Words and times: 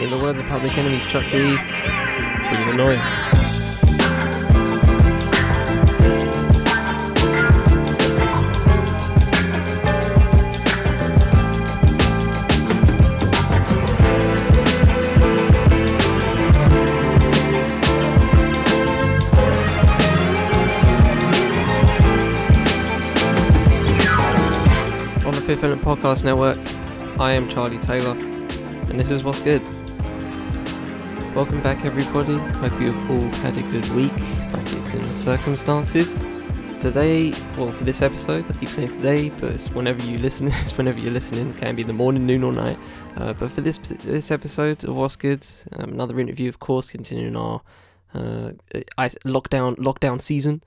In 0.00 0.08
the 0.08 0.16
words 0.16 0.38
of 0.38 0.46
Public 0.46 0.78
Enemy's 0.78 1.04
Chuck 1.04 1.24
D, 1.24 1.30
bring 1.30 2.66
the 2.66 2.74
noise. 2.74 3.04
Fifth 25.46 25.64
Element 25.64 25.82
Podcast 25.82 26.22
Network. 26.22 26.56
I 27.18 27.32
am 27.32 27.48
Charlie 27.48 27.78
Taylor, 27.78 28.12
and 28.12 29.00
this 29.00 29.10
is 29.10 29.24
What's 29.24 29.40
Good. 29.40 29.60
Welcome 31.34 31.62
back, 31.62 31.84
everybody. 31.84 32.36
Hope 32.58 32.80
you've 32.80 33.10
all 33.10 33.20
had 33.40 33.56
a 33.56 33.62
good 33.70 33.88
week, 33.90 34.12
it's 34.16 34.94
in 34.94 35.00
the 35.00 35.14
circumstances. 35.14 36.14
Today, 36.80 37.30
well, 37.56 37.70
for 37.70 37.84
this 37.84 38.02
episode, 38.02 38.50
I 38.50 38.54
keep 38.54 38.68
saying 38.68 38.90
today, 38.90 39.28
but 39.28 39.52
it's 39.52 39.70
whenever 39.70 40.02
you 40.02 40.18
listen, 40.18 40.48
it's 40.48 40.76
whenever 40.76 40.98
you're 40.98 41.12
listening. 41.12 41.50
It 41.50 41.58
can 41.58 41.76
be 41.76 41.84
the 41.84 41.92
morning, 41.92 42.26
noon, 42.26 42.42
or 42.42 42.52
night. 42.52 42.76
Uh, 43.16 43.32
but 43.32 43.52
for 43.52 43.60
this 43.60 43.78
this 43.78 44.32
episode 44.32 44.82
of 44.82 44.96
What's 44.96 45.14
Good, 45.14 45.46
um, 45.76 45.92
another 45.92 46.18
interview, 46.18 46.48
of 46.48 46.58
course, 46.58 46.90
continuing 46.90 47.36
our 47.36 47.60
uh, 48.12 48.50
lockdown 49.24 49.76
lockdown 49.76 50.20
season, 50.20 50.64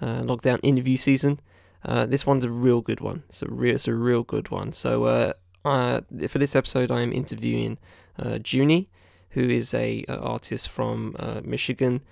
uh, 0.00 0.22
lockdown 0.22 0.58
interview 0.64 0.96
season. 0.96 1.38
Uh, 1.84 2.06
this 2.06 2.26
one's 2.26 2.44
a 2.44 2.50
real 2.50 2.80
good 2.80 3.00
one. 3.00 3.22
It's 3.28 3.42
a 3.42 3.48
real, 3.48 3.74
it's 3.76 3.86
a 3.86 3.94
real 3.94 4.24
good 4.24 4.50
one. 4.50 4.72
So 4.72 5.04
uh, 5.04 5.32
uh, 5.64 6.00
for 6.28 6.38
this 6.38 6.56
episode, 6.56 6.90
I 6.90 7.02
am 7.02 7.12
interviewing 7.12 7.78
uh, 8.18 8.38
Junie, 8.44 8.88
who 9.32 9.42
is 9.42 9.74
a, 9.74 10.04
a 10.08 10.18
artist 10.18 10.68
from 10.68 11.16
uh, 11.18 11.40
Michigan. 11.44 12.02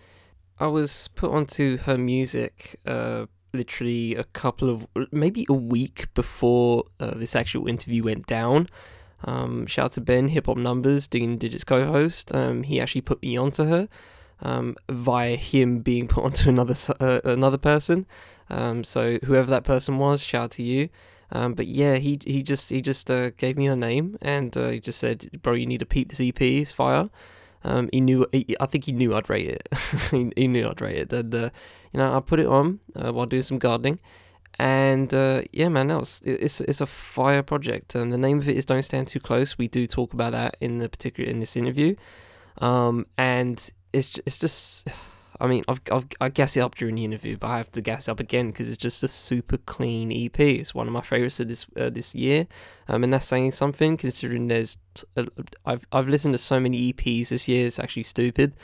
I 0.59 0.67
was 0.67 1.09
put 1.15 1.31
onto 1.31 1.79
her 1.79 1.97
music 1.97 2.79
uh, 2.87 3.27
literally 3.53 4.15
a 4.15 4.25
couple 4.25 4.71
of, 4.71 4.87
maybe 5.11 5.47
a 5.49 5.55
week 5.55 6.13
before 6.15 6.85
uh, 6.99 7.15
this 7.15 7.35
actual 7.35 7.67
interview 7.67 8.05
went 8.05 8.27
down. 8.27 8.69
Um, 9.25 9.67
shout 9.67 9.87
out 9.87 9.93
to 9.93 10.01
Ben, 10.01 10.29
Hip 10.29 10.47
Hop 10.47 10.57
Numbers, 10.57 11.09
Digging 11.09 11.37
Digits 11.37 11.65
co-host. 11.65 12.35
Um, 12.35 12.63
he 12.63 12.81
actually 12.81 13.03
put 13.03 13.23
me 13.23 13.37
onto 13.37 13.65
her 13.65 13.89
um, 14.43 14.77
via 14.89 15.37
him 15.37 15.81
being 15.81 16.09
put 16.09 16.25
onto 16.25 16.49
another 16.49 16.75
uh, 17.01 17.21
another 17.25 17.59
person. 17.59 18.07
Um, 18.49 18.83
so 18.83 19.19
whoever 19.25 19.51
that 19.51 19.65
person 19.65 19.99
was, 19.99 20.25
shout 20.25 20.45
out 20.45 20.51
to 20.53 20.63
you. 20.63 20.89
Um, 21.33 21.55
but 21.55 21.67
yeah, 21.67 21.97
he 21.97 22.19
he 22.25 22.43
just 22.43 22.71
he 22.71 22.81
just 22.81 23.11
uh, 23.11 23.31
gave 23.31 23.57
me 23.57 23.67
her 23.67 23.77
name 23.77 24.19
and 24.21 24.57
uh, 24.57 24.71
he 24.71 24.81
just 24.81 24.99
said, 24.99 25.31
"Bro, 25.43 25.55
you 25.55 25.67
need 25.67 25.79
to 25.79 25.87
peep 25.87 26.09
this 26.09 26.21
EP. 26.21 26.41
It's 26.41 26.73
fire." 26.73 27.09
Um, 27.63 27.89
he 27.93 28.01
knew. 28.01 28.27
He, 28.33 28.57
I 28.59 28.67
think 28.67 28.85
he 28.85 28.93
knew 28.93 29.15
I'd 29.15 29.31
rate 29.31 29.49
it. 29.49 29.69
he, 30.11 30.33
he, 30.37 30.49
knew 30.49 30.69
I'd 30.69 30.81
rate 30.81 30.97
it, 30.97 31.13
and 31.13 31.35
uh, 31.35 31.51
you 31.93 31.99
know, 31.99 32.17
I 32.17 32.21
put 32.21 32.41
it 32.41 32.47
on 32.47 32.81
uh, 32.97 33.13
while 33.13 33.27
doing 33.27 33.43
some 33.43 33.59
gardening. 33.59 33.99
And 34.59 35.13
uh, 35.15 35.43
yeah, 35.53 35.69
man, 35.69 35.89
that 35.89 36.01
was, 36.01 36.21
it's 36.25 36.61
it's 36.63 36.81
a 36.81 36.87
fire 36.87 37.43
project. 37.43 37.95
And 37.95 38.13
the 38.13 38.19
name 38.19 38.39
of 38.39 38.49
it 38.49 38.57
is 38.57 38.65
"Don't 38.65 38.83
Stand 38.83 39.09
Too 39.09 39.21
Close." 39.21 39.57
We 39.57 39.69
do 39.69 39.87
talk 39.87 40.13
about 40.13 40.33
that 40.33 40.57
in 40.61 40.79
the 40.79 40.89
particular 40.89 41.31
in 41.31 41.41
this 41.41 41.57
interview. 41.57 41.97
Um, 42.59 43.07
and 43.17 43.71
it's 43.93 44.19
it's 44.27 44.39
just 44.39 44.89
I 45.41 45.47
mean, 45.47 45.65
I've, 45.69 45.81
I've 45.91 46.07
I 46.21 46.29
gas 46.29 46.57
it 46.57 46.61
up 46.61 46.75
during 46.75 46.97
the 46.97 47.05
interview, 47.05 47.37
but 47.37 47.49
I 47.49 47.57
have 47.57 47.73
to 47.73 47.81
gas 47.81 48.09
up 48.09 48.21
again 48.21 48.51
because 48.51 48.69
it's 48.69 48.77
just 48.77 49.03
a 49.03 49.09
super 49.09 49.57
clean 49.57 50.13
EP. 50.13 50.39
It's 50.39 50.75
one 50.75 50.87
of 50.87 50.93
my 50.93 51.01
favorites 51.01 51.41
of 51.41 51.49
this 51.49 51.67
uh, 51.79 51.91
this 51.91 52.15
year, 52.15 52.47
um, 52.89 53.03
and 53.05 53.13
that's 53.13 53.27
saying 53.27 53.53
something 53.53 53.97
considering 53.97 54.49
there's 54.49 54.77
uh, 55.17 55.25
I've 55.65 55.87
I've 55.93 56.09
listened 56.09 56.35
to 56.35 56.39
so 56.39 56.61
many 56.61 56.93
EPs 56.93 57.29
this 57.29 57.49
year. 57.49 57.67
It's 57.67 57.79
actually 57.79 58.03
stupid. 58.03 58.55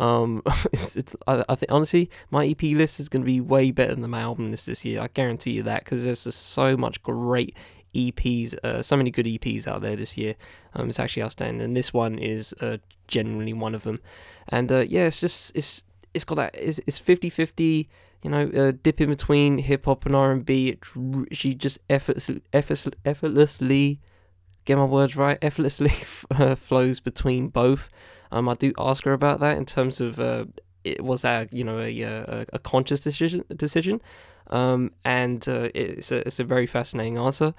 Um, 0.00 0.42
it's, 0.72 0.96
it's, 0.96 1.16
I, 1.26 1.44
I 1.48 1.54
think 1.54 1.70
honestly, 1.70 2.10
my 2.30 2.46
EP 2.46 2.62
list 2.62 2.98
is 2.98 3.08
going 3.08 3.22
to 3.22 3.26
be 3.26 3.40
way 3.40 3.70
better 3.70 3.94
than 3.94 4.10
my 4.10 4.20
album 4.20 4.50
list 4.50 4.66
this 4.66 4.84
year. 4.84 5.00
I 5.00 5.08
guarantee 5.14 5.52
you 5.52 5.62
that 5.62 5.84
because 5.84 6.04
there's 6.04 6.24
just 6.24 6.48
so 6.48 6.76
much 6.76 7.02
great 7.02 7.56
EPs, 7.94 8.54
uh, 8.64 8.82
so 8.82 8.96
many 8.96 9.10
good 9.10 9.26
EPs 9.26 9.66
out 9.66 9.82
there 9.82 9.96
this 9.96 10.18
year. 10.18 10.34
Um, 10.74 10.88
it's 10.88 10.98
actually 10.98 11.22
outstanding, 11.22 11.62
and 11.62 11.76
this 11.76 11.92
one 11.92 12.18
is 12.18 12.54
uh, 12.60 12.78
genuinely 13.08 13.52
one 13.52 13.74
of 13.74 13.84
them. 13.84 14.00
And 14.48 14.70
uh, 14.70 14.80
yeah, 14.80 15.04
it's 15.04 15.20
just 15.20 15.54
it's 15.54 15.84
it's 16.14 16.24
got 16.24 16.36
that 16.36 16.54
it's, 16.54 16.80
it's 16.86 17.00
50-50 17.00 17.88
you 18.22 18.30
know 18.30 18.48
uh, 18.48 18.72
dip 18.82 19.00
in 19.00 19.10
between 19.10 19.58
hip 19.58 19.84
hop 19.84 20.06
and 20.06 20.16
r&b 20.16 20.78
she 21.32 21.54
just 21.54 21.78
effortlessly, 21.90 24.00
get 24.64 24.78
my 24.78 24.84
words 24.84 25.16
right 25.16 25.38
effortlessly 25.42 25.92
uh, 26.30 26.54
flows 26.54 27.00
between 27.00 27.48
both. 27.48 27.90
Um 28.32 28.48
i 28.48 28.54
do 28.54 28.72
ask 28.78 29.04
her 29.04 29.12
about 29.12 29.40
that 29.40 29.58
in 29.58 29.66
terms 29.66 30.00
of 30.00 30.18
uh 30.18 30.46
it 30.84 31.04
was 31.04 31.22
that 31.22 31.52
you 31.52 31.64
know 31.64 31.78
a, 31.78 32.02
a, 32.02 32.46
a 32.54 32.58
conscious 32.58 33.00
decision 33.00 33.44
decision. 33.54 34.00
Um 34.48 34.90
and 35.04 35.46
uh, 35.48 35.68
it's 35.74 36.10
a 36.10 36.26
it's 36.26 36.40
a 36.40 36.44
very 36.44 36.66
fascinating 36.66 37.18
answer. 37.18 37.54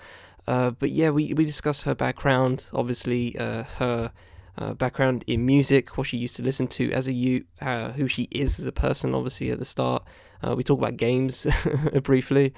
Uh 0.48 0.72
but 0.72 0.90
yeah 0.92 1.12
we 1.12 1.34
we 1.34 1.46
discussed 1.46 1.84
her 1.84 1.96
background 1.96 2.68
obviously 2.74 3.38
uh 3.38 3.64
her 3.80 4.12
uh, 4.58 4.74
background 4.74 5.24
in 5.28 5.46
music, 5.46 5.98
what 5.98 6.08
she 6.08 6.18
used 6.18 6.36
to 6.38 6.42
listen 6.42 6.68
to 6.68 6.92
as 6.92 7.08
a 7.08 7.14
youth, 7.14 7.44
uh, 7.62 7.92
who 7.92 8.08
she 8.08 8.28
is 8.32 8.60
as 8.60 8.66
a 8.66 8.72
person, 8.72 9.14
obviously, 9.14 9.52
at 9.52 9.60
the 9.60 9.66
start. 9.66 10.04
Uh, 10.46 10.56
we 10.56 10.64
talk 10.64 10.80
about 10.80 10.98
games 10.98 11.48
briefly, 12.04 12.54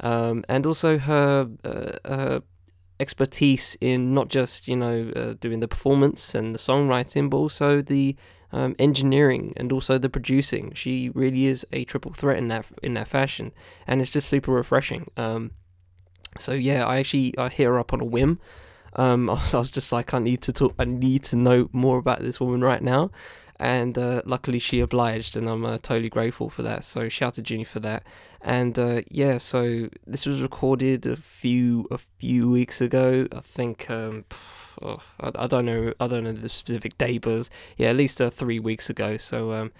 um, 0.00 0.44
and 0.48 0.66
also 0.66 0.98
her, 0.98 1.48
uh, 1.64 2.08
her, 2.08 2.42
expertise 2.98 3.78
in 3.80 4.12
not 4.12 4.28
just, 4.28 4.68
you 4.68 4.76
know, 4.76 5.34
doing 5.40 5.60
the 5.60 5.68
performance 5.68 6.34
and 6.34 6.54
the 6.54 6.58
songwriting, 6.58 7.30
but 7.30 7.38
also 7.38 7.80
the 7.80 8.14
um, 8.52 8.74
engineering 8.78 9.52
and 9.56 9.72
also 9.72 9.98
the 9.98 10.10
producing. 10.10 10.72
She 10.74 11.10
really 11.10 11.46
is 11.46 11.66
a 11.72 11.84
triple 11.84 12.12
threat 12.12 12.38
in 12.38 12.48
that 12.48 12.66
in 12.82 12.94
that 12.94 13.08
fashion, 13.08 13.52
and 13.86 14.00
it's 14.00 14.10
just 14.10 14.28
super 14.28 14.52
refreshing. 14.52 15.10
Um, 15.16 15.52
so 16.38 16.52
yeah, 16.52 16.84
I 16.86 16.98
actually 16.98 17.36
I 17.38 17.48
hit 17.48 17.66
her 17.66 17.78
up 17.78 17.92
on 17.92 18.00
a 18.00 18.04
whim. 18.04 18.40
Um, 18.94 19.30
I 19.30 19.34
was 19.52 19.70
just 19.70 19.92
like, 19.92 20.14
I 20.14 20.18
need 20.18 20.42
to 20.42 20.52
talk, 20.52 20.74
I 20.78 20.84
need 20.84 21.24
to 21.24 21.36
know 21.36 21.68
more 21.72 21.98
about 21.98 22.20
this 22.20 22.40
woman 22.40 22.62
right 22.62 22.82
now. 22.82 23.10
And 23.60 23.98
uh, 23.98 24.22
luckily, 24.24 24.58
she 24.58 24.80
obliged, 24.80 25.36
and 25.36 25.46
I'm 25.46 25.66
uh, 25.66 25.76
totally 25.76 26.08
grateful 26.08 26.48
for 26.48 26.62
that. 26.62 26.82
So 26.82 27.10
shout 27.10 27.28
out 27.28 27.34
to 27.34 27.42
Junie 27.42 27.64
for 27.64 27.80
that. 27.80 28.04
And 28.40 28.78
uh, 28.78 29.02
yeah, 29.10 29.36
so 29.36 29.90
this 30.06 30.24
was 30.24 30.40
recorded 30.40 31.04
a 31.04 31.16
few 31.16 31.86
a 31.90 31.98
few 31.98 32.48
weeks 32.48 32.80
ago. 32.80 33.28
I 33.30 33.40
think 33.40 33.90
um, 33.90 34.24
oh, 34.80 35.02
I, 35.20 35.30
I, 35.34 35.46
don't 35.46 35.66
know 35.66 35.92
I 36.00 36.06
don't 36.06 36.24
know 36.24 36.32
the 36.32 36.48
specific 36.48 36.96
date, 36.96 37.20
but 37.20 37.32
was, 37.32 37.50
yeah, 37.76 37.90
at 37.90 37.96
least 37.96 38.22
uh, 38.22 38.30
three 38.30 38.58
weeks 38.58 38.88
ago. 38.88 39.18
So 39.18 39.52
um, 39.52 39.72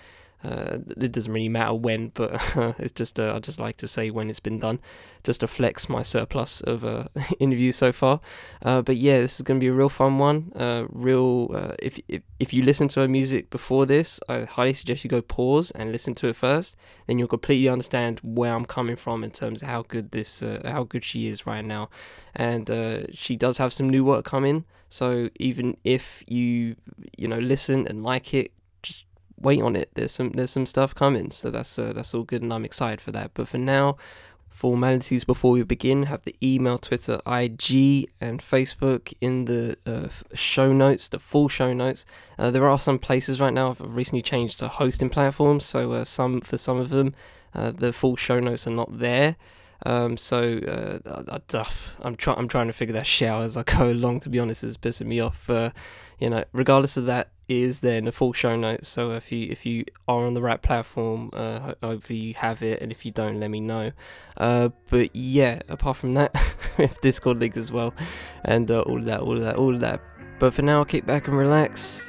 uh, 0.42 0.78
it 0.96 1.12
doesn't 1.12 1.32
really 1.32 1.48
matter 1.48 1.74
when, 1.74 2.08
but 2.08 2.30
it's 2.78 2.92
just 2.92 3.20
uh, 3.20 3.34
I 3.34 3.38
just 3.40 3.60
like 3.60 3.76
to 3.78 3.88
say 3.88 4.10
when 4.10 4.30
it's 4.30 4.40
been 4.40 4.58
done, 4.58 4.80
just 5.22 5.40
to 5.40 5.46
flex 5.46 5.88
my 5.88 6.02
surplus 6.02 6.62
of 6.62 6.84
uh, 6.84 7.04
interviews 7.38 7.76
so 7.76 7.92
far. 7.92 8.20
Uh, 8.62 8.80
but 8.80 8.96
yeah, 8.96 9.18
this 9.18 9.36
is 9.36 9.42
gonna 9.42 9.60
be 9.60 9.66
a 9.66 9.72
real 9.72 9.90
fun 9.90 10.18
one. 10.18 10.52
Uh, 10.56 10.86
real 10.88 11.50
uh, 11.54 11.74
if, 11.78 12.00
if 12.08 12.22
if 12.38 12.54
you 12.54 12.62
listen 12.62 12.88
to 12.88 13.00
her 13.00 13.08
music 13.08 13.50
before 13.50 13.84
this, 13.84 14.18
I 14.28 14.44
highly 14.44 14.72
suggest 14.72 15.04
you 15.04 15.10
go 15.10 15.20
pause 15.20 15.70
and 15.72 15.92
listen 15.92 16.14
to 16.16 16.28
it 16.28 16.36
first. 16.36 16.74
Then 17.06 17.18
you'll 17.18 17.28
completely 17.28 17.68
understand 17.68 18.20
where 18.22 18.54
I'm 18.54 18.64
coming 18.64 18.96
from 18.96 19.22
in 19.22 19.30
terms 19.30 19.62
of 19.62 19.68
how 19.68 19.82
good 19.82 20.10
this 20.12 20.42
how 20.64 20.84
good 20.84 21.04
she 21.04 21.26
is 21.26 21.46
right 21.46 21.64
now, 21.64 21.90
and 22.34 22.70
she 23.12 23.36
does 23.36 23.58
have 23.58 23.72
some 23.72 23.90
new 23.90 24.04
work 24.04 24.24
coming. 24.24 24.64
So 24.88 25.28
even 25.36 25.76
if 25.84 26.24
you 26.26 26.76
you 27.16 27.28
know 27.28 27.38
listen 27.38 27.86
and 27.86 28.02
like 28.02 28.32
it, 28.32 28.52
wait 29.40 29.62
on 29.62 29.76
it. 29.76 29.90
There's 29.94 30.12
some 30.12 30.30
there's 30.30 30.50
some 30.50 30.66
stuff 30.66 30.94
coming, 30.94 31.30
so 31.30 31.50
that's 31.50 31.78
uh, 31.78 31.92
that's 31.92 32.14
all 32.14 32.24
good, 32.24 32.42
and 32.42 32.52
I'm 32.52 32.64
excited 32.64 33.00
for 33.00 33.12
that. 33.12 33.32
But 33.34 33.48
for 33.48 33.58
now, 33.58 33.96
formalities 34.60 35.24
before 35.24 35.52
we 35.52 35.62
begin 35.62 36.04
have 36.04 36.22
the 36.24 36.36
email, 36.42 36.76
Twitter, 36.76 37.20
IG, 37.26 38.08
and 38.20 38.40
Facebook 38.40 39.12
in 39.20 39.46
the 39.46 39.76
uh, 39.86 40.08
show 40.34 40.72
notes, 40.72 41.08
the 41.08 41.18
full 41.18 41.48
show 41.48 41.72
notes. 41.72 42.04
Uh, 42.38 42.50
there 42.50 42.68
are 42.68 42.78
some 42.78 42.98
places 42.98 43.40
right 43.40 43.54
now. 43.54 43.70
I've 43.70 43.80
recently 43.80 44.22
changed 44.22 44.58
to 44.58 44.68
hosting 44.68 45.08
platforms, 45.08 45.64
so 45.64 45.92
uh, 45.92 46.04
some 46.04 46.42
for 46.42 46.58
some 46.58 46.78
of 46.78 46.90
them, 46.90 47.14
uh, 47.54 47.70
the 47.70 47.92
full 47.92 48.16
show 48.16 48.38
notes 48.38 48.66
are 48.66 48.72
not 48.72 48.98
there. 48.98 49.36
Um, 49.86 50.18
so 50.18 50.58
uh, 50.58 51.38
I, 51.54 52.06
am 52.06 52.16
trying 52.16 52.36
I'm 52.36 52.48
trying 52.48 52.66
to 52.66 52.74
figure 52.74 52.92
that 52.92 53.06
shit 53.06 53.30
out 53.30 53.44
as 53.44 53.56
I 53.56 53.62
go 53.62 53.90
along. 53.90 54.20
To 54.20 54.28
be 54.28 54.38
honest, 54.38 54.62
it's 54.62 54.76
pissing 54.76 55.06
me 55.06 55.20
off. 55.20 55.48
You 56.20 56.30
know, 56.30 56.44
regardless 56.52 56.96
of 56.96 57.06
that, 57.06 57.30
is 57.50 57.80
then 57.80 58.06
a 58.06 58.12
full 58.12 58.32
show 58.32 58.54
notes. 58.56 58.88
So 58.88 59.10
if 59.12 59.32
you 59.32 59.48
if 59.50 59.66
you 59.66 59.84
are 60.06 60.24
on 60.24 60.34
the 60.34 60.42
right 60.42 60.62
platform, 60.62 61.30
uh, 61.32 61.74
hopefully 61.82 62.18
you 62.18 62.34
have 62.34 62.62
it, 62.62 62.80
and 62.80 62.92
if 62.92 63.04
you 63.04 63.10
don't, 63.10 63.40
let 63.40 63.50
me 63.50 63.60
know. 63.60 63.90
Uh, 64.36 64.68
but 64.88 65.14
yeah, 65.14 65.60
apart 65.68 65.96
from 65.96 66.12
that, 66.12 66.32
we 66.78 66.86
have 66.86 67.00
Discord 67.00 67.40
links 67.40 67.56
as 67.56 67.72
well, 67.72 67.92
and 68.44 68.70
uh, 68.70 68.80
all 68.82 68.98
of 68.98 69.04
that, 69.06 69.20
all 69.20 69.36
of 69.36 69.42
that, 69.42 69.56
all 69.56 69.74
of 69.74 69.80
that. 69.80 70.00
But 70.38 70.54
for 70.54 70.62
now, 70.62 70.78
I'll 70.78 70.84
kick 70.84 71.06
back 71.06 71.26
and 71.26 71.36
relax. 71.36 72.06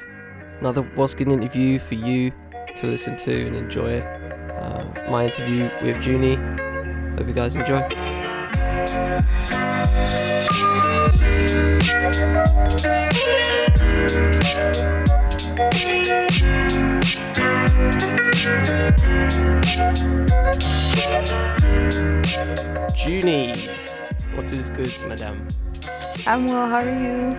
Another 0.60 0.82
What's 0.94 1.14
Good 1.14 1.32
interview 1.32 1.80
for 1.80 1.94
you 1.94 2.30
to 2.76 2.86
listen 2.86 3.16
to 3.16 3.46
and 3.46 3.56
enjoy. 3.56 3.98
Uh, 3.98 5.10
my 5.10 5.26
interview 5.26 5.68
with 5.82 6.06
Junie. 6.06 6.36
Hope 7.16 7.26
you 7.26 7.34
guys 7.34 7.56
enjoy. 7.56 7.82
Junie, 22.96 23.54
what 24.34 24.50
is 24.52 24.70
good, 24.70 24.92
madam? 25.08 25.46
I'm 26.26 26.46
well, 26.46 26.68
how 26.68 26.76
are 26.76 26.88
you? 26.88 27.36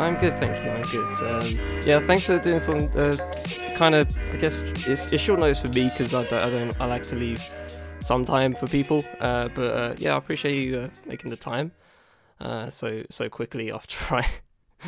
I'm 0.00 0.16
good, 0.16 0.38
thank 0.38 0.56
you, 0.64 0.70
I'm 0.70 0.82
good. 0.82 1.16
Um, 1.26 1.80
yeah, 1.86 2.00
thanks 2.06 2.26
for 2.26 2.38
doing 2.38 2.60
some 2.60 2.88
uh, 2.96 3.16
kind 3.76 3.94
of, 3.94 4.08
I 4.32 4.36
guess, 4.36 4.60
it's, 4.60 5.12
it's 5.12 5.22
short 5.22 5.40
notice 5.40 5.60
for 5.60 5.68
me 5.68 5.90
because 5.90 6.14
I 6.14 6.24
don't, 6.24 6.40
I 6.40 6.50
don't, 6.50 6.80
I 6.80 6.84
like 6.86 7.02
to 7.04 7.16
leave 7.16 7.42
some 8.00 8.24
time 8.24 8.54
for 8.54 8.66
people. 8.66 9.04
Uh, 9.20 9.48
but 9.48 9.66
uh, 9.66 9.94
yeah, 9.98 10.14
I 10.14 10.16
appreciate 10.16 10.62
you 10.62 10.78
uh, 10.78 10.88
making 11.06 11.30
the 11.30 11.36
time 11.36 11.72
uh, 12.40 12.70
so 12.70 13.02
so 13.10 13.28
quickly 13.28 13.70
after 13.78 14.14
I 14.14 14.26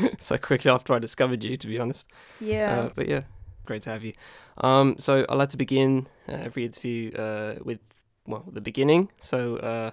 so 0.18 0.38
quickly 0.38 0.70
after 0.70 0.94
I 0.94 0.98
discovered 0.98 1.44
you, 1.44 1.56
to 1.56 1.66
be 1.66 1.78
honest. 1.78 2.08
Yeah. 2.40 2.80
Uh, 2.80 2.90
but 2.94 3.08
yeah, 3.08 3.22
great 3.66 3.82
to 3.82 3.90
have 3.90 4.04
you. 4.04 4.12
Um, 4.58 4.96
so 4.98 5.24
I 5.28 5.34
like 5.34 5.50
to 5.50 5.56
begin 5.56 6.08
uh, 6.28 6.32
every 6.32 6.64
interview 6.64 7.12
uh, 7.12 7.56
with 7.62 7.80
well 8.26 8.44
the 8.50 8.60
beginning. 8.60 9.10
So 9.20 9.56
uh, 9.56 9.90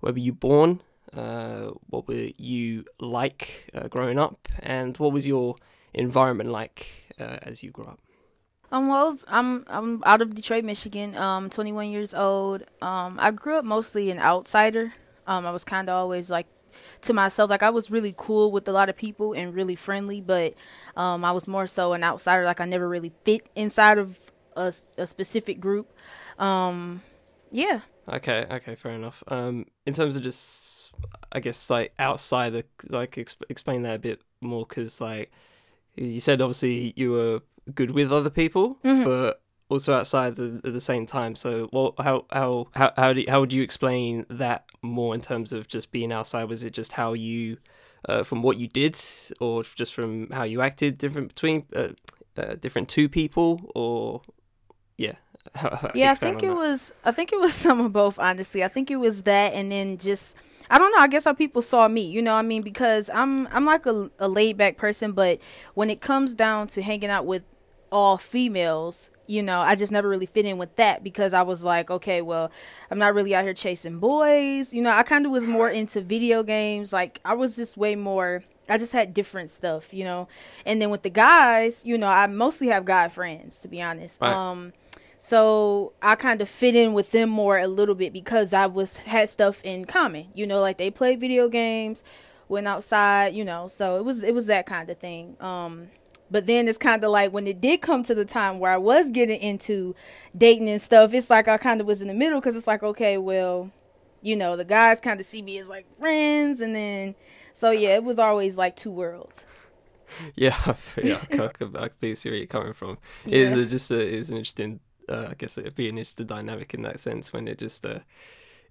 where 0.00 0.12
were 0.12 0.18
you 0.18 0.32
born? 0.32 0.82
Uh, 1.14 1.70
what 1.88 2.06
were 2.06 2.28
you 2.36 2.84
like 3.00 3.70
uh, 3.74 3.88
growing 3.88 4.18
up, 4.18 4.48
and 4.60 4.96
what 4.98 5.12
was 5.12 5.26
your 5.26 5.56
environment 5.92 6.50
like 6.50 6.86
uh, 7.18 7.38
as 7.42 7.62
you 7.62 7.70
grew 7.70 7.86
up? 7.86 7.98
Um, 8.72 8.88
well, 8.88 9.16
I'm 9.26 9.64
I'm 9.66 10.02
out 10.04 10.22
of 10.22 10.34
Detroit, 10.34 10.64
Michigan. 10.64 11.16
Um, 11.16 11.50
21 11.50 11.90
years 11.90 12.14
old. 12.14 12.62
Um, 12.80 13.16
I 13.18 13.32
grew 13.32 13.56
up 13.56 13.64
mostly 13.64 14.10
an 14.10 14.20
outsider. 14.20 14.94
Um, 15.26 15.46
I 15.46 15.50
was 15.50 15.64
kind 15.64 15.88
of 15.88 15.96
always 15.96 16.30
like 16.30 16.46
to 17.02 17.12
myself, 17.12 17.50
like 17.50 17.62
I 17.62 17.70
was 17.70 17.90
really 17.90 18.14
cool 18.16 18.50
with 18.52 18.68
a 18.68 18.72
lot 18.72 18.88
of 18.88 18.96
people 18.96 19.32
and 19.32 19.54
really 19.54 19.76
friendly, 19.76 20.20
but 20.20 20.54
um, 20.96 21.24
I 21.24 21.32
was 21.32 21.46
more 21.48 21.66
so 21.66 21.92
an 21.92 22.02
outsider. 22.02 22.44
Like 22.44 22.60
I 22.60 22.64
never 22.66 22.88
really 22.88 23.12
fit 23.24 23.48
inside 23.54 23.98
of 23.98 24.18
a, 24.56 24.72
a 24.98 25.06
specific 25.06 25.60
group. 25.60 25.92
Um, 26.38 27.02
yeah. 27.50 27.80
Okay, 28.08 28.46
okay, 28.50 28.74
fair 28.74 28.92
enough. 28.92 29.22
Um, 29.28 29.66
in 29.86 29.94
terms 29.94 30.16
of 30.16 30.22
just, 30.22 30.90
I 31.32 31.40
guess 31.40 31.70
like 31.70 31.92
outside, 31.98 32.52
the, 32.52 32.64
like 32.88 33.12
exp- 33.16 33.42
explain 33.48 33.82
that 33.82 33.94
a 33.96 33.98
bit 33.98 34.20
more, 34.40 34.66
because 34.66 35.00
like 35.00 35.30
you 35.96 36.20
said, 36.20 36.40
obviously 36.40 36.92
you 36.96 37.12
were 37.12 37.40
good 37.74 37.90
with 37.92 38.12
other 38.12 38.30
people, 38.30 38.78
Mhm. 38.84 39.04
but 39.04 39.42
also 39.70 39.94
outside 39.94 40.36
the, 40.36 40.60
at 40.64 40.72
the 40.72 40.80
same 40.80 41.06
time. 41.06 41.34
So, 41.34 41.68
what, 41.70 41.94
how, 41.98 42.26
how, 42.30 42.68
how, 42.74 42.92
how 42.96 43.12
do, 43.12 43.24
how 43.28 43.40
would 43.40 43.52
you 43.52 43.62
explain 43.62 44.26
that 44.28 44.64
more 44.82 45.14
in 45.14 45.20
terms 45.20 45.52
of 45.52 45.68
just 45.68 45.90
being 45.92 46.12
outside? 46.12 46.44
Was 46.44 46.64
it 46.64 46.72
just 46.72 46.92
how 46.92 47.12
you, 47.14 47.56
uh, 48.08 48.22
from 48.24 48.42
what 48.42 48.56
you 48.58 48.68
did, 48.68 49.00
or 49.40 49.62
just 49.62 49.94
from 49.94 50.28
how 50.30 50.42
you 50.42 50.60
acted, 50.60 50.98
different 50.98 51.28
between, 51.28 51.64
uh, 51.74 51.88
uh, 52.36 52.54
different 52.54 52.88
two 52.88 53.08
people, 53.08 53.70
or 53.74 54.22
yeah, 54.98 55.12
How- 55.54 55.74
how- 55.76 55.92
Yeah, 55.94 56.10
I 56.10 56.14
think 56.14 56.42
it 56.42 56.48
that. 56.48 56.54
was. 56.56 56.92
I 57.04 57.10
think 57.12 57.32
it 57.32 57.40
was 57.40 57.54
some 57.66 57.80
of 57.80 57.92
both. 57.92 58.18
Honestly, 58.18 58.62
I 58.64 58.68
think 58.68 58.90
it 58.90 58.96
was 58.96 59.22
that, 59.22 59.52
and 59.54 59.70
then 59.72 59.96
just 59.98 60.36
I 60.68 60.78
don't 60.78 60.92
know. 60.92 60.98
I 61.02 61.08
guess 61.08 61.24
how 61.24 61.32
people 61.32 61.62
saw 61.62 61.88
me. 61.88 62.02
You 62.02 62.22
know, 62.22 62.34
what 62.34 62.40
I 62.40 62.42
mean, 62.42 62.62
because 62.62 63.08
I'm 63.12 63.46
I'm 63.48 63.64
like 63.64 63.86
a, 63.86 64.10
a 64.18 64.28
laid 64.28 64.56
back 64.58 64.76
person, 64.76 65.12
but 65.12 65.40
when 65.74 65.90
it 65.90 66.00
comes 66.00 66.34
down 66.34 66.66
to 66.68 66.82
hanging 66.82 67.10
out 67.10 67.24
with 67.26 67.42
all 67.90 68.16
females, 68.18 69.10
you 69.30 69.44
know, 69.44 69.60
I 69.60 69.76
just 69.76 69.92
never 69.92 70.08
really 70.08 70.26
fit 70.26 70.44
in 70.44 70.58
with 70.58 70.74
that 70.76 71.04
because 71.04 71.32
I 71.32 71.42
was 71.42 71.62
like, 71.62 71.88
okay, 71.88 72.20
well, 72.20 72.50
I'm 72.90 72.98
not 72.98 73.14
really 73.14 73.32
out 73.34 73.44
here 73.44 73.54
chasing 73.54 74.00
boys. 74.00 74.74
You 74.74 74.82
know, 74.82 74.90
I 74.90 75.04
kind 75.04 75.24
of 75.24 75.30
was 75.30 75.46
more 75.46 75.70
into 75.70 76.00
video 76.00 76.42
games. 76.42 76.92
Like 76.92 77.20
I 77.24 77.34
was 77.34 77.54
just 77.54 77.76
way 77.76 77.94
more. 77.94 78.42
I 78.68 78.76
just 78.76 78.92
had 78.92 79.14
different 79.14 79.50
stuff, 79.50 79.94
you 79.94 80.02
know. 80.02 80.26
And 80.66 80.82
then 80.82 80.90
with 80.90 81.02
the 81.02 81.10
guys, 81.10 81.82
you 81.84 81.96
know, 81.96 82.08
I 82.08 82.26
mostly 82.26 82.68
have 82.68 82.84
guy 82.84 83.08
friends, 83.08 83.60
to 83.60 83.68
be 83.68 83.80
honest. 83.80 84.20
Right. 84.20 84.34
Um 84.34 84.72
so 85.16 85.92
I 86.02 86.16
kind 86.16 86.40
of 86.40 86.48
fit 86.48 86.74
in 86.74 86.92
with 86.92 87.12
them 87.12 87.30
more 87.30 87.58
a 87.58 87.68
little 87.68 87.94
bit 87.94 88.12
because 88.12 88.52
I 88.52 88.66
was 88.66 88.96
had 88.96 89.30
stuff 89.30 89.60
in 89.62 89.84
common. 89.84 90.26
You 90.34 90.46
know, 90.46 90.60
like 90.60 90.78
they 90.78 90.90
played 90.90 91.20
video 91.20 91.48
games, 91.48 92.02
went 92.48 92.66
outside, 92.66 93.34
you 93.34 93.44
know. 93.44 93.68
So 93.68 93.96
it 93.96 94.04
was 94.04 94.24
it 94.24 94.34
was 94.34 94.46
that 94.46 94.66
kind 94.66 94.90
of 94.90 94.98
thing. 94.98 95.36
Um 95.38 95.86
but 96.30 96.46
then 96.46 96.68
it's 96.68 96.78
kind 96.78 97.02
of 97.04 97.10
like 97.10 97.32
when 97.32 97.46
it 97.46 97.60
did 97.60 97.80
come 97.80 98.02
to 98.04 98.14
the 98.14 98.24
time 98.24 98.58
where 98.58 98.72
I 98.72 98.76
was 98.78 99.10
getting 99.10 99.40
into 99.40 99.94
dating 100.36 100.68
and 100.68 100.80
stuff, 100.82 101.14
it's 101.14 101.30
like 101.30 101.48
I 101.48 101.56
kind 101.58 101.80
of 101.80 101.86
was 101.86 102.00
in 102.00 102.08
the 102.08 102.14
middle 102.14 102.40
because 102.40 102.56
it's 102.56 102.66
like, 102.66 102.82
okay, 102.82 103.18
well, 103.18 103.70
you 104.22 104.36
know, 104.36 104.56
the 104.56 104.64
guys 104.64 105.00
kind 105.00 105.20
of 105.20 105.26
see 105.26 105.42
me 105.42 105.58
as 105.58 105.68
like 105.68 105.86
friends, 105.98 106.60
and 106.60 106.74
then 106.74 107.14
so 107.52 107.70
yeah, 107.70 107.96
it 107.96 108.04
was 108.04 108.18
always 108.18 108.56
like 108.56 108.76
two 108.76 108.90
worlds. 108.90 109.44
Yeah, 110.36 110.74
yeah, 110.96 111.22
I 111.38 111.48
can, 111.48 111.76
I 111.76 111.88
can 111.88 112.16
see 112.16 112.30
where 112.30 112.38
you're 112.38 112.46
coming 112.46 112.72
from. 112.72 112.98
It 113.30 113.40
Yeah. 113.40 113.56
is 113.56 113.70
just 113.70 113.90
a, 113.90 114.00
it's 114.00 114.30
an 114.30 114.36
interesting, 114.38 114.80
uh, 115.08 115.28
I 115.30 115.34
guess 115.34 115.58
it'd 115.58 115.74
be 115.74 115.88
an 115.88 115.98
interesting 115.98 116.26
dynamic 116.26 116.74
in 116.74 116.82
that 116.82 117.00
sense 117.00 117.32
when 117.32 117.48
it 117.48 117.58
just, 117.58 117.84
uh, 117.86 118.00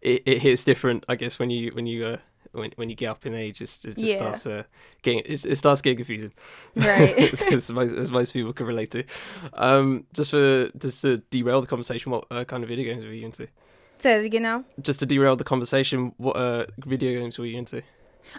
it, 0.01 0.23
it 0.25 0.39
hits 0.41 0.63
different. 0.63 1.05
I 1.09 1.15
guess 1.15 1.39
when 1.39 1.49
you 1.49 1.71
when 1.73 1.87
you 1.87 2.05
uh, 2.05 2.17
when 2.51 2.71
when 2.75 2.89
you 2.89 2.95
get 2.95 3.07
up 3.07 3.25
in 3.25 3.33
age, 3.33 3.61
it's, 3.61 3.83
it 3.85 3.95
just 3.95 3.99
Yeah. 3.99 4.15
starts 4.17 4.47
uh, 4.47 4.63
getting 5.01 5.19
it, 5.25 5.45
it 5.45 5.55
starts 5.57 5.81
getting 5.81 5.97
confusing. 5.97 6.33
Right. 6.75 7.17
as, 7.53 7.71
most, 7.71 7.93
as 7.93 8.11
most 8.11 8.33
people 8.33 8.53
can 8.53 8.65
relate 8.65 8.91
to. 8.91 9.03
Um, 9.53 10.05
just 10.13 10.31
for 10.31 10.69
just 10.77 11.01
to 11.01 11.17
derail 11.29 11.61
the 11.61 11.67
conversation, 11.67 12.11
what 12.11 12.25
uh, 12.31 12.43
kind 12.43 12.63
of 12.63 12.69
video 12.69 12.91
games 12.93 13.03
were 13.05 13.11
you 13.13 13.25
into? 13.25 13.47
Say 13.99 14.21
it 14.21 14.25
again 14.25 14.43
now. 14.43 14.63
Just 14.81 14.99
to 15.01 15.05
derail 15.05 15.35
the 15.35 15.43
conversation, 15.43 16.13
what 16.17 16.35
uh, 16.37 16.65
video 16.85 17.19
games 17.19 17.37
were 17.37 17.45
you 17.45 17.57
into? 17.57 17.81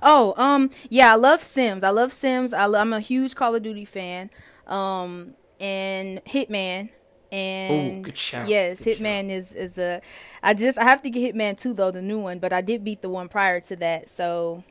Oh, 0.02 0.34
um, 0.36 0.70
yeah, 0.88 1.12
I 1.12 1.16
love 1.16 1.42
Sims. 1.42 1.84
I 1.84 1.90
love 1.90 2.12
Sims. 2.12 2.52
I 2.52 2.66
lo- 2.66 2.78
I'm 2.80 2.92
a 2.92 3.00
huge 3.00 3.34
Call 3.34 3.54
of 3.54 3.62
Duty 3.62 3.84
fan. 3.84 4.30
Um, 4.66 5.34
and 5.58 6.24
Hitman. 6.24 6.90
And 7.32 8.04
good 8.04 8.18
shout, 8.18 8.48
yes, 8.48 8.82
good 8.82 8.98
Hitman 8.98 9.30
is 9.30 9.52
is 9.52 9.78
a. 9.78 10.00
I 10.42 10.54
just 10.54 10.78
I 10.78 10.84
have 10.84 11.02
to 11.02 11.10
get 11.10 11.34
Hitman 11.34 11.56
two 11.56 11.74
though 11.74 11.90
the 11.90 12.02
new 12.02 12.20
one, 12.20 12.38
but 12.40 12.52
I 12.52 12.60
did 12.60 12.84
beat 12.84 13.02
the 13.02 13.08
one 13.08 13.28
prior 13.28 13.60
to 13.60 13.76
that. 13.76 14.08
So, 14.08 14.64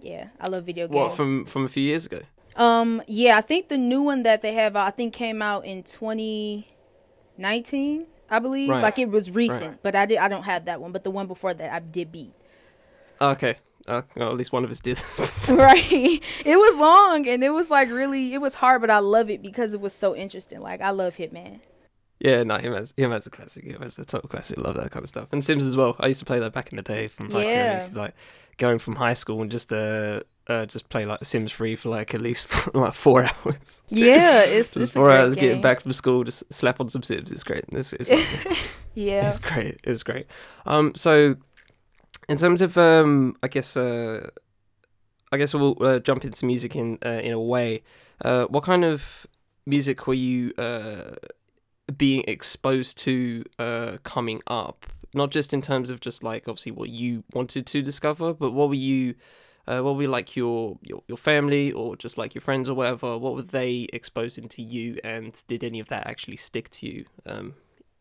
yeah, 0.00 0.28
I 0.40 0.48
love 0.48 0.64
video 0.64 0.86
games. 0.88 0.96
What 0.96 1.14
from 1.14 1.44
from 1.46 1.64
a 1.64 1.68
few 1.68 1.82
years 1.82 2.06
ago? 2.06 2.20
Um, 2.56 3.02
yeah, 3.06 3.38
I 3.38 3.40
think 3.40 3.68
the 3.68 3.78
new 3.78 4.02
one 4.02 4.24
that 4.24 4.42
they 4.42 4.52
have, 4.52 4.76
I 4.76 4.90
think 4.90 5.14
came 5.14 5.40
out 5.40 5.64
in 5.64 5.82
2019, 5.84 8.06
I 8.30 8.38
believe. 8.40 8.68
Right. 8.68 8.82
Like 8.82 8.98
it 8.98 9.08
was 9.08 9.30
recent, 9.30 9.62
Right. 9.62 9.82
but 9.82 9.96
I 9.96 10.04
did 10.06 10.18
I 10.18 10.28
don't 10.28 10.42
have 10.42 10.66
that 10.66 10.80
one, 10.80 10.92
but 10.92 11.04
the 11.04 11.10
one 11.10 11.26
before 11.26 11.54
that 11.54 11.72
I 11.72 11.78
did 11.78 12.12
beat. 12.12 12.34
Okay. 13.20 13.56
Uh, 13.88 14.02
well, 14.14 14.30
at 14.30 14.36
least 14.36 14.52
one 14.52 14.64
of 14.64 14.70
us 14.70 14.80
did. 14.80 15.02
right. 15.48 16.20
It 16.44 16.56
was 16.56 16.78
long 16.78 17.26
and 17.26 17.42
it 17.42 17.50
was 17.50 17.70
like 17.70 17.90
really 17.90 18.34
it 18.34 18.40
was 18.40 18.54
hard, 18.54 18.80
but 18.80 18.90
I 18.90 18.98
love 18.98 19.30
it 19.30 19.42
because 19.42 19.74
it 19.74 19.80
was 19.80 19.92
so 19.94 20.14
interesting. 20.14 20.60
Like 20.60 20.80
I 20.82 20.90
love 20.90 21.16
Hitman. 21.16 21.60
Yeah, 22.22 22.44
no, 22.44 22.56
him 22.56 22.72
as 22.72 22.94
him 22.96 23.12
as 23.12 23.26
a 23.26 23.30
classic. 23.30 23.64
Him 23.64 23.82
as 23.82 23.98
a 23.98 24.04
total 24.04 24.28
classic. 24.28 24.56
Love 24.56 24.76
that 24.76 24.92
kind 24.92 25.02
of 25.02 25.08
stuff. 25.08 25.26
And 25.32 25.44
Sims 25.44 25.66
as 25.66 25.76
well. 25.76 25.96
I 25.98 26.06
used 26.06 26.20
to 26.20 26.24
play 26.24 26.38
that 26.38 26.52
back 26.52 26.70
in 26.70 26.76
the 26.76 26.82
day 26.82 27.08
from 27.08 27.28
like, 27.30 27.44
Yeah. 27.44 27.74
Used 27.74 27.96
like 27.96 28.14
going 28.58 28.78
from 28.78 28.94
high 28.94 29.14
school 29.14 29.42
and 29.42 29.50
just 29.50 29.72
uh, 29.72 30.20
uh 30.46 30.64
just 30.66 30.88
play 30.88 31.04
like 31.04 31.24
Sims 31.24 31.52
3 31.52 31.74
for 31.74 31.88
like 31.88 32.14
at 32.14 32.20
least 32.20 32.48
like 32.74 32.94
four 32.94 33.24
hours. 33.44 33.82
Yeah, 33.88 34.44
it's 34.44 34.72
just 34.72 34.76
it's 34.76 34.92
four 34.92 35.06
great 35.06 35.18
hours 35.18 35.34
getting 35.34 35.60
back 35.60 35.80
from 35.80 35.92
school, 35.92 36.22
just 36.22 36.52
slap 36.52 36.80
on 36.80 36.88
some 36.88 37.02
Sims. 37.02 37.32
It's 37.32 37.44
great. 37.44 37.64
It's, 37.72 37.92
it's. 37.92 38.10
Yeah. 38.94 39.28
It's 39.28 39.38
great. 39.38 39.80
It's 39.84 40.02
great. 40.02 40.26
Um, 40.66 40.94
so 40.94 41.36
in 42.28 42.36
terms 42.36 42.60
of 42.60 42.76
um, 42.76 43.36
I 43.42 43.48
guess 43.48 43.74
uh, 43.74 44.28
I 45.32 45.38
guess 45.38 45.54
we'll 45.54 45.82
uh, 45.82 45.98
jump 45.98 46.26
into 46.26 46.44
music 46.44 46.76
in 46.76 46.98
uh, 47.04 47.08
in 47.08 47.32
a 47.32 47.40
way. 47.40 47.82
Uh, 48.22 48.44
what 48.44 48.62
kind 48.64 48.84
of 48.84 49.26
music 49.64 50.06
were 50.06 50.14
you 50.14 50.52
uh 50.58 51.14
being 51.98 52.24
exposed 52.26 52.98
to 52.98 53.44
uh 53.58 53.98
coming 54.04 54.42
up? 54.46 54.86
Not 55.14 55.30
just 55.30 55.52
in 55.52 55.60
terms 55.60 55.90
of 55.90 56.00
just 56.00 56.22
like 56.22 56.48
obviously 56.48 56.72
what 56.72 56.88
you 56.88 57.24
wanted 57.32 57.66
to 57.66 57.82
discover, 57.82 58.32
but 58.32 58.52
what 58.52 58.68
were 58.68 58.74
you 58.74 59.14
uh, 59.68 59.80
what 59.80 59.96
were 59.96 60.08
like 60.08 60.34
your, 60.34 60.78
your 60.82 61.02
your 61.06 61.16
family 61.18 61.70
or 61.70 61.94
just 61.96 62.18
like 62.18 62.34
your 62.34 62.42
friends 62.42 62.68
or 62.68 62.74
whatever? 62.74 63.16
What 63.16 63.34
were 63.34 63.42
they 63.42 63.86
exposing 63.92 64.48
to 64.48 64.62
you, 64.62 64.98
and 65.04 65.40
did 65.46 65.62
any 65.62 65.78
of 65.78 65.88
that 65.88 66.06
actually 66.06 66.36
stick 66.36 66.68
to 66.70 66.86
you? 66.86 67.04
Um, 67.24 67.54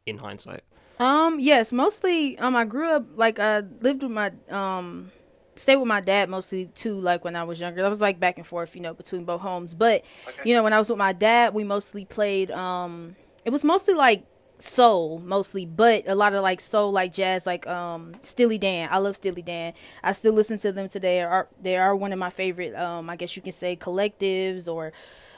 in 0.05 0.17
hindsight. 0.17 0.61
Um, 0.99 1.39
yes, 1.39 1.73
mostly 1.73 2.37
um 2.37 2.55
I 2.55 2.65
grew 2.65 2.89
up 2.91 3.05
like 3.15 3.39
I 3.39 3.59
lived 3.81 4.03
with 4.03 4.11
my 4.11 4.31
um 4.49 5.11
stayed 5.55 5.77
with 5.77 5.87
my 5.87 6.01
dad 6.01 6.29
mostly 6.29 6.67
too 6.67 6.99
like 6.99 7.23
when 7.25 7.35
I 7.35 7.43
was 7.43 7.59
younger. 7.59 7.83
I 7.83 7.89
was 7.89 8.01
like 8.01 8.19
back 8.19 8.37
and 8.37 8.45
forth, 8.45 8.75
you 8.75 8.81
know, 8.81 8.93
between 8.93 9.25
both 9.25 9.41
homes. 9.41 9.73
But 9.73 10.03
you 10.43 10.53
know, 10.55 10.63
when 10.63 10.73
I 10.73 10.79
was 10.79 10.89
with 10.89 10.99
my 10.99 11.13
dad, 11.13 11.53
we 11.53 11.63
mostly 11.63 12.05
played 12.05 12.51
um 12.51 13.15
it 13.45 13.49
was 13.49 13.63
mostly 13.63 13.93
like 13.93 14.25
soul 14.59 15.19
mostly, 15.19 15.65
but 15.65 16.07
a 16.07 16.15
lot 16.15 16.33
of 16.33 16.43
like 16.43 16.61
soul 16.61 16.91
like 16.91 17.13
jazz 17.13 17.45
like 17.45 17.67
um 17.67 18.15
Steely 18.21 18.57
Dan. 18.57 18.89
I 18.91 18.99
love 18.99 19.15
Steely 19.15 19.41
Dan. 19.41 19.73
I 20.03 20.11
still 20.11 20.33
listen 20.33 20.57
to 20.59 20.71
them 20.71 20.87
today. 20.87 21.17
They 21.17 21.21
are 21.23 21.47
they 21.61 21.77
are 21.77 21.95
one 21.95 22.13
of 22.13 22.19
my 22.19 22.29
favorite 22.29 22.75
um 22.75 23.09
I 23.09 23.15
guess 23.15 23.35
you 23.35 23.41
can 23.41 23.53
say 23.53 23.75
collectives 23.75 24.67
or 24.67 24.93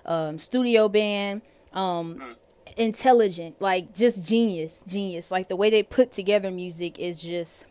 um 0.06 0.38
studio 0.38 0.90
band. 0.90 1.42
Um 1.74 2.36
intelligent, 2.78 3.62
like 3.62 3.94
just 3.94 4.26
genius, 4.26 4.84
genius. 4.88 5.32
Like 5.32 5.48
the 5.48 5.56
way 5.56 5.70
they 5.70 5.84
put 5.84 6.12
together 6.12 6.52
music 6.52 7.00
is 7.00 7.22
just 7.22 7.66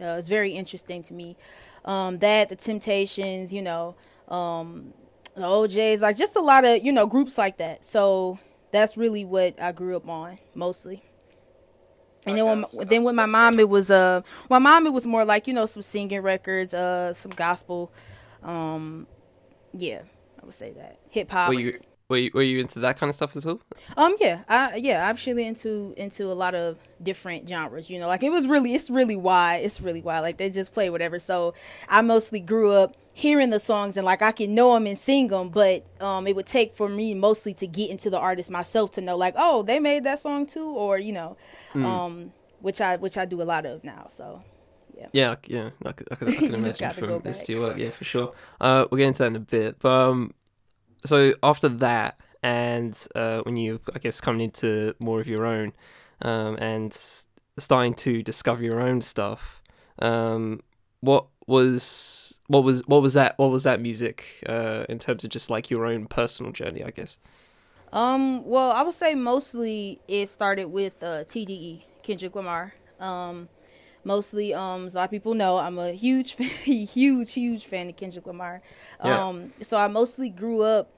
uh, 0.00 0.16
it's 0.18 0.28
very 0.28 0.52
interesting 0.52 1.02
to 1.04 1.14
me. 1.14 1.36
Um, 1.84 2.18
that 2.18 2.48
the 2.48 2.56
Temptations, 2.56 3.52
you 3.52 3.62
know, 3.62 3.94
um, 4.28 4.92
the 5.34 5.46
O'Jays, 5.46 6.02
like 6.02 6.16
just 6.16 6.36
a 6.36 6.40
lot 6.40 6.64
of 6.64 6.82
you 6.84 6.92
know 6.92 7.06
groups 7.06 7.38
like 7.38 7.58
that. 7.58 7.84
So 7.84 8.38
that's 8.72 8.96
really 8.96 9.24
what 9.24 9.60
I 9.60 9.72
grew 9.72 9.96
up 9.96 10.08
on 10.08 10.38
mostly. 10.54 11.02
And 12.26 12.36
then 12.36 12.44
when, 12.44 12.86
then 12.88 13.04
with 13.04 13.14
my 13.14 13.26
mom, 13.26 13.60
it 13.60 13.68
was 13.68 13.88
uh, 13.90 14.22
my 14.50 14.58
mom 14.58 14.86
it 14.86 14.92
was 14.92 15.06
more 15.06 15.24
like 15.24 15.46
you 15.46 15.54
know 15.54 15.66
some 15.66 15.82
singing 15.82 16.22
records, 16.22 16.74
uh, 16.74 17.14
some 17.14 17.30
gospel, 17.30 17.92
um, 18.42 19.06
yeah, 19.72 20.02
I 20.40 20.44
would 20.44 20.54
say 20.54 20.72
that 20.72 20.98
hip 21.10 21.30
hop. 21.30 21.48
Were 21.48 21.54
you 21.54 21.80
were 22.08 22.16
you, 22.16 22.30
were 22.32 22.42
you 22.42 22.60
into 22.60 22.78
that 22.80 22.98
kind 22.98 23.10
of 23.10 23.16
stuff 23.16 23.36
as 23.36 23.44
well? 23.44 23.60
Um, 23.96 24.14
yeah, 24.20 24.42
I 24.48 24.76
yeah, 24.76 25.04
I'm 25.04 25.10
actually 25.10 25.46
into 25.46 25.94
into 25.96 26.24
a 26.26 26.34
lot 26.34 26.54
of 26.54 26.78
different 27.02 27.48
genres. 27.48 27.90
You 27.90 27.98
know, 28.00 28.06
like 28.06 28.22
it 28.22 28.30
was 28.30 28.46
really 28.46 28.74
it's 28.74 28.90
really 28.90 29.16
wide. 29.16 29.62
It's 29.64 29.80
really 29.80 30.02
wide. 30.02 30.20
Like 30.20 30.36
they 30.36 30.50
just 30.50 30.72
play 30.72 30.90
whatever. 30.90 31.18
So 31.18 31.54
I 31.88 32.02
mostly 32.02 32.40
grew 32.40 32.72
up 32.72 32.96
hearing 33.16 33.48
the 33.48 33.58
songs 33.58 33.96
and 33.96 34.04
like 34.04 34.20
I 34.20 34.30
can 34.30 34.54
know 34.54 34.74
them 34.74 34.86
and 34.86 34.98
sing 34.98 35.28
them, 35.28 35.48
but 35.48 35.86
um, 36.02 36.26
it 36.26 36.36
would 36.36 36.44
take 36.44 36.74
for 36.74 36.86
me 36.86 37.14
mostly 37.14 37.54
to 37.54 37.66
get 37.66 37.88
into 37.88 38.10
the 38.10 38.18
artist 38.18 38.50
myself 38.50 38.92
to 38.92 39.00
know 39.00 39.16
like, 39.16 39.32
oh, 39.38 39.62
they 39.62 39.78
made 39.78 40.04
that 40.04 40.18
song 40.18 40.44
too, 40.44 40.68
or 40.68 40.98
you 40.98 41.12
know, 41.12 41.38
mm. 41.72 41.82
um, 41.82 42.30
which 42.60 42.78
I 42.82 42.96
which 42.96 43.16
I 43.16 43.24
do 43.24 43.40
a 43.40 43.44
lot 43.44 43.64
of 43.64 43.82
now. 43.82 44.08
So. 44.10 44.42
Yeah, 44.94 45.08
yeah, 45.12 45.34
yeah. 45.46 45.70
I 45.84 45.92
could, 45.92 46.08
I 46.10 46.14
could, 46.14 46.28
I 46.28 46.34
could 46.36 46.54
imagine 46.54 46.92
from 46.92 47.20
this 47.20 47.42
to 47.42 47.52
your 47.52 47.60
work. 47.62 47.78
Yeah, 47.78 47.90
for 47.90 48.04
sure. 48.04 48.34
Uh, 48.60 48.86
we'll 48.90 48.98
get 48.98 49.08
into 49.08 49.18
that 49.20 49.26
in 49.26 49.36
a 49.36 49.40
bit. 49.40 49.78
But 49.78 49.92
um, 49.92 50.34
so 51.04 51.34
after 51.42 51.68
that, 51.68 52.16
and 52.42 52.98
uh, 53.14 53.40
when 53.42 53.56
you, 53.56 53.80
I 53.94 53.98
guess, 53.98 54.22
coming 54.22 54.40
into 54.40 54.94
more 54.98 55.20
of 55.20 55.28
your 55.28 55.44
own, 55.44 55.74
um, 56.22 56.56
and 56.56 56.94
starting 57.58 57.94
to 57.94 58.22
discover 58.22 58.62
your 58.62 58.80
own 58.80 59.02
stuff, 59.02 59.62
um, 59.98 60.60
what 61.00 61.26
was 61.46 62.38
what 62.48 62.64
was 62.64 62.82
what 62.86 63.02
was 63.02 63.14
that 63.14 63.38
what 63.38 63.50
was 63.50 63.62
that 63.62 63.80
music 63.80 64.42
uh, 64.46 64.84
in 64.88 64.98
terms 64.98 65.24
of 65.24 65.30
just 65.30 65.50
like 65.50 65.70
your 65.70 65.86
own 65.86 66.06
personal 66.06 66.52
journey, 66.52 66.82
I 66.82 66.90
guess. 66.90 67.18
Um, 67.92 68.44
well, 68.44 68.72
I 68.72 68.82
would 68.82 68.94
say 68.94 69.14
mostly 69.14 70.00
it 70.08 70.28
started 70.28 70.66
with 70.66 71.02
uh, 71.02 71.24
TDE, 71.24 71.82
Kendrick 72.02 72.34
Lamar. 72.34 72.74
Um, 72.98 73.48
mostly, 74.04 74.52
um, 74.54 74.88
a 74.88 74.90
lot 74.90 75.04
of 75.04 75.10
people 75.10 75.34
know 75.34 75.56
I'm 75.58 75.78
a 75.78 75.92
huge, 75.92 76.32
huge, 76.64 77.32
huge 77.32 77.66
fan 77.66 77.88
of 77.88 77.96
Kendrick 77.96 78.26
Lamar. 78.26 78.60
Um, 79.00 79.10
yeah. 79.12 79.46
so 79.62 79.76
I 79.76 79.86
mostly 79.86 80.30
grew 80.30 80.62
up 80.62 80.90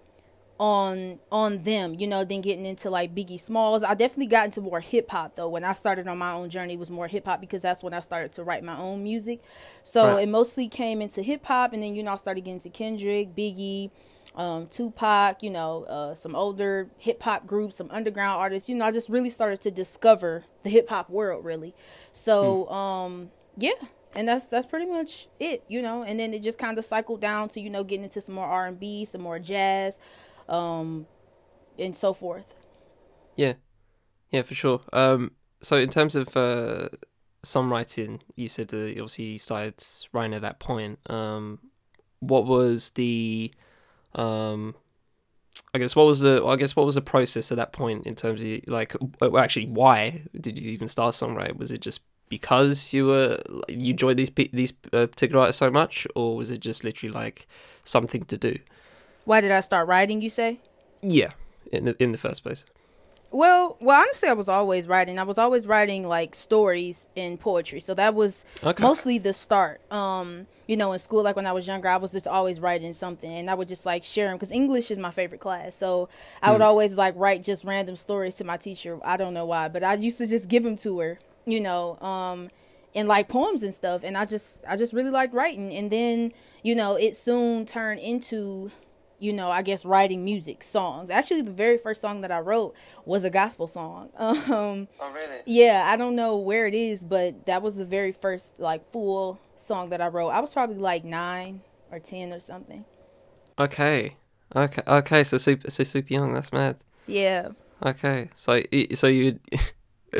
on 0.59 1.21
on 1.31 1.63
them, 1.63 1.95
you 1.95 2.07
know, 2.07 2.25
then 2.25 2.41
getting 2.41 2.67
into 2.67 2.91
like 2.91 3.15
Biggie 3.15 3.41
Smalls. 3.41 3.83
I 3.83 3.95
definitely 3.95 4.27
got 4.27 4.47
into 4.47 4.61
more 4.61 4.81
hip 4.81 5.11
hop 5.11 5.37
though. 5.37 5.49
When 5.49 5.65
I 5.65 5.73
started 5.73 6.09
on 6.09 6.19
my 6.19 6.33
own 6.33 6.51
journey 6.51 6.77
was 6.77 6.91
more 6.91 7.07
hip 7.07 7.27
hop 7.27 7.41
because 7.41 7.63
that's 7.63 7.83
when 7.83 7.95
I 7.95 8.01
started 8.01 8.33
to 8.33 8.45
write 8.45 8.65
my 8.65 8.77
own 8.77 9.03
music. 9.03 9.41
So 9.83 10.15
right. 10.15 10.23
it 10.23 10.29
mostly 10.29 10.69
came 10.69 11.01
into 11.01 11.23
hip 11.23 11.45
hop 11.45 11.73
and 11.73 11.83
then 11.83 11.95
you 11.95 12.03
know 12.03 12.13
I 12.13 12.17
started 12.17 12.45
getting 12.45 12.61
to 12.61 12.71
Kendrick, 12.71 13.37
Biggie, 13.37 13.91
um, 14.35 14.67
Tupac, 14.67 15.43
you 15.43 15.51
know, 15.51 15.85
uh, 15.85 16.15
some 16.15 16.35
older 16.35 16.91
hip 16.99 17.23
hop 17.23 17.47
groups, 17.47 17.77
some 17.77 17.89
underground 17.91 18.41
artists. 18.41 18.69
You 18.69 18.75
know, 18.75 18.85
I 18.85 18.91
just 18.91 19.09
really 19.09 19.31
started 19.31 19.61
to 19.63 19.71
discover 19.71 20.45
the 20.65 20.71
hip 20.71 20.89
hop 20.89 21.09
world 21.09 21.45
really. 21.45 21.75
So 22.13 22.65
hmm. 22.65 22.73
um 22.73 23.31
yeah, 23.57 23.73
and 24.15 24.27
that's 24.27 24.47
that's 24.47 24.67
pretty 24.67 24.87
much 24.87 25.29
it, 25.39 25.63
you 25.69 25.83
know. 25.83 26.03
And 26.03 26.19
then 26.19 26.35
it 26.35 26.43
just 26.43 26.59
kind 26.59 26.79
of 26.79 26.85
cycled 26.85 27.21
down 27.21 27.49
to 27.51 27.61
you 27.61 27.71
know 27.71 27.85
getting 27.85 28.05
into 28.05 28.21
some 28.21 28.35
more 28.35 28.47
R 28.47 28.67
and 28.67 28.79
B, 28.79 29.05
some 29.05 29.21
more 29.21 29.39
jazz, 29.39 29.99
um, 30.49 31.07
and 31.79 31.97
so 31.97 32.13
forth. 32.13 32.55
Yeah, 33.37 33.55
yeah, 34.31 34.43
for 34.43 34.55
sure. 34.55 34.81
Um, 34.93 35.33
so 35.61 35.77
in 35.77 35.91
terms 35.91 36.17
of 36.17 36.37
uh, 36.37 36.89
songwriting, 37.43 38.21
you 38.37 38.49
said 38.49 38.73
uh, 38.73 38.89
obviously 38.91 39.27
you 39.27 39.39
started 39.39 39.83
writing 40.13 40.35
at 40.35 40.43
that 40.43 40.59
point. 40.59 40.99
Um, 41.11 41.61
what 42.21 42.47
was 42.47 42.91
the, 42.91 43.53
um, 44.15 44.75
I 45.73 45.79
guess 45.79 45.95
what 45.95 46.07
was 46.07 46.21
the 46.21 46.45
I 46.45 46.57
guess 46.57 46.75
what 46.75 46.87
was 46.87 46.95
the 46.95 47.01
process 47.01 47.53
at 47.53 47.57
that 47.57 47.73
point 47.73 48.07
in 48.07 48.15
terms 48.15 48.43
of 48.43 48.61
like 48.67 48.95
actually 49.37 49.67
why 49.67 50.23
did 50.41 50.59
you 50.59 50.71
even 50.73 50.89
start 50.89 51.15
songwriting? 51.15 51.57
Was 51.57 51.71
it 51.73 51.81
just 51.81 52.01
because 52.29 52.93
you 52.93 53.07
were 53.07 53.41
you 53.69 53.91
enjoyed 53.91 54.17
these 54.17 54.31
these 54.53 54.73
uh, 54.93 55.07
particular 55.07 55.43
artists 55.43 55.59
so 55.59 55.71
much, 55.71 56.07
or 56.15 56.37
was 56.37 56.51
it 56.51 56.61
just 56.61 56.85
literally 56.85 57.13
like 57.13 57.47
something 57.85 58.25
to 58.25 58.37
do? 58.37 58.59
Why 59.29 59.43
did 59.43 59.51
I 59.51 59.61
start 59.61 59.89
writing? 59.89 60.23
You 60.23 60.31
say? 60.31 60.59
Yeah, 61.03 61.33
in 61.71 61.85
the, 61.85 62.03
in 62.03 62.13
the 62.13 62.19
first 62.19 62.43
place. 62.43 62.65
Well, 63.31 63.77
well, 63.79 64.01
honestly, 64.01 64.27
I 64.27 64.33
was 64.33 64.49
always 64.49 64.89
writing. 64.89 65.19
I 65.19 65.25
was 65.25 65.37
always 65.37 65.67
writing 65.67 66.09
like 66.09 66.35
stories 66.35 67.07
and 67.15 67.39
poetry. 67.39 67.81
So 67.81 67.93
that 67.93 68.15
was 68.15 68.47
okay. 68.65 68.83
mostly 68.83 69.19
the 69.19 69.35
start. 69.35 69.83
Um, 69.93 70.47
you 70.67 70.79
know, 70.79 70.95
in 70.95 70.99
school, 70.99 71.23
like 71.23 71.37
when 71.37 71.45
I 71.45 71.53
was 71.53 71.67
younger, 71.67 71.89
I 71.89 71.99
was 71.99 72.13
just 72.13 72.27
always 72.27 72.59
writing 72.59 72.95
something, 72.95 73.31
and 73.31 73.51
I 73.51 73.55
would 73.55 73.69
just 73.69 73.85
like 73.85 74.03
share 74.03 74.29
them 74.29 74.39
because 74.39 74.51
English 74.51 74.91
is 74.91 74.97
my 74.97 75.11
favorite 75.11 75.43
class. 75.43 75.75
So 75.75 76.09
I 76.43 76.51
would 76.51 76.63
mm. 76.63 76.65
always 76.65 76.97
like 76.97 77.13
write 77.15 77.43
just 77.43 77.65
random 77.65 77.97
stories 77.97 78.35
to 78.37 78.45
my 78.45 78.57
teacher. 78.57 78.99
I 79.05 79.19
don't 79.19 79.35
know 79.35 79.45
why, 79.45 79.69
but 79.69 79.85
I 79.85 79.93
used 79.93 80.17
to 80.19 80.27
just 80.27 80.49
give 80.49 80.63
them 80.63 80.77
to 80.77 81.01
her. 81.01 81.19
You 81.45 81.61
know, 81.61 81.99
um, 82.01 82.49
and 82.95 83.09
like 83.09 83.29
poems 83.29 83.63
and 83.63 83.75
stuff. 83.75 84.05
And 84.05 84.17
I 84.17 84.25
just, 84.25 84.63
I 84.67 84.79
just 84.79 84.95
really 84.95 85.11
liked 85.11 85.35
writing. 85.35 85.71
And 85.75 85.93
then, 85.93 86.33
you 86.63 86.75
know, 86.75 86.97
it 86.97 87.15
soon 87.15 87.67
turned 87.67 88.01
into 88.01 88.71
you 89.19 89.33
know, 89.33 89.51
I 89.51 89.63
guess 89.63 89.85
writing 89.85 90.25
music, 90.25 90.63
songs. 90.63 91.11
Actually, 91.11 91.43
the 91.43 91.53
very 91.53 91.79
first 91.79 92.01
song 92.01 92.21
that 92.21 92.31
I 92.31 92.41
wrote 92.41 92.75
was 93.05 93.25
a 93.25 93.31
gospel 93.31 93.67
song. 93.67 94.11
Um, 94.19 94.89
oh, 95.01 95.13
really? 95.13 95.41
Yeah, 95.47 95.87
I 95.87 95.97
don't 95.97 96.17
know 96.17 96.37
where 96.37 96.67
it 96.67 96.75
is, 96.75 97.05
but 97.05 97.47
that 97.47 97.63
was 97.63 97.77
the 97.77 97.85
very 97.85 98.13
first 98.13 98.59
like 98.59 98.91
full 98.93 99.39
song 99.57 99.91
that 99.91 100.01
I 100.01 100.09
wrote. 100.09 100.29
I 100.29 100.41
was 100.41 100.53
probably 100.53 100.77
like 100.77 101.05
nine 101.05 101.63
or 101.91 101.99
ten 101.99 102.33
or 102.33 102.41
something. 102.41 102.85
Okay, 103.59 104.17
okay, 104.55 104.83
okay. 104.87 105.25
So 105.25 105.37
super, 105.37 105.71
so 105.71 105.85
super 105.85 106.13
young. 106.13 106.33
That's 106.33 106.53
mad. 106.53 106.77
Yeah. 107.07 107.51
Okay, 107.83 108.31
so 108.37 108.63
so 108.95 109.07
you. 109.07 109.39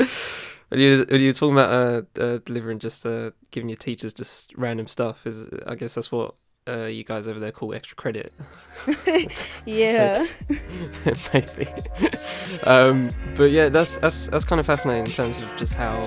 when 0.69 0.79
you 0.79 1.05
when 1.09 1.21
you 1.21 1.33
talking 1.33 1.53
about 1.53 1.71
uh, 1.71 2.21
uh, 2.21 2.39
delivering 2.45 2.79
just 2.79 3.05
uh, 3.05 3.31
giving 3.51 3.69
your 3.69 3.75
teachers 3.75 4.13
just 4.13 4.55
random 4.55 4.87
stuff 4.87 5.25
is 5.25 5.49
I 5.65 5.75
guess 5.75 5.95
that's 5.95 6.11
what 6.11 6.35
uh, 6.69 6.85
you 6.85 7.03
guys 7.03 7.27
over 7.27 7.39
there 7.39 7.51
call 7.51 7.73
extra 7.73 7.95
credit. 7.95 8.31
yeah, 9.65 10.25
maybe. 11.33 11.67
um, 12.63 13.09
but 13.35 13.51
yeah, 13.51 13.69
that's 13.69 13.97
that's 13.97 14.27
that's 14.27 14.45
kind 14.45 14.59
of 14.59 14.65
fascinating 14.65 15.05
in 15.05 15.11
terms 15.11 15.41
of 15.41 15.55
just 15.57 15.75
how 15.75 16.01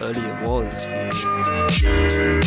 early 0.00 0.20
it 0.20 0.48
was 0.48 0.84
for 0.84 1.04
you. 1.04 2.44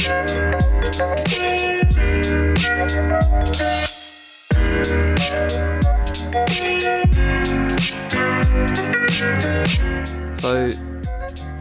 So, 10.36 10.70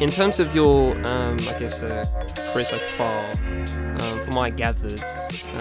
in 0.01 0.11
terms 0.11 0.39
of 0.39 0.55
your, 0.55 0.95
um, 1.07 1.39
I 1.41 1.59
guess, 1.59 1.83
uh, 1.83 2.05
career 2.53 2.65
so 2.67 2.79
far, 2.79 3.31
um, 3.31 4.25
from 4.25 4.35
what 4.35 4.43
I 4.43 4.51
gathered 4.51 5.03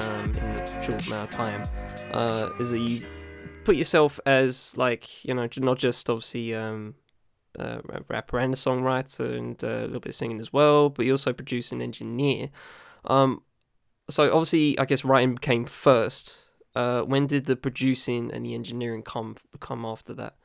um, 0.01 0.25
in 0.25 0.53
the 0.55 0.81
short 0.81 1.07
amount 1.07 1.29
of 1.29 1.29
time, 1.29 1.63
uh, 2.11 2.49
is 2.59 2.71
that 2.71 2.79
you 2.79 3.05
put 3.63 3.75
yourself 3.75 4.19
as 4.25 4.77
like 4.77 5.25
you 5.25 5.33
know 5.33 5.49
not 5.57 5.77
just 5.77 6.09
obviously 6.09 6.53
um, 6.53 6.95
a 7.57 7.81
rapper 8.09 8.37
and 8.37 8.53
a 8.53 8.57
songwriter 8.57 9.37
and 9.37 9.63
uh, 9.63 9.67
a 9.67 9.87
little 9.87 10.01
bit 10.01 10.09
of 10.09 10.15
singing 10.15 10.39
as 10.39 10.51
well, 10.51 10.89
but 10.89 11.05
you 11.05 11.13
also 11.13 11.33
produce 11.33 11.71
and 11.71 11.81
engineer. 11.81 12.49
Um, 13.05 13.41
so 14.09 14.31
obviously, 14.31 14.77
I 14.77 14.85
guess 14.85 15.05
writing 15.05 15.37
came 15.37 15.65
first. 15.65 16.45
Uh, 16.75 17.01
when 17.01 17.25
did 17.25 17.45
the 17.45 17.55
producing 17.55 18.31
and 18.31 18.45
the 18.45 18.53
engineering 18.53 19.01
come 19.01 19.37
come 19.59 19.85
after 19.85 20.13
that? 20.15 20.35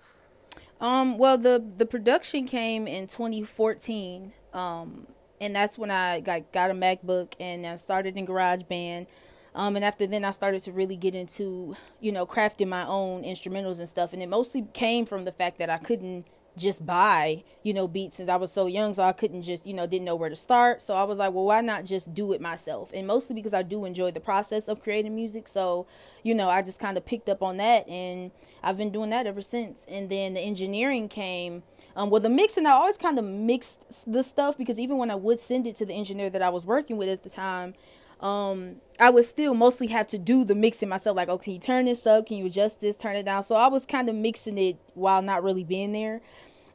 Um, 0.81 1.19
well, 1.19 1.37
the 1.37 1.63
the 1.77 1.87
production 1.87 2.47
came 2.47 2.87
in 2.87 3.07
2014. 3.07 4.33
Um, 4.53 5.07
and 5.41 5.55
that's 5.55 5.79
when 5.79 5.91
I 5.91 6.21
got 6.21 6.53
got 6.53 6.71
a 6.71 6.75
MacBook 6.75 7.33
and 7.41 7.67
I 7.67 7.77
started 7.77 8.17
in 8.17 8.27
GarageBand. 8.27 9.07
Um, 9.55 9.75
and 9.75 9.85
after 9.85 10.07
then, 10.07 10.25
I 10.25 10.31
started 10.31 10.63
to 10.63 10.73
really 10.73 10.97
get 10.97 11.15
into, 11.15 11.75
you 12.01 12.13
know, 12.13 12.25
crafting 12.25 12.69
my 12.69 12.87
own 12.87 13.25
instrumentals 13.25 13.81
and 13.81 13.89
stuff. 13.89 14.13
And 14.13 14.23
it 14.23 14.29
mostly 14.29 14.67
came 14.73 15.07
from 15.07 15.25
the 15.25 15.33
fact 15.33 15.59
that 15.59 15.71
I 15.71 15.79
couldn't 15.79 16.27
just 16.61 16.85
buy, 16.85 17.43
you 17.63 17.75
know, 17.75 17.89
beats 17.89 18.17
since 18.17 18.31
I 18.31 18.37
was 18.37 18.53
so 18.53 18.67
young. 18.67 18.95
So 18.95 19.03
I 19.03 19.13
couldn't 19.13 19.43
just, 19.43 19.67
you 19.67 19.75
know, 19.75 19.87
didn't 19.87 20.05
know 20.05 20.17
where 20.17 20.31
to 20.31 20.37
start. 20.37 20.83
So 20.83 20.95
I 20.95 21.05
was 21.05 21.19
like, 21.19 21.33
well, 21.33 21.45
why 21.45 21.61
not 21.61 21.85
just 21.85 22.15
do 22.15 22.33
it 22.33 22.41
myself? 22.41 22.91
And 22.95 23.07
mostly 23.07 23.35
because 23.35 23.55
I 23.55 23.63
do 23.63 23.85
enjoy 23.85 24.11
the 24.11 24.21
process 24.21 24.69
of 24.69 24.83
creating 24.83 25.15
music. 25.15 25.49
So, 25.49 25.87
you 26.23 26.35
know, 26.35 26.49
I 26.49 26.63
just 26.63 26.79
kind 26.79 26.97
of 26.97 27.05
picked 27.05 27.29
up 27.29 27.43
on 27.43 27.57
that. 27.57 27.89
And 27.89 28.31
I've 28.63 28.77
been 28.77 28.91
doing 28.91 29.11
that 29.11 29.27
ever 29.27 29.43
since. 29.43 29.85
And 29.89 30.09
then 30.11 30.35
the 30.35 30.41
engineering 30.41 31.09
came 31.09 31.63
um, 31.97 32.11
well, 32.11 32.21
the 32.21 32.29
mixing, 32.31 32.67
I 32.67 32.71
always 32.71 32.97
kind 32.97 33.19
of 33.19 33.25
mixed 33.25 34.11
the 34.11 34.23
stuff 34.23 34.57
because 34.57 34.79
even 34.79 34.97
when 34.97 35.11
I 35.11 35.17
would 35.17 35.41
send 35.41 35.67
it 35.67 35.77
to 35.77 35.87
the 35.87 35.93
engineer 35.93 36.31
that 36.31 36.43
I 36.43 36.49
was 36.49 36.65
working 36.65 36.97
with 36.97 37.09
at 37.09 37.23
the 37.23 37.31
time, 37.31 37.75
um, 38.21 38.77
I 38.99 39.11
would 39.11 39.25
still 39.25 39.55
mostly 39.55 39.87
have 39.89 40.07
to 40.09 40.19
do 40.19 40.45
the 40.45 40.55
mixing 40.55 40.89
myself. 40.89 41.17
Like, 41.17 41.29
oh, 41.29 41.39
can 41.39 41.55
you 41.55 41.59
turn 41.59 41.87
this 41.87 42.07
up? 42.07 42.27
Can 42.27 42.37
you 42.37 42.47
adjust 42.47 42.81
this? 42.81 42.97
Turn 42.97 43.17
it 43.17 43.25
down. 43.25 43.43
So 43.43 43.55
I 43.55 43.69
was 43.69 43.87
kind 43.87 44.09
of 44.09 44.15
mixing 44.15 44.59
it 44.59 44.79
while 44.95 45.23
not 45.23 45.43
really 45.43 45.65
being 45.65 45.93
there. 45.93 46.21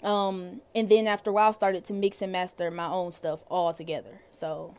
Um, 0.05 0.61
and 0.75 0.87
then 0.87 1.07
after 1.07 1.31
a 1.31 1.33
while, 1.33 1.51
started 1.51 1.83
to 1.85 1.93
mix 1.93 2.21
and 2.21 2.31
master 2.31 2.69
my 2.69 2.87
own 2.87 3.11
stuff 3.11 3.43
all 3.49 3.73
together. 3.73 4.21
So, 4.29 4.75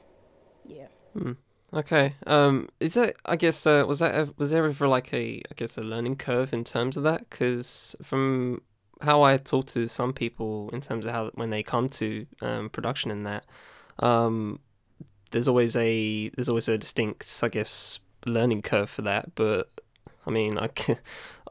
yeah. 0.64 0.86
Hmm. 1.12 1.32
Okay. 1.74 2.14
Um, 2.26 2.68
is 2.78 2.94
that? 2.94 3.16
I 3.26 3.34
guess 3.34 3.66
uh, 3.66 3.84
was 3.86 3.98
that 3.98 4.38
was 4.38 4.50
there 4.50 4.64
ever 4.64 4.86
like 4.86 5.12
a 5.12 5.42
I 5.50 5.54
guess 5.56 5.76
a 5.76 5.82
learning 5.82 6.16
curve 6.16 6.52
in 6.52 6.62
terms 6.62 6.96
of 6.96 7.02
that? 7.02 7.28
Because 7.28 7.96
from 8.02 8.62
how 9.02 9.22
I 9.22 9.36
talk 9.36 9.66
to 9.66 9.88
some 9.88 10.12
people 10.12 10.70
in 10.72 10.80
terms 10.80 11.06
of 11.06 11.12
how 11.12 11.30
when 11.34 11.50
they 11.50 11.62
come 11.62 11.88
to 11.90 12.26
um, 12.40 12.70
production 12.70 13.10
and 13.10 13.26
that, 13.26 13.44
um, 13.98 14.60
there's 15.32 15.48
always 15.48 15.76
a 15.76 16.28
there's 16.30 16.48
always 16.48 16.68
a 16.68 16.78
distinct, 16.78 17.40
I 17.42 17.48
guess, 17.48 17.98
learning 18.24 18.62
curve 18.62 18.88
for 18.88 19.02
that. 19.02 19.34
But 19.34 19.68
I 20.24 20.30
mean, 20.30 20.58
I 20.58 20.68
can, 20.74 20.98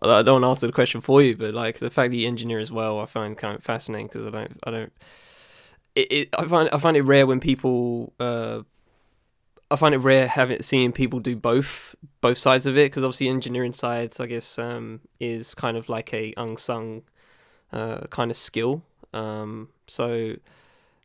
I 0.01 0.21
don't 0.21 0.41
want 0.41 0.43
to 0.43 0.49
answer 0.49 0.67
the 0.67 0.73
question 0.73 1.01
for 1.01 1.21
you, 1.21 1.35
but 1.35 1.53
like 1.53 1.79
the 1.79 1.89
fact 1.89 2.11
that 2.11 2.17
you 2.17 2.27
engineer 2.27 2.59
as 2.59 2.71
well, 2.71 2.99
I 2.99 3.05
find 3.05 3.37
kind 3.37 3.57
of 3.57 3.63
fascinating 3.63 4.07
because 4.07 4.25
I 4.25 4.29
don't 4.29 4.59
I 4.63 4.71
don't. 4.71 4.93
It, 5.95 6.11
it, 6.11 6.29
I 6.37 6.45
find 6.45 6.69
I 6.71 6.77
find 6.77 6.97
it 6.97 7.03
rare 7.03 7.25
when 7.25 7.39
people 7.39 8.13
uh, 8.19 8.61
I 9.71 9.75
find 9.77 9.95
it 9.95 9.99
rare 9.99 10.27
having 10.27 10.61
seeing 10.61 10.91
people 10.91 11.19
do 11.19 11.35
both 11.35 11.95
both 12.21 12.37
sides 12.37 12.65
of 12.65 12.77
it 12.77 12.91
because 12.91 13.03
obviously 13.03 13.29
engineering 13.29 13.73
sides 13.73 14.19
I 14.19 14.25
guess 14.27 14.59
um, 14.59 15.01
is 15.19 15.55
kind 15.55 15.77
of 15.77 15.89
like 15.89 16.13
a 16.13 16.33
unsung 16.37 17.03
uh, 17.71 18.01
kind 18.09 18.31
of 18.31 18.37
skill. 18.37 18.83
Um, 19.13 19.69
so 19.87 20.35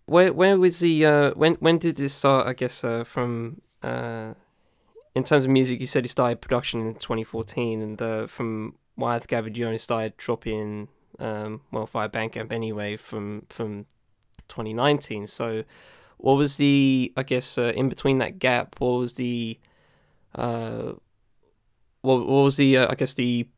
where 0.07 0.33
where 0.33 0.59
was 0.59 0.81
the 0.81 1.07
uh, 1.07 1.31
when 1.33 1.55
when 1.55 1.79
did 1.79 1.97
this 1.97 2.13
start? 2.13 2.47
I 2.47 2.53
guess 2.53 2.83
uh, 2.83 3.05
from 3.05 3.61
uh, 3.83 4.35
in 5.15 5.25
terms 5.25 5.45
of 5.45 5.51
music, 5.51 5.81
you 5.81 5.87
said 5.87 6.05
you 6.05 6.09
started 6.09 6.41
production 6.41 6.81
in 6.81 6.95
2014, 6.95 7.83
and 7.83 8.01
uh, 8.01 8.27
from 8.27 8.77
what 8.95 9.11
I've 9.11 9.27
gathered, 9.27 9.57
you 9.57 9.67
only 9.67 9.79
started 9.79 10.17
dropping 10.17 10.89
um, 11.19 11.63
well 11.71 11.87
via 11.87 12.09
Bandcamp 12.09 12.53
anyway 12.53 12.97
from 12.97 13.47
from 13.49 13.87
2019. 14.49 15.27
So 15.27 15.65
what 16.19 16.37
was 16.37 16.57
the 16.57 17.13
I 17.17 17.23
guess 17.23 17.59
uh, 17.59 17.73
in 17.75 17.89
between 17.89 18.19
that 18.19 18.39
gap? 18.39 18.77
What 18.79 18.99
was 18.99 19.15
the 19.15 19.59
uh, 20.35 20.93
what, 22.03 22.27
what 22.27 22.43
was 22.43 22.57
the 22.57 22.79
uh, 22.79 22.89
I 22.91 22.95
guess 22.95 23.15
the 23.15 23.49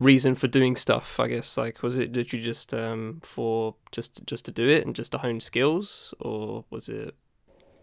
reason 0.00 0.34
for 0.34 0.48
doing 0.48 0.76
stuff? 0.76 1.20
I 1.20 1.28
guess 1.28 1.58
like 1.58 1.82
was 1.82 1.98
it 1.98 2.12
did 2.12 2.32
you 2.32 2.40
just 2.40 2.72
um 2.72 3.20
for 3.22 3.74
just 3.92 4.24
just 4.26 4.44
to 4.46 4.52
do 4.52 4.68
it 4.68 4.86
and 4.86 4.94
just 4.94 5.12
to 5.12 5.18
hone 5.18 5.40
skills, 5.40 6.14
or 6.20 6.64
was 6.70 6.88
it 6.88 7.14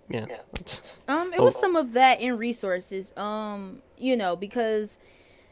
yeah? 0.09 0.25
Um, 1.07 1.33
it 1.33 1.41
was 1.41 1.59
some 1.59 1.75
of 1.75 1.93
that 1.93 2.21
in 2.21 2.37
resources. 2.37 3.13
Um, 3.17 3.81
you 4.03 4.17
know 4.17 4.35
because 4.35 4.97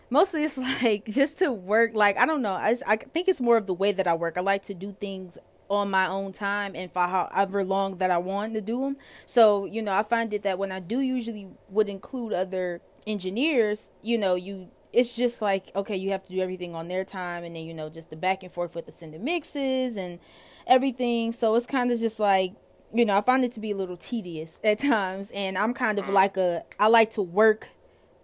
mostly 0.10 0.44
it's 0.44 0.58
like 0.84 1.06
just 1.06 1.40
to 1.40 1.52
work 1.52 1.92
like 1.94 2.18
i 2.18 2.26
don't 2.26 2.42
know 2.42 2.54
I, 2.54 2.76
I 2.86 2.98
think 2.98 3.28
it's 3.28 3.42
more 3.42 3.58
of 3.58 3.66
the 3.66 3.74
way 3.74 3.92
that 3.94 4.08
i 4.08 4.14
work 4.14 4.38
i 4.38 4.42
like 4.42 4.64
to 4.64 4.74
do 4.74 4.92
things 4.92 5.38
on 5.70 5.90
my 5.90 6.08
own 6.08 6.34
time 6.34 6.74
and 6.76 6.92
for 6.92 7.04
however 7.04 7.64
long 7.64 7.96
that 8.00 8.12
I 8.12 8.18
want 8.18 8.56
to 8.56 8.60
do 8.60 8.82
them. 8.82 8.98
So, 9.26 9.64
you 9.64 9.82
know, 9.82 9.94
I 9.94 10.04
find 10.04 10.34
it 10.34 10.44
that 10.44 10.60
when 10.60 10.70
I 10.70 10.82
do 10.82 11.00
usually 11.00 11.48
would 11.70 11.88
include 11.88 12.34
other 12.34 12.82
engineers, 13.08 13.90
you 14.02 14.18
know, 14.18 14.36
you 14.36 14.70
it's 14.92 15.16
just 15.16 15.42
like 15.42 15.72
okay, 15.74 15.96
you 15.96 16.12
have 16.12 16.24
to 16.24 16.34
do 16.34 16.42
everything 16.42 16.76
on 16.76 16.90
their 16.90 17.06
time 17.06 17.46
and 17.46 17.56
then 17.56 17.64
you 17.64 17.74
know 17.74 17.88
just 17.88 18.10
the 18.10 18.18
back 18.18 18.44
and 18.44 18.52
forth 18.52 18.76
with 18.76 18.86
the 18.86 18.92
sending 18.92 19.24
mixes 19.24 19.96
and 19.96 20.20
everything. 20.68 21.32
So 21.32 21.56
it's 21.56 21.66
kind 21.66 21.90
of 21.90 21.98
just 22.02 22.20
like 22.20 22.52
you 22.94 23.06
know, 23.06 23.18
I 23.18 23.22
find 23.22 23.44
it 23.44 23.52
to 23.54 23.60
be 23.60 23.72
a 23.72 23.76
little 23.76 23.98
tedious 23.98 24.60
at 24.64 24.80
times 24.80 25.32
and 25.32 25.58
I'm 25.58 25.74
kind 25.74 26.00
of 26.00 26.10
like 26.10 26.38
a 26.38 26.64
I 26.80 26.88
like 26.88 27.12
to 27.12 27.22
work 27.22 27.70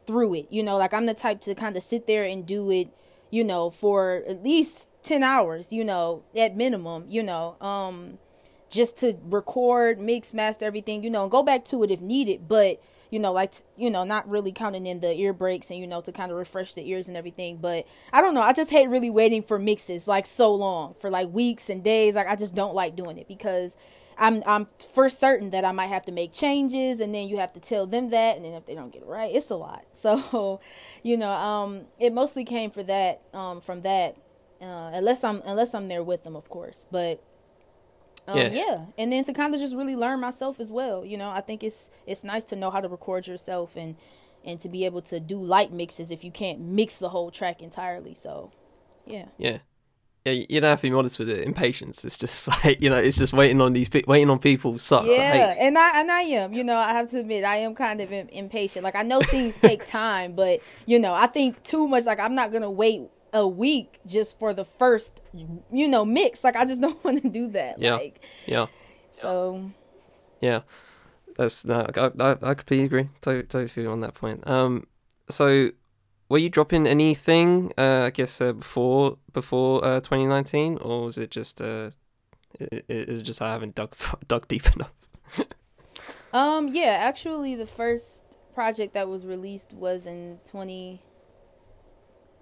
through 0.06 0.36
it. 0.36 0.48
You 0.50 0.64
know, 0.64 0.78
like 0.78 0.94
I'm 0.94 1.06
the 1.06 1.14
type 1.14 1.42
to 1.42 1.56
kind 1.56 1.78
of 1.78 1.84
sit 1.84 2.08
there 2.08 2.24
and 2.24 2.46
do 2.46 2.70
it, 2.72 2.90
you 3.30 3.44
know, 3.44 3.70
for 3.70 4.24
at 4.28 4.44
least 4.44 4.88
10 5.04 5.24
hours, 5.24 5.72
you 5.72 5.84
know, 5.84 6.24
at 6.36 6.56
minimum, 6.56 7.06
you 7.08 7.24
know, 7.24 7.56
um, 7.62 8.18
just 8.70 8.98
to 8.98 9.18
record, 9.24 10.00
mix, 10.00 10.34
master 10.34 10.66
everything, 10.66 11.04
you 11.04 11.10
know, 11.10 11.24
and 11.24 11.32
go 11.32 11.44
back 11.44 11.64
to 11.66 11.84
it 11.84 11.92
if 11.92 12.02
needed, 12.02 12.48
but 12.48 12.82
you 13.10 13.20
know, 13.20 13.32
like 13.32 13.54
you 13.76 13.90
know, 13.90 14.04
not 14.04 14.28
really 14.30 14.52
counting 14.52 14.86
in 14.88 15.00
the 15.00 15.14
ear 15.14 15.34
breaks 15.34 15.70
and 15.70 15.80
you 15.80 15.88
know 15.88 16.02
to 16.02 16.12
kind 16.12 16.32
of 16.32 16.38
refresh 16.38 16.74
the 16.74 16.88
ears 16.90 17.08
and 17.08 17.18
everything. 17.18 17.58
But 17.58 17.88
I 18.12 18.22
don't 18.22 18.34
know, 18.34 18.42
I 18.42 18.54
just 18.54 18.72
hate 18.72 18.90
really 18.90 19.10
waiting 19.10 19.44
for 19.44 19.60
mixes 19.60 20.08
like 20.08 20.26
so 20.26 20.54
long 20.54 20.96
for 21.00 21.10
like 21.10 21.30
weeks 21.30 21.70
and 21.70 21.84
days. 21.84 22.16
Like 22.16 22.28
I 22.28 22.36
just 22.36 22.56
don't 22.56 22.76
like 22.76 22.96
doing 22.96 23.18
it 23.18 23.28
because 23.28 23.78
I'm 24.18 24.44
I'm 24.46 24.68
for 24.94 25.10
certain 25.10 25.52
that 25.52 25.66
I 25.66 25.72
might 25.72 25.88
have 25.88 26.06
to 26.06 26.12
make 26.12 26.34
changes 26.34 27.00
and 27.00 27.14
then 27.14 27.28
you 27.28 27.38
have 27.38 27.54
to 27.54 27.60
tell 27.60 27.86
them 27.86 28.10
that 28.12 28.36
and 28.36 28.46
then 28.46 28.54
if 28.54 28.66
they 28.66 28.76
don't 28.76 28.92
get 28.92 29.04
it 29.04 29.08
right, 29.08 29.34
it's 29.34 29.50
a 29.50 29.56
lot. 29.56 29.86
So, 29.94 30.62
you 31.04 31.18
know, 31.18 31.32
um, 31.32 31.82
it 32.00 32.14
mostly 32.14 32.46
came 32.46 32.72
for 32.72 32.84
that 32.84 33.22
um 33.34 33.62
from 33.62 33.82
that 33.82 34.16
uh, 34.62 34.92
unless 34.94 35.24
I'm 35.24 35.42
unless 35.46 35.74
I'm 35.74 35.88
there 35.88 36.04
with 36.04 36.24
them, 36.24 36.36
of 36.36 36.50
course. 36.50 36.86
But 36.92 37.22
um, 38.28 38.38
yeah. 38.38 38.50
yeah, 38.50 38.86
and 38.98 39.12
then 39.12 39.24
to 39.24 39.34
kind 39.34 39.54
of 39.54 39.62
just 39.62 39.76
really 39.76 39.96
learn 39.96 40.20
myself 40.20 40.60
as 40.60 40.72
well. 40.72 41.06
You 41.06 41.18
know, 41.18 41.30
I 41.30 41.42
think 41.42 41.64
it's 41.64 41.90
it's 42.06 42.24
nice 42.24 42.44
to 42.46 42.56
know 42.56 42.70
how 42.70 42.82
to 42.82 42.90
record 42.90 43.28
yourself 43.28 43.76
and 43.76 43.96
and 44.44 44.60
to 44.60 44.70
be 44.70 44.86
able 44.86 45.02
to 45.04 45.20
do 45.20 45.42
light 45.42 45.72
mixes 45.72 46.12
if 46.12 46.24
you 46.24 46.32
can't 46.32 46.60
mix 46.60 47.00
the 47.00 47.10
whole 47.10 47.32
track 47.32 47.62
entirely. 47.62 48.16
So, 48.16 48.52
yeah. 49.06 49.26
Yeah. 49.38 49.60
Yeah, 50.26 50.44
you 50.50 50.60
don't 50.60 50.70
have 50.70 50.80
to 50.80 50.88
be 50.88 50.90
modest 50.90 51.20
with 51.20 51.30
it. 51.30 51.48
Impatience. 51.48 52.04
It's 52.04 52.18
just 52.18 52.48
like 52.66 52.82
you 52.82 52.90
know, 52.90 52.98
it's 52.98 53.18
just 53.18 53.32
waiting 53.32 53.62
on 53.62 53.72
these, 53.72 53.90
waiting 54.08 54.30
on 54.30 54.40
people. 54.40 54.78
Sucks. 54.78 55.08
Yeah, 55.08 55.56
and 55.58 55.78
I 55.78 56.02
and 56.02 56.12
I 56.12 56.22
am. 56.22 56.54
You 56.54 56.66
know, 56.66 56.76
I 56.76 56.90
have 56.90 57.10
to 57.12 57.20
admit, 57.20 57.46
I 57.46 57.58
am 57.58 57.74
kind 57.76 58.02
of 58.02 58.12
impatient. 58.12 58.84
Like 58.84 58.96
I 58.96 59.04
know 59.04 59.22
things 59.22 59.58
take 59.58 59.86
time, 59.88 60.34
but 60.34 60.60
you 60.86 61.00
know, 61.00 61.14
I 61.14 61.28
think 61.28 61.64
too 61.64 61.88
much. 61.88 62.04
Like 62.04 62.20
I'm 62.20 62.36
not 62.36 62.52
gonna 62.52 62.70
wait 62.70 63.10
a 63.34 63.48
week 63.48 64.00
just 64.06 64.40
for 64.40 64.54
the 64.54 64.66
first 64.66 65.22
you 65.72 65.88
know 65.88 66.06
mix. 66.06 66.44
Like 66.44 66.56
i 66.56 66.66
just 66.66 66.82
don't 66.86 67.02
want 67.04 67.22
to 67.22 67.30
do 67.30 67.48
that 67.50 67.80
yeah. 67.80 67.96
like 67.96 68.24
yeah. 68.46 68.68
so. 69.12 69.72
Yeah. 70.42 70.62
That's 71.38 71.66
no 71.66 71.88
i, 71.96 72.12
I, 72.20 72.32
I 72.42 72.54
completely 72.54 72.86
agree. 72.86 73.10
Totally, 73.22 73.44
totally 73.44 73.68
feel 73.68 73.92
on 73.92 74.00
that 74.00 74.14
point. 74.14 74.48
Um 74.48 74.88
so 75.30 75.70
were 76.30 76.38
you 76.38 76.50
dropping 76.50 76.88
anything 76.88 77.72
uh 77.78 78.04
i 78.06 78.10
guess 78.10 78.42
uh, 78.42 78.54
before 78.54 79.18
before 79.34 79.84
uh 79.84 80.00
2019 80.00 80.78
or 80.78 81.04
was 81.04 81.18
it 81.18 81.32
just 81.32 81.62
uh 81.62 81.92
it, 82.60 82.86
it 82.88 83.22
just 83.24 83.42
i 83.42 83.52
haven't 83.52 83.76
dug 83.76 83.96
dug 84.28 84.48
deep 84.48 84.66
enough? 84.76 84.92
Um 86.34 86.68
yeah 86.68 86.98
actually 87.02 87.56
the 87.56 87.66
first 87.66 88.24
project 88.54 88.94
that 88.96 89.08
was 89.08 89.26
released 89.26 89.74
was 89.74 90.06
in 90.06 90.40
20 90.44 91.02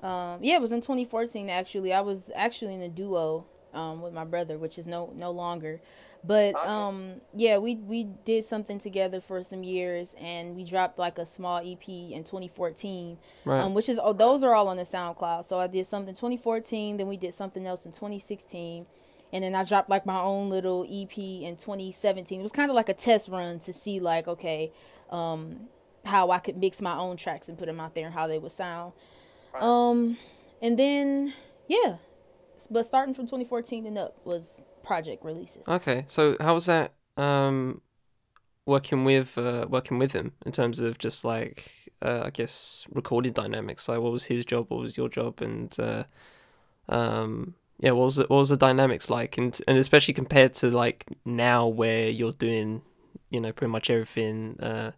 um, 0.05 0.39
yeah, 0.43 0.55
it 0.55 0.61
was 0.61 0.71
in 0.71 0.81
2014 0.81 1.49
actually. 1.49 1.91
I 1.91 2.01
was 2.01 2.29
actually 2.35 2.75
in 2.75 2.81
a 2.83 2.89
duo 2.89 3.45
um, 3.73 4.01
with 4.01 4.13
my 4.13 4.23
brother, 4.23 4.57
which 4.57 4.77
is 4.77 4.85
no 4.85 5.11
no 5.15 5.31
longer. 5.31 5.81
But 6.23 6.55
um, 6.55 7.21
yeah, 7.35 7.57
we 7.57 7.75
we 7.75 8.03
did 8.03 8.45
something 8.45 8.77
together 8.77 9.19
for 9.19 9.43
some 9.43 9.63
years, 9.63 10.15
and 10.19 10.55
we 10.55 10.63
dropped 10.63 10.99
like 10.99 11.17
a 11.17 11.25
small 11.25 11.57
EP 11.57 11.87
in 11.87 12.23
2014, 12.23 13.17
right. 13.45 13.61
um, 13.61 13.73
which 13.73 13.89
is 13.89 13.99
oh, 14.01 14.13
those 14.13 14.43
are 14.43 14.53
all 14.53 14.67
on 14.67 14.77
the 14.77 14.83
SoundCloud. 14.83 15.43
So 15.45 15.59
I 15.59 15.67
did 15.67 15.87
something 15.87 16.13
2014, 16.13 16.97
then 16.97 17.07
we 17.07 17.17
did 17.17 17.33
something 17.33 17.65
else 17.65 17.85
in 17.85 17.91
2016, 17.91 18.85
and 19.33 19.43
then 19.43 19.55
I 19.55 19.63
dropped 19.63 19.89
like 19.89 20.05
my 20.05 20.19
own 20.19 20.51
little 20.51 20.83
EP 20.83 21.17
in 21.17 21.55
2017. 21.57 22.39
It 22.39 22.43
was 22.43 22.51
kind 22.51 22.69
of 22.69 22.75
like 22.75 22.89
a 22.89 22.93
test 22.93 23.27
run 23.29 23.59
to 23.59 23.73
see 23.73 23.99
like 23.99 24.27
okay, 24.27 24.71
um, 25.09 25.61
how 26.05 26.29
I 26.29 26.37
could 26.37 26.57
mix 26.57 26.79
my 26.79 26.95
own 26.95 27.17
tracks 27.17 27.49
and 27.49 27.57
put 27.57 27.65
them 27.65 27.79
out 27.79 27.95
there 27.95 28.05
and 28.05 28.13
how 28.13 28.27
they 28.27 28.37
would 28.37 28.51
sound. 28.51 28.93
Um, 29.61 30.17
and 30.61 30.77
then 30.77 31.33
yeah, 31.67 31.97
but 32.69 32.85
starting 32.85 33.13
from 33.13 33.25
2014 33.25 33.85
and 33.85 33.97
up 33.97 34.17
was 34.25 34.61
project 34.83 35.23
releases. 35.23 35.67
Okay, 35.67 36.05
so 36.07 36.35
how 36.39 36.53
was 36.53 36.65
that 36.65 36.93
um 37.17 37.81
working 38.65 39.05
with 39.05 39.37
uh, 39.37 39.65
working 39.69 39.97
with 39.97 40.13
him 40.13 40.33
in 40.45 40.51
terms 40.51 40.79
of 40.79 40.97
just 40.97 41.23
like 41.23 41.71
uh, 42.01 42.23
I 42.25 42.29
guess 42.29 42.85
recording 42.91 43.33
dynamics? 43.33 43.87
Like, 43.87 43.99
what 43.99 44.11
was 44.11 44.25
his 44.25 44.45
job? 44.45 44.67
What 44.69 44.79
was 44.79 44.97
your 44.97 45.09
job? 45.09 45.41
And 45.41 45.75
uh, 45.79 46.03
um, 46.89 47.55
yeah, 47.79 47.91
what 47.91 48.05
was 48.05 48.19
it? 48.19 48.29
What 48.29 48.37
was 48.37 48.49
the 48.49 48.57
dynamics 48.57 49.09
like? 49.09 49.37
And 49.37 49.59
and 49.67 49.77
especially 49.77 50.13
compared 50.13 50.53
to 50.55 50.69
like 50.69 51.05
now, 51.23 51.67
where 51.67 52.09
you're 52.09 52.33
doing, 52.33 52.81
you 53.29 53.39
know, 53.39 53.51
pretty 53.51 53.71
much 53.71 53.89
everything 53.89 54.59
uh, 54.59 54.91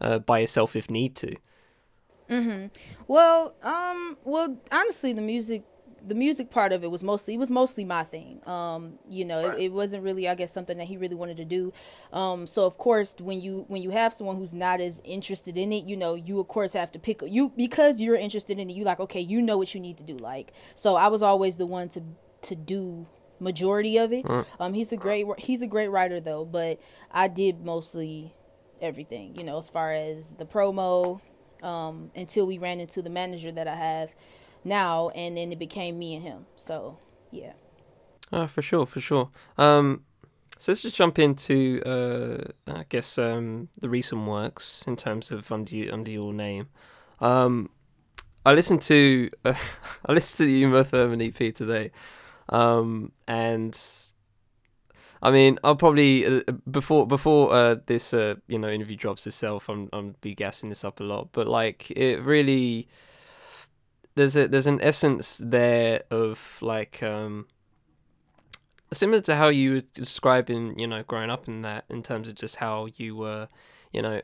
uh, 0.00 0.18
by 0.18 0.40
yourself 0.40 0.76
if 0.76 0.90
need 0.90 1.14
to. 1.16 1.36
Mhm. 2.32 2.70
Well, 3.08 3.54
um, 3.62 4.16
well, 4.24 4.56
honestly, 4.70 5.12
the 5.12 5.20
music, 5.20 5.64
the 6.04 6.14
music 6.14 6.50
part 6.50 6.72
of 6.72 6.82
it 6.82 6.90
was 6.90 7.04
mostly 7.04 7.34
it 7.34 7.38
was 7.38 7.50
mostly 7.50 7.84
my 7.84 8.04
thing. 8.04 8.40
Um, 8.48 8.98
you 9.08 9.24
know, 9.24 9.46
right. 9.46 9.58
it, 9.58 9.64
it, 9.64 9.72
wasn't 9.72 10.02
really, 10.02 10.28
I 10.28 10.34
guess, 10.34 10.52
something 10.52 10.78
that 10.78 10.86
he 10.86 10.96
really 10.96 11.14
wanted 11.14 11.36
to 11.36 11.44
do. 11.44 11.72
Um, 12.12 12.46
so 12.46 12.64
of 12.64 12.78
course, 12.78 13.14
when 13.20 13.40
you 13.40 13.64
when 13.68 13.82
you 13.82 13.90
have 13.90 14.14
someone 14.14 14.36
who's 14.36 14.54
not 14.54 14.80
as 14.80 15.00
interested 15.04 15.58
in 15.58 15.72
it, 15.72 15.84
you 15.84 15.96
know, 15.96 16.14
you 16.14 16.40
of 16.40 16.48
course 16.48 16.72
have 16.72 16.90
to 16.92 16.98
pick 16.98 17.22
you 17.22 17.50
because 17.50 18.00
you're 18.00 18.16
interested 18.16 18.58
in 18.58 18.70
it. 18.70 18.72
You 18.74 18.84
like, 18.84 19.00
okay, 19.00 19.20
you 19.20 19.42
know 19.42 19.58
what 19.58 19.74
you 19.74 19.80
need 19.80 19.98
to 19.98 20.04
do. 20.04 20.16
Like, 20.16 20.52
so 20.74 20.96
I 20.96 21.08
was 21.08 21.22
always 21.22 21.58
the 21.58 21.66
one 21.66 21.88
to 21.90 22.02
to 22.42 22.56
do 22.56 23.06
majority 23.38 23.98
of 23.98 24.12
it. 24.12 24.24
Right. 24.24 24.46
Um, 24.58 24.72
he's 24.72 24.92
a 24.92 24.96
great 24.96 25.26
he's 25.38 25.60
a 25.60 25.66
great 25.66 25.88
writer 25.88 26.20
though, 26.20 26.44
but 26.44 26.80
I 27.10 27.28
did 27.28 27.64
mostly 27.64 28.34
everything. 28.80 29.36
You 29.36 29.44
know, 29.44 29.58
as 29.58 29.68
far 29.68 29.92
as 29.92 30.34
the 30.34 30.46
promo 30.46 31.20
um, 31.62 32.10
until 32.14 32.46
we 32.46 32.58
ran 32.58 32.80
into 32.80 33.02
the 33.02 33.10
manager 33.10 33.52
that 33.52 33.68
I 33.68 33.76
have 33.76 34.10
now, 34.64 35.10
and 35.10 35.36
then 35.36 35.52
it 35.52 35.58
became 35.58 35.98
me 35.98 36.14
and 36.14 36.22
him. 36.22 36.46
So 36.56 36.98
yeah. 37.30 37.52
Oh, 38.32 38.46
for 38.46 38.62
sure, 38.62 38.86
for 38.86 39.00
sure. 39.00 39.30
Um, 39.58 40.04
so 40.58 40.72
let's 40.72 40.82
just 40.82 40.94
jump 40.94 41.18
into, 41.18 41.82
uh, 41.84 42.52
I 42.72 42.84
guess, 42.88 43.18
um, 43.18 43.68
the 43.80 43.88
recent 43.88 44.26
works 44.26 44.84
in 44.86 44.96
terms 44.96 45.30
of 45.30 45.50
under 45.50 45.92
under 45.92 46.10
your 46.10 46.32
name. 46.32 46.68
Um, 47.20 47.70
I 48.46 48.52
listened 48.52 48.82
to 48.82 49.30
uh, 49.44 49.54
I 50.06 50.12
listened 50.12 50.38
to 50.38 50.52
the 50.52 50.58
Uma 50.60 50.84
Thurman 50.84 51.20
EP 51.20 51.54
today, 51.54 51.90
um, 52.48 53.12
and 53.26 53.78
I 55.22 55.30
mean 55.30 55.58
I'll 55.62 55.76
probably 55.76 56.26
uh, 56.26 56.40
before 56.70 57.06
before 57.06 57.54
uh, 57.54 57.76
this 57.86 58.12
uh, 58.12 58.34
you 58.48 58.58
know 58.58 58.68
interview 58.68 58.96
drops 58.96 59.26
itself, 59.26 59.68
I'm 59.68 59.88
I'm 59.92 60.16
be 60.20 60.34
gassing 60.34 60.68
this 60.68 60.84
up 60.84 61.00
a 61.00 61.04
lot, 61.04 61.28
but 61.32 61.46
like 61.46 61.90
it 61.92 62.20
really 62.22 62.88
there's 64.14 64.36
a 64.36 64.48
there's 64.48 64.66
an 64.66 64.80
essence 64.82 65.40
there 65.42 66.02
of 66.10 66.58
like 66.60 67.02
um 67.02 67.46
similar 68.92 69.22
to 69.22 69.34
how 69.36 69.48
you 69.48 69.74
were 69.74 69.82
describing 69.94 70.78
you 70.78 70.86
know 70.86 71.02
growing 71.02 71.30
up 71.30 71.48
in 71.48 71.62
that 71.62 71.84
in 71.88 72.02
terms 72.02 72.28
of 72.28 72.34
just 72.34 72.56
how 72.56 72.88
you 72.96 73.16
were 73.16 73.48
you 73.92 74.02
know 74.02 74.20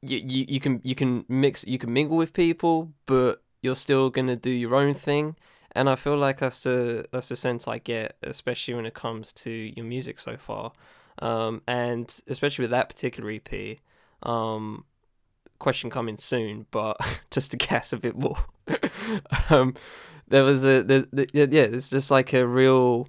you, 0.00 0.18
you, 0.18 0.44
you 0.48 0.60
can 0.60 0.80
you 0.84 0.94
can 0.94 1.24
mix 1.28 1.64
you 1.66 1.78
can 1.78 1.92
mingle 1.92 2.16
with 2.16 2.32
people 2.32 2.92
but 3.06 3.42
you're 3.62 3.76
still 3.76 4.10
gonna 4.10 4.36
do 4.36 4.50
your 4.50 4.74
own 4.74 4.94
thing 4.94 5.36
and 5.74 5.88
I 5.88 5.94
feel 5.94 6.16
like 6.16 6.38
that's 6.38 6.60
the 6.60 7.06
that's 7.12 7.28
the 7.28 7.36
sense 7.36 7.66
I 7.68 7.78
get 7.78 8.16
especially 8.22 8.74
when 8.74 8.86
it 8.86 8.94
comes 8.94 9.32
to 9.34 9.50
your 9.50 9.84
music 9.84 10.18
so 10.18 10.36
far 10.36 10.72
um, 11.20 11.62
and 11.66 12.14
especially 12.26 12.64
with 12.64 12.70
that 12.70 12.88
particular 12.88 13.30
EP 13.30 13.78
um, 14.22 14.84
question 15.58 15.90
coming 15.90 16.18
soon 16.18 16.66
but 16.70 16.96
just 17.30 17.50
to 17.52 17.56
guess 17.56 17.92
a 17.92 17.96
bit 17.96 18.16
more 18.16 18.38
um, 19.50 19.74
there 20.28 20.44
was 20.44 20.64
a 20.64 21.06
yeah 21.32 21.62
it's 21.62 21.90
just 21.90 22.10
like 22.10 22.32
a 22.32 22.46
real 22.46 23.08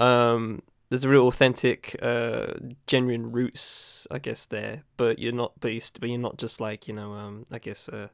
um, 0.00 0.62
there's 0.88 1.04
a 1.04 1.08
real 1.08 1.26
authentic, 1.26 1.96
uh, 2.02 2.52
genuine 2.86 3.32
roots, 3.32 4.06
I 4.10 4.18
guess 4.18 4.46
there. 4.46 4.84
But 4.96 5.18
you're 5.18 5.32
not, 5.32 5.52
you're, 5.62 5.80
but 5.98 6.08
you're 6.08 6.18
not 6.18 6.38
just 6.38 6.60
like 6.60 6.86
you 6.86 6.94
know, 6.94 7.12
um, 7.14 7.44
I 7.50 7.58
guess, 7.58 7.88
uh, 7.88 8.08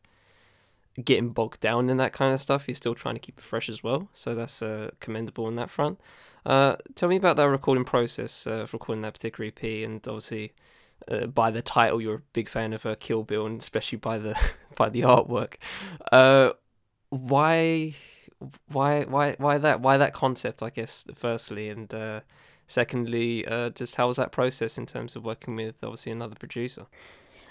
getting 1.03 1.31
bogged 1.31 1.61
down 1.61 1.89
in 1.89 1.97
that 1.99 2.13
kind 2.13 2.35
of 2.35 2.41
stuff. 2.41 2.67
You're 2.67 2.75
still 2.75 2.95
trying 2.95 3.15
to 3.15 3.21
keep 3.21 3.39
it 3.39 3.45
fresh 3.45 3.69
as 3.69 3.83
well. 3.83 4.09
So 4.13 4.35
that's 4.35 4.63
uh, 4.63 4.91
commendable 5.01 5.47
on 5.47 5.57
that 5.57 5.71
front. 5.71 6.01
Uh, 6.45 6.77
tell 6.95 7.09
me 7.09 7.17
about 7.17 7.37
that 7.37 7.45
recording 7.45 7.85
process 7.85 8.47
uh, 8.47 8.63
of 8.63 8.73
recording 8.73 9.03
that 9.03 9.15
particular 9.15 9.49
EP, 9.49 9.63
and 9.85 10.07
obviously. 10.07 10.53
Uh, 11.11 11.27
by 11.27 11.51
the 11.51 11.63
title, 11.63 11.99
you're 11.99 12.17
a 12.17 12.23
big 12.35 12.47
fan 12.47 12.75
of 12.75 12.85
uh, 12.85 12.95
Kill 13.01 13.23
Bill, 13.23 13.47
and 13.47 13.59
especially 13.59 13.97
by 13.97 14.19
the 14.19 14.39
by 14.77 14.91
the 14.91 15.01
artwork. 15.01 15.55
Uh, 16.13 16.51
why, 17.09 17.95
why, 18.71 19.05
why, 19.05 19.35
why 19.39 19.57
that? 19.57 19.81
Why 19.81 19.97
that 19.97 20.13
concept? 20.13 20.63
I 20.63 20.69
guess 20.69 21.07
firstly, 21.15 21.71
and 21.71 21.91
secondly, 22.71 23.47
uh, 23.47 23.71
just 23.71 23.97
how 23.97 24.07
was 24.07 24.17
that 24.17 24.31
process 24.33 24.79
in 24.79 24.87
terms 24.87 25.17
of 25.17 25.25
working 25.25 25.57
with 25.57 25.77
obviously 25.83 26.13
another 26.13 26.37
producer? 26.37 26.87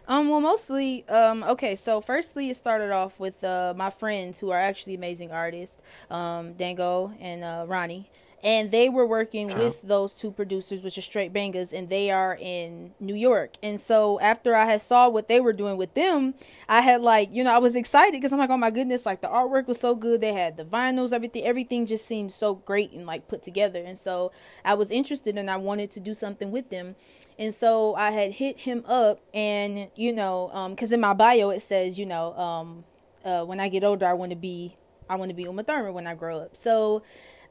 Um, 0.10 0.28
well, 0.28 0.42
mostly, 0.42 1.08
um, 1.08 1.44
okay, 1.44 1.76
so 1.76 2.02
firstly, 2.02 2.50
it 2.50 2.58
started 2.58 2.92
off 2.92 3.20
with 3.20 3.44
uh, 3.44 3.76
my 3.78 3.92
friends 3.92 4.40
who 4.40 4.50
are 4.50 4.60
actually 4.60 4.96
amazing 4.96 5.32
artists, 5.32 5.78
um, 6.10 6.54
Dango 6.54 7.14
and 7.20 7.44
uh, 7.44 7.66
Ronnie 7.68 8.10
and 8.44 8.72
they 8.72 8.90
were 8.90 9.06
working 9.06 9.54
with 9.56 9.82
those 9.82 10.14
two 10.14 10.32
producers, 10.32 10.84
which 10.84 10.98
are 10.98 11.02
Straight 11.02 11.34
Bangers, 11.34 11.74
and 11.74 11.90
they 11.90 12.10
are 12.12 12.38
in 12.40 12.94
New 13.00 13.16
York. 13.16 13.54
And 13.62 13.80
so 13.82 14.20
after 14.20 14.56
I 14.56 14.66
had 14.66 14.82
saw 14.82 15.10
what 15.10 15.28
they 15.28 15.42
were 15.42 15.54
doing 15.54 15.76
with 15.78 15.94
them, 15.94 16.34
I 16.68 16.82
had 16.82 17.02
like, 17.02 17.30
you 17.34 17.44
know, 17.44 17.54
I 17.54 17.58
was 17.58 17.76
excited 17.76 18.14
because 18.14 18.32
I'm 18.32 18.40
like, 18.40 18.50
oh 18.50 18.58
my 18.58 18.72
goodness, 18.72 19.06
like 19.06 19.22
the 19.22 19.28
artwork 19.28 19.68
was 19.68 19.80
so 19.80 19.94
good. 19.94 20.22
They 20.22 20.34
had 20.34 20.56
the 20.56 20.64
vinyls, 20.64 21.12
everything, 21.12 21.44
everything 21.44 21.86
just 21.86 22.08
seemed 22.08 22.32
so 22.32 22.56
great 22.56 22.92
and 22.94 23.06
like 23.06 23.28
put 23.28 23.44
together. 23.44 23.84
And 23.86 23.98
so 23.98 24.32
I 24.64 24.76
was 24.76 24.90
interested 24.90 25.38
and 25.38 25.50
I 25.50 25.58
wanted 25.58 25.90
to 25.92 26.00
do 26.00 26.14
something 26.14 26.52
with 26.52 26.70
them. 26.70 26.96
And 27.38 27.54
so 27.54 27.96
I 27.96 28.12
had 28.12 28.34
hit 28.34 28.60
him 28.60 28.84
up, 28.86 29.22
and 29.34 29.90
you 29.96 30.12
know, 30.12 30.70
because 30.72 30.92
um, 30.92 30.96
in 30.96 31.00
my 31.00 31.14
bio 31.14 31.52
it 31.52 31.62
says, 31.62 31.98
you 31.98 32.06
know, 32.06 32.34
um, 32.38 32.84
uh, 33.24 33.46
when 33.46 33.62
I 33.62 33.70
get 33.70 33.86
older, 33.86 34.06
I 34.06 34.14
want 34.14 34.32
to 34.32 34.36
be, 34.36 34.76
I 35.10 35.16
want 35.16 35.30
to 35.30 35.36
be 35.36 35.44
Uma 35.44 35.64
Thurman 35.64 35.94
when 35.94 36.06
I 36.06 36.16
grow 36.16 36.40
up. 36.40 36.58
So 36.58 37.02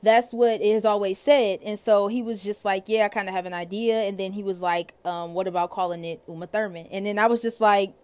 that's 0.02 0.32
what 0.32 0.60
it 0.60 0.72
has 0.72 0.84
always 0.84 1.18
said. 1.18 1.60
And 1.64 1.78
so 1.78 2.06
he 2.06 2.22
was 2.22 2.42
just 2.42 2.64
like, 2.64 2.84
yeah, 2.86 3.04
I 3.04 3.08
kind 3.08 3.28
of 3.28 3.34
have 3.34 3.46
an 3.46 3.54
idea. 3.54 4.02
And 4.02 4.18
then 4.18 4.32
he 4.32 4.42
was 4.42 4.60
like, 4.60 4.94
um, 5.04 5.34
what 5.34 5.48
about 5.48 5.70
calling 5.70 6.04
it 6.04 6.22
Uma 6.28 6.46
Thurman? 6.46 6.86
And 6.90 7.04
then 7.04 7.18
I 7.18 7.26
was 7.26 7.42
just 7.42 7.60
like, 7.60 7.94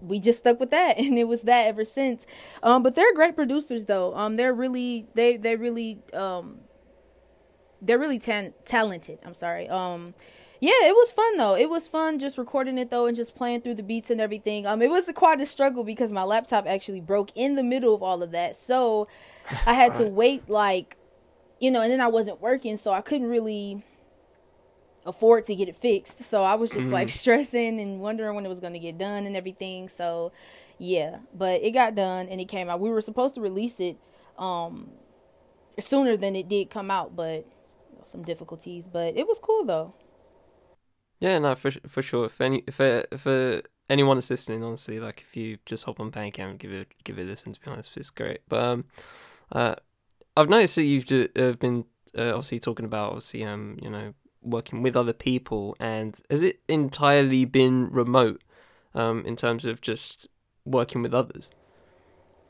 we 0.00 0.18
just 0.18 0.38
stuck 0.38 0.58
with 0.58 0.70
that. 0.70 0.98
And 0.98 1.18
it 1.18 1.28
was 1.28 1.42
that 1.42 1.66
ever 1.66 1.84
since. 1.84 2.26
Um 2.62 2.82
but 2.82 2.94
they're 2.94 3.14
great 3.14 3.36
producers 3.36 3.84
though. 3.84 4.14
Um 4.16 4.36
they're 4.36 4.54
really 4.54 5.06
they 5.14 5.36
they 5.36 5.56
really 5.56 5.98
um 6.12 6.60
they're 7.82 7.98
really 7.98 8.18
tan- 8.18 8.54
talented. 8.64 9.18
I'm 9.24 9.34
sorry. 9.34 9.68
Um 9.68 10.14
yeah 10.60 10.88
it 10.88 10.94
was 10.94 11.10
fun 11.10 11.36
though. 11.36 11.54
It 11.54 11.68
was 11.68 11.86
fun 11.88 12.18
just 12.18 12.38
recording 12.38 12.78
it 12.78 12.90
though 12.90 13.06
and 13.06 13.16
just 13.16 13.34
playing 13.34 13.62
through 13.62 13.74
the 13.74 13.82
beats 13.82 14.10
and 14.10 14.20
everything. 14.20 14.66
Um 14.66 14.82
it 14.82 14.90
was 14.90 15.08
a 15.08 15.12
quite 15.12 15.40
a 15.40 15.46
struggle 15.46 15.84
because 15.84 16.12
my 16.12 16.22
laptop 16.22 16.66
actually 16.66 17.00
broke 17.00 17.30
in 17.34 17.56
the 17.56 17.62
middle 17.62 17.94
of 17.94 18.02
all 18.02 18.22
of 18.22 18.30
that. 18.32 18.56
So 18.56 19.08
i 19.66 19.74
had 19.74 19.94
to 19.94 20.04
wait 20.20 20.48
like 20.48 20.96
you 21.60 21.70
know, 21.70 21.82
and 21.82 21.92
then 21.92 22.00
I 22.00 22.08
wasn't 22.08 22.40
working, 22.40 22.76
so 22.76 22.92
I 22.92 23.02
couldn't 23.02 23.28
really 23.28 23.84
afford 25.06 25.44
to 25.44 25.54
get 25.54 25.68
it 25.68 25.76
fixed. 25.76 26.20
So 26.20 26.42
I 26.42 26.54
was 26.54 26.70
just 26.70 26.84
mm-hmm. 26.84 26.94
like 26.94 27.08
stressing 27.08 27.80
and 27.80 28.00
wondering 28.00 28.34
when 28.34 28.44
it 28.44 28.48
was 28.48 28.60
going 28.60 28.72
to 28.72 28.78
get 28.78 28.98
done 28.98 29.26
and 29.26 29.36
everything. 29.36 29.88
So 29.88 30.32
yeah, 30.78 31.18
but 31.34 31.62
it 31.62 31.72
got 31.72 31.94
done 31.94 32.28
and 32.28 32.40
it 32.40 32.46
came 32.46 32.68
out. 32.68 32.80
We 32.80 32.90
were 32.90 33.00
supposed 33.00 33.34
to 33.36 33.40
release 33.40 33.78
it 33.78 33.98
um 34.38 34.90
sooner 35.78 36.16
than 36.16 36.34
it 36.34 36.48
did 36.48 36.70
come 36.70 36.90
out, 36.90 37.14
but 37.14 37.46
you 37.90 37.96
know, 37.96 38.04
some 38.04 38.22
difficulties, 38.22 38.88
but 38.88 39.16
it 39.16 39.26
was 39.26 39.38
cool 39.38 39.64
though. 39.64 39.94
Yeah, 41.20 41.38
no, 41.38 41.54
for 41.54 41.70
for 41.86 42.02
sure. 42.02 42.26
If 42.26 42.40
any 42.40 42.64
if 42.66 42.80
uh, 42.80 43.02
if 43.12 43.26
uh, 43.26 43.60
anyone 43.90 44.16
is 44.16 44.30
listening, 44.30 44.64
honestly, 44.64 44.98
like 44.98 45.20
if 45.20 45.36
you 45.36 45.58
just 45.66 45.84
hop 45.84 46.00
on 46.00 46.10
Bandcamp 46.10 46.50
and 46.50 46.58
give 46.58 46.72
it 46.72 46.94
give 47.04 47.18
it 47.18 47.22
a 47.22 47.26
listen, 47.26 47.52
to 47.52 47.60
be 47.60 47.70
honest, 47.70 47.94
it's 47.96 48.10
great. 48.10 48.40
But 48.48 48.62
um, 48.62 48.84
uh, 49.52 49.74
I've 50.40 50.48
noticed 50.48 50.76
that 50.76 50.84
you've 50.84 51.30
uh, 51.36 51.52
been 51.52 51.84
uh, 52.16 52.30
obviously 52.30 52.58
talking 52.58 52.86
about 52.86 53.08
obviously 53.08 53.44
um 53.44 53.78
you 53.82 53.90
know 53.90 54.14
working 54.42 54.82
with 54.82 54.96
other 54.96 55.12
people, 55.12 55.76
and 55.78 56.18
has 56.30 56.42
it 56.42 56.60
entirely 56.68 57.44
been 57.44 57.90
remote 57.90 58.42
um 58.94 59.24
in 59.26 59.36
terms 59.36 59.64
of 59.64 59.80
just 59.80 60.28
working 60.64 61.02
with 61.02 61.14
others? 61.14 61.50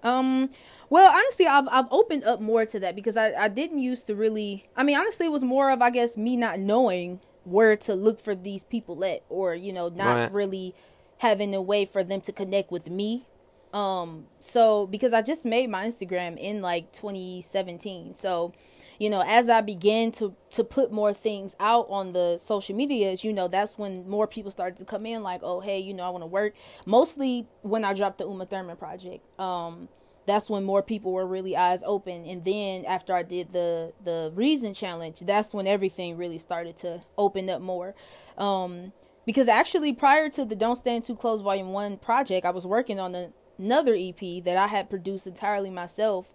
Um, 0.03 0.49
well, 0.89 1.11
honestly, 1.11 1.47
I've 1.47 1.69
I've 1.71 1.91
opened 1.91 2.25
up 2.25 2.41
more 2.41 2.65
to 2.65 2.81
that 2.81 2.95
because 2.95 3.17
I 3.17 3.33
I 3.33 3.49
didn't 3.49 3.81
used 3.81 4.07
to 4.07 4.15
really. 4.15 4.69
I 4.77 4.83
mean, 4.83 4.97
honestly, 4.97 5.27
it 5.27 5.33
was 5.33 5.45
more 5.45 5.71
of 5.71 5.83
I 5.83 5.91
guess 5.91 6.17
me 6.17 6.37
not 6.37 6.59
knowing 6.59 7.21
where 7.45 7.77
to 7.77 7.95
look 7.95 8.21
for 8.21 8.35
these 8.35 8.65
people 8.65 9.05
at, 9.05 9.25
or 9.29 9.55
you 9.55 9.73
know, 9.73 9.89
not 9.89 10.17
right. 10.17 10.33
really 10.33 10.75
having 11.19 11.55
a 11.55 11.61
way 11.61 11.85
for 11.85 12.03
them 12.03 12.21
to 12.23 12.33
connect 12.33 12.71
with 12.71 12.89
me 12.89 13.27
um, 13.73 14.27
so 14.41 14.87
because 14.87 15.13
I 15.13 15.23
just 15.23 15.45
made 15.45 15.71
my 15.71 15.87
Instagram 15.87 16.37
in 16.39 16.61
like 16.61 16.93
2017. 16.93 18.15
So, 18.15 18.53
you 18.99 19.09
know, 19.09 19.23
as 19.27 19.49
I 19.49 19.61
began 19.61 20.11
to 20.13 20.35
to 20.51 20.65
put 20.65 20.93
more 20.93 21.13
things 21.13 21.55
out 21.61 21.87
on 21.89 22.13
the 22.13 22.39
social 22.39 22.75
medias, 22.75 23.23
you 23.23 23.33
know, 23.33 23.49
that's 23.49 23.79
when 23.79 24.09
more 24.09 24.27
people 24.27 24.51
started 24.51 24.77
to 24.79 24.85
come 24.85 25.07
in 25.07 25.23
like, 25.23 25.41
"Oh, 25.43 25.61
hey, 25.61 25.79
you 25.79 25.95
know, 25.95 26.05
I 26.05 26.11
want 26.11 26.23
to 26.23 26.27
work." 26.27 26.55
Mostly 26.85 27.47
when 27.63 27.85
I 27.85 27.95
dropped 27.95 28.19
the 28.19 28.25
Uma 28.25 28.47
Thurman 28.47 28.77
project. 28.77 29.25
Um, 29.39 29.89
that's 30.27 30.51
when 30.51 30.65
more 30.65 30.83
people 30.83 31.13
were 31.13 31.27
really 31.27 31.57
eyes 31.57 31.83
open 31.85 32.25
and 32.25 32.45
then 32.45 32.85
after 32.85 33.13
I 33.13 33.23
did 33.23 33.51
the 33.51 33.93
the 34.05 34.31
reason 34.35 34.75
challenge, 34.75 35.21
that's 35.21 35.53
when 35.55 35.67
everything 35.67 36.17
really 36.17 36.39
started 36.39 36.77
to 36.79 37.01
open 37.19 37.49
up 37.51 37.61
more. 37.61 37.95
Um 38.39 38.93
because 39.27 39.49
actually 39.49 39.93
prior 39.93 40.29
to 40.31 40.45
the 40.45 40.57
Don't 40.57 40.77
Stand 40.77 41.05
Too 41.05 41.17
Close 41.17 41.41
Volume 41.41 41.73
1 41.73 41.99
project, 41.99 42.47
I 42.47 42.51
was 42.51 42.67
working 42.67 42.99
on 43.01 43.13
the 43.13 43.33
another 43.61 43.95
EP 43.97 44.43
that 44.45 44.57
I 44.57 44.67
had 44.67 44.91
produced 44.91 45.27
entirely 45.27 45.71
myself 45.71 46.27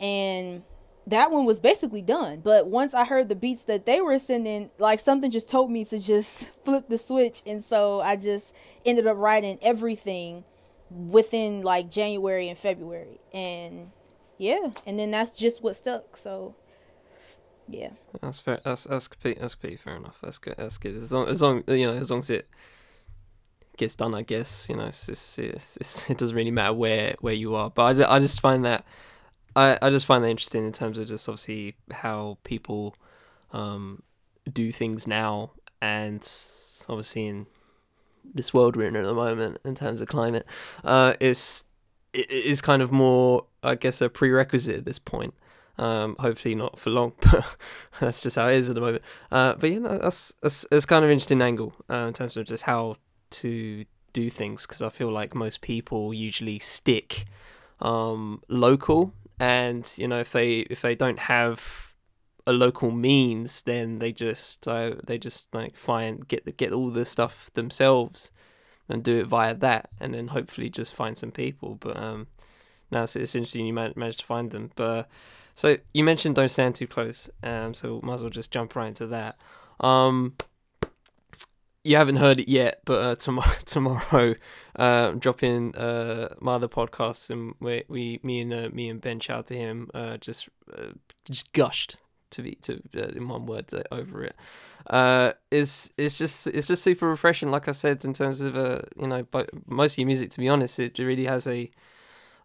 and 0.00 0.62
that 1.06 1.30
one 1.30 1.44
was 1.44 1.58
basically 1.58 2.02
done. 2.02 2.40
But 2.40 2.66
once 2.66 2.94
I 2.94 3.04
heard 3.04 3.28
the 3.28 3.34
beats 3.34 3.64
that 3.64 3.86
they 3.86 4.00
were 4.00 4.18
sending, 4.18 4.70
like 4.78 5.00
something 5.00 5.30
just 5.30 5.48
told 5.48 5.70
me 5.70 5.84
to 5.86 5.98
just 5.98 6.50
flip 6.64 6.88
the 6.88 6.98
switch. 6.98 7.42
And 7.46 7.64
so 7.64 8.00
I 8.00 8.16
just 8.16 8.54
ended 8.84 9.06
up 9.06 9.16
writing 9.16 9.58
everything 9.62 10.44
within 10.90 11.62
like 11.62 11.90
January 11.90 12.48
and 12.48 12.58
February. 12.58 13.20
And 13.32 13.90
yeah, 14.38 14.70
and 14.86 14.98
then 14.98 15.10
that's 15.10 15.36
just 15.36 15.62
what 15.62 15.76
stuck. 15.76 16.16
So 16.16 16.54
yeah. 17.68 17.90
That's 18.20 18.40
fair. 18.40 18.60
That's 18.64 18.84
that's 18.84 19.08
complete. 19.08 19.40
That's 19.40 19.54
pretty 19.54 19.76
fair 19.76 19.96
enough. 19.96 20.18
That's 20.22 20.38
good. 20.38 20.54
That's 20.56 20.78
good. 20.78 20.96
As 20.96 21.12
long 21.12 21.28
as 21.28 21.42
long 21.42 21.64
you 21.68 21.86
know 21.86 21.94
as 21.94 22.10
long 22.10 22.20
as 22.20 22.30
it 22.30 22.46
gets 23.76 23.94
done. 23.94 24.14
I 24.14 24.22
guess 24.22 24.68
you 24.68 24.76
know 24.76 24.86
it's, 24.86 25.08
it's, 25.08 25.38
it's, 25.38 26.10
it 26.10 26.18
doesn't 26.18 26.36
really 26.36 26.50
matter 26.50 26.72
where 26.72 27.14
where 27.20 27.34
you 27.34 27.54
are. 27.54 27.70
But 27.70 28.00
I, 28.00 28.16
I 28.16 28.18
just 28.18 28.40
find 28.40 28.64
that 28.64 28.84
I, 29.54 29.78
I 29.82 29.90
just 29.90 30.06
find 30.06 30.24
that 30.24 30.28
interesting 30.28 30.66
in 30.66 30.72
terms 30.72 30.98
of 30.98 31.08
just 31.08 31.28
obviously 31.28 31.74
how 31.90 32.38
people 32.44 32.96
um, 33.52 34.02
do 34.50 34.72
things 34.72 35.06
now, 35.06 35.52
and 35.80 36.20
obviously 36.88 37.26
in 37.26 37.46
this 38.34 38.54
world 38.54 38.76
we're 38.76 38.88
in 38.88 38.96
at 38.96 39.04
the 39.04 39.14
moment 39.14 39.58
in 39.64 39.74
terms 39.74 40.00
of 40.00 40.08
climate, 40.08 40.46
uh, 40.84 41.14
it's 41.20 41.64
it 42.12 42.30
is 42.30 42.60
kind 42.60 42.82
of 42.82 42.92
more 42.92 43.46
I 43.62 43.74
guess 43.74 44.00
a 44.00 44.08
prerequisite 44.08 44.76
at 44.76 44.84
this 44.84 44.98
point. 44.98 45.34
Um, 45.78 46.16
hopefully 46.18 46.54
not 46.54 46.78
for 46.78 46.90
long, 46.90 47.12
but 47.20 47.44
that's 47.98 48.20
just 48.20 48.36
how 48.36 48.48
it 48.48 48.56
is 48.56 48.68
at 48.68 48.74
the 48.74 48.80
moment. 48.80 49.02
Uh, 49.30 49.54
but 49.54 49.70
yeah, 49.70 49.78
no, 49.78 49.98
that's, 49.98 50.34
that's 50.42 50.66
that's 50.70 50.86
kind 50.86 51.04
of 51.04 51.10
interesting 51.10 51.42
angle 51.42 51.74
uh, 51.90 52.06
in 52.08 52.12
terms 52.12 52.36
of 52.36 52.46
just 52.46 52.64
how 52.64 52.96
to 53.32 53.84
do 54.12 54.30
things 54.30 54.66
because 54.66 54.82
I 54.82 54.90
feel 54.90 55.10
like 55.10 55.34
most 55.34 55.60
people 55.60 56.12
usually 56.12 56.58
stick 56.58 57.24
um, 57.80 58.42
local, 58.48 59.12
and 59.40 59.90
you 59.96 60.06
know 60.08 60.20
if 60.20 60.32
they 60.32 60.60
if 60.60 60.82
they 60.82 60.94
don't 60.94 61.18
have 61.18 61.92
a 62.46 62.52
local 62.52 62.90
means, 62.90 63.62
then 63.62 63.98
they 63.98 64.12
just 64.12 64.66
uh, 64.66 64.94
they 65.04 65.18
just 65.18 65.46
like 65.52 65.76
find 65.76 66.26
get 66.28 66.44
the, 66.44 66.52
get 66.52 66.72
all 66.72 66.90
the 66.90 67.04
stuff 67.04 67.50
themselves 67.54 68.30
and 68.88 69.02
do 69.02 69.18
it 69.18 69.26
via 69.26 69.54
that, 69.54 69.88
and 70.00 70.14
then 70.14 70.28
hopefully 70.28 70.68
just 70.68 70.94
find 70.94 71.16
some 71.16 71.30
people. 71.30 71.76
But 71.76 71.96
um, 71.96 72.26
now 72.90 73.04
it's, 73.04 73.16
it's 73.16 73.34
interesting 73.34 73.66
you 73.66 73.72
managed 73.72 74.20
to 74.20 74.26
find 74.26 74.50
them. 74.50 74.70
But 74.74 75.08
so 75.54 75.76
you 75.94 76.04
mentioned 76.04 76.34
don't 76.34 76.48
stand 76.48 76.74
too 76.74 76.86
close, 76.86 77.30
um, 77.42 77.74
so 77.74 78.00
might 78.02 78.14
as 78.14 78.22
well 78.22 78.30
just 78.30 78.50
jump 78.50 78.74
right 78.74 78.88
into 78.88 79.06
that. 79.08 79.36
Um, 79.80 80.34
you 81.84 81.96
haven't 81.96 82.16
heard 82.16 82.38
it 82.38 82.48
yet, 82.48 82.80
but 82.84 83.02
uh, 83.02 83.14
tomorrow, 83.16 83.54
tomorrow, 83.64 84.34
uh, 84.78 85.10
I'm 85.10 85.18
dropping 85.18 85.74
uh, 85.76 86.34
my 86.40 86.54
other 86.54 86.68
podcasts, 86.68 87.30
and 87.30 87.54
we, 87.60 87.84
we 87.88 88.20
me 88.22 88.40
and 88.40 88.54
uh, 88.54 88.68
me 88.72 88.88
and 88.88 89.00
Ben, 89.00 89.20
shout 89.20 89.38
out 89.38 89.46
to 89.48 89.56
him, 89.56 89.90
uh, 89.94 90.16
just 90.18 90.48
uh, 90.76 90.92
just 91.24 91.52
gushed 91.52 91.98
to 92.30 92.42
be 92.42 92.54
to 92.56 92.80
uh, 92.96 93.08
in 93.08 93.28
one 93.28 93.46
word 93.46 93.72
uh, 93.72 93.82
over 93.90 94.24
it. 94.24 94.36
Uh, 94.88 95.32
is 95.50 95.92
it's 95.96 96.18
just 96.18 96.46
it's 96.48 96.66
just 96.66 96.82
super 96.82 97.08
refreshing. 97.08 97.50
Like 97.50 97.68
I 97.68 97.72
said, 97.72 98.04
in 98.04 98.12
terms 98.12 98.40
of 98.40 98.56
uh, 98.56 98.82
you 98.96 99.06
know, 99.06 99.24
but 99.30 99.50
most 99.68 99.94
of 99.94 99.98
your 99.98 100.06
music, 100.06 100.30
to 100.32 100.40
be 100.40 100.48
honest, 100.48 100.78
it 100.78 100.98
really 100.98 101.26
has 101.26 101.46
a 101.46 101.70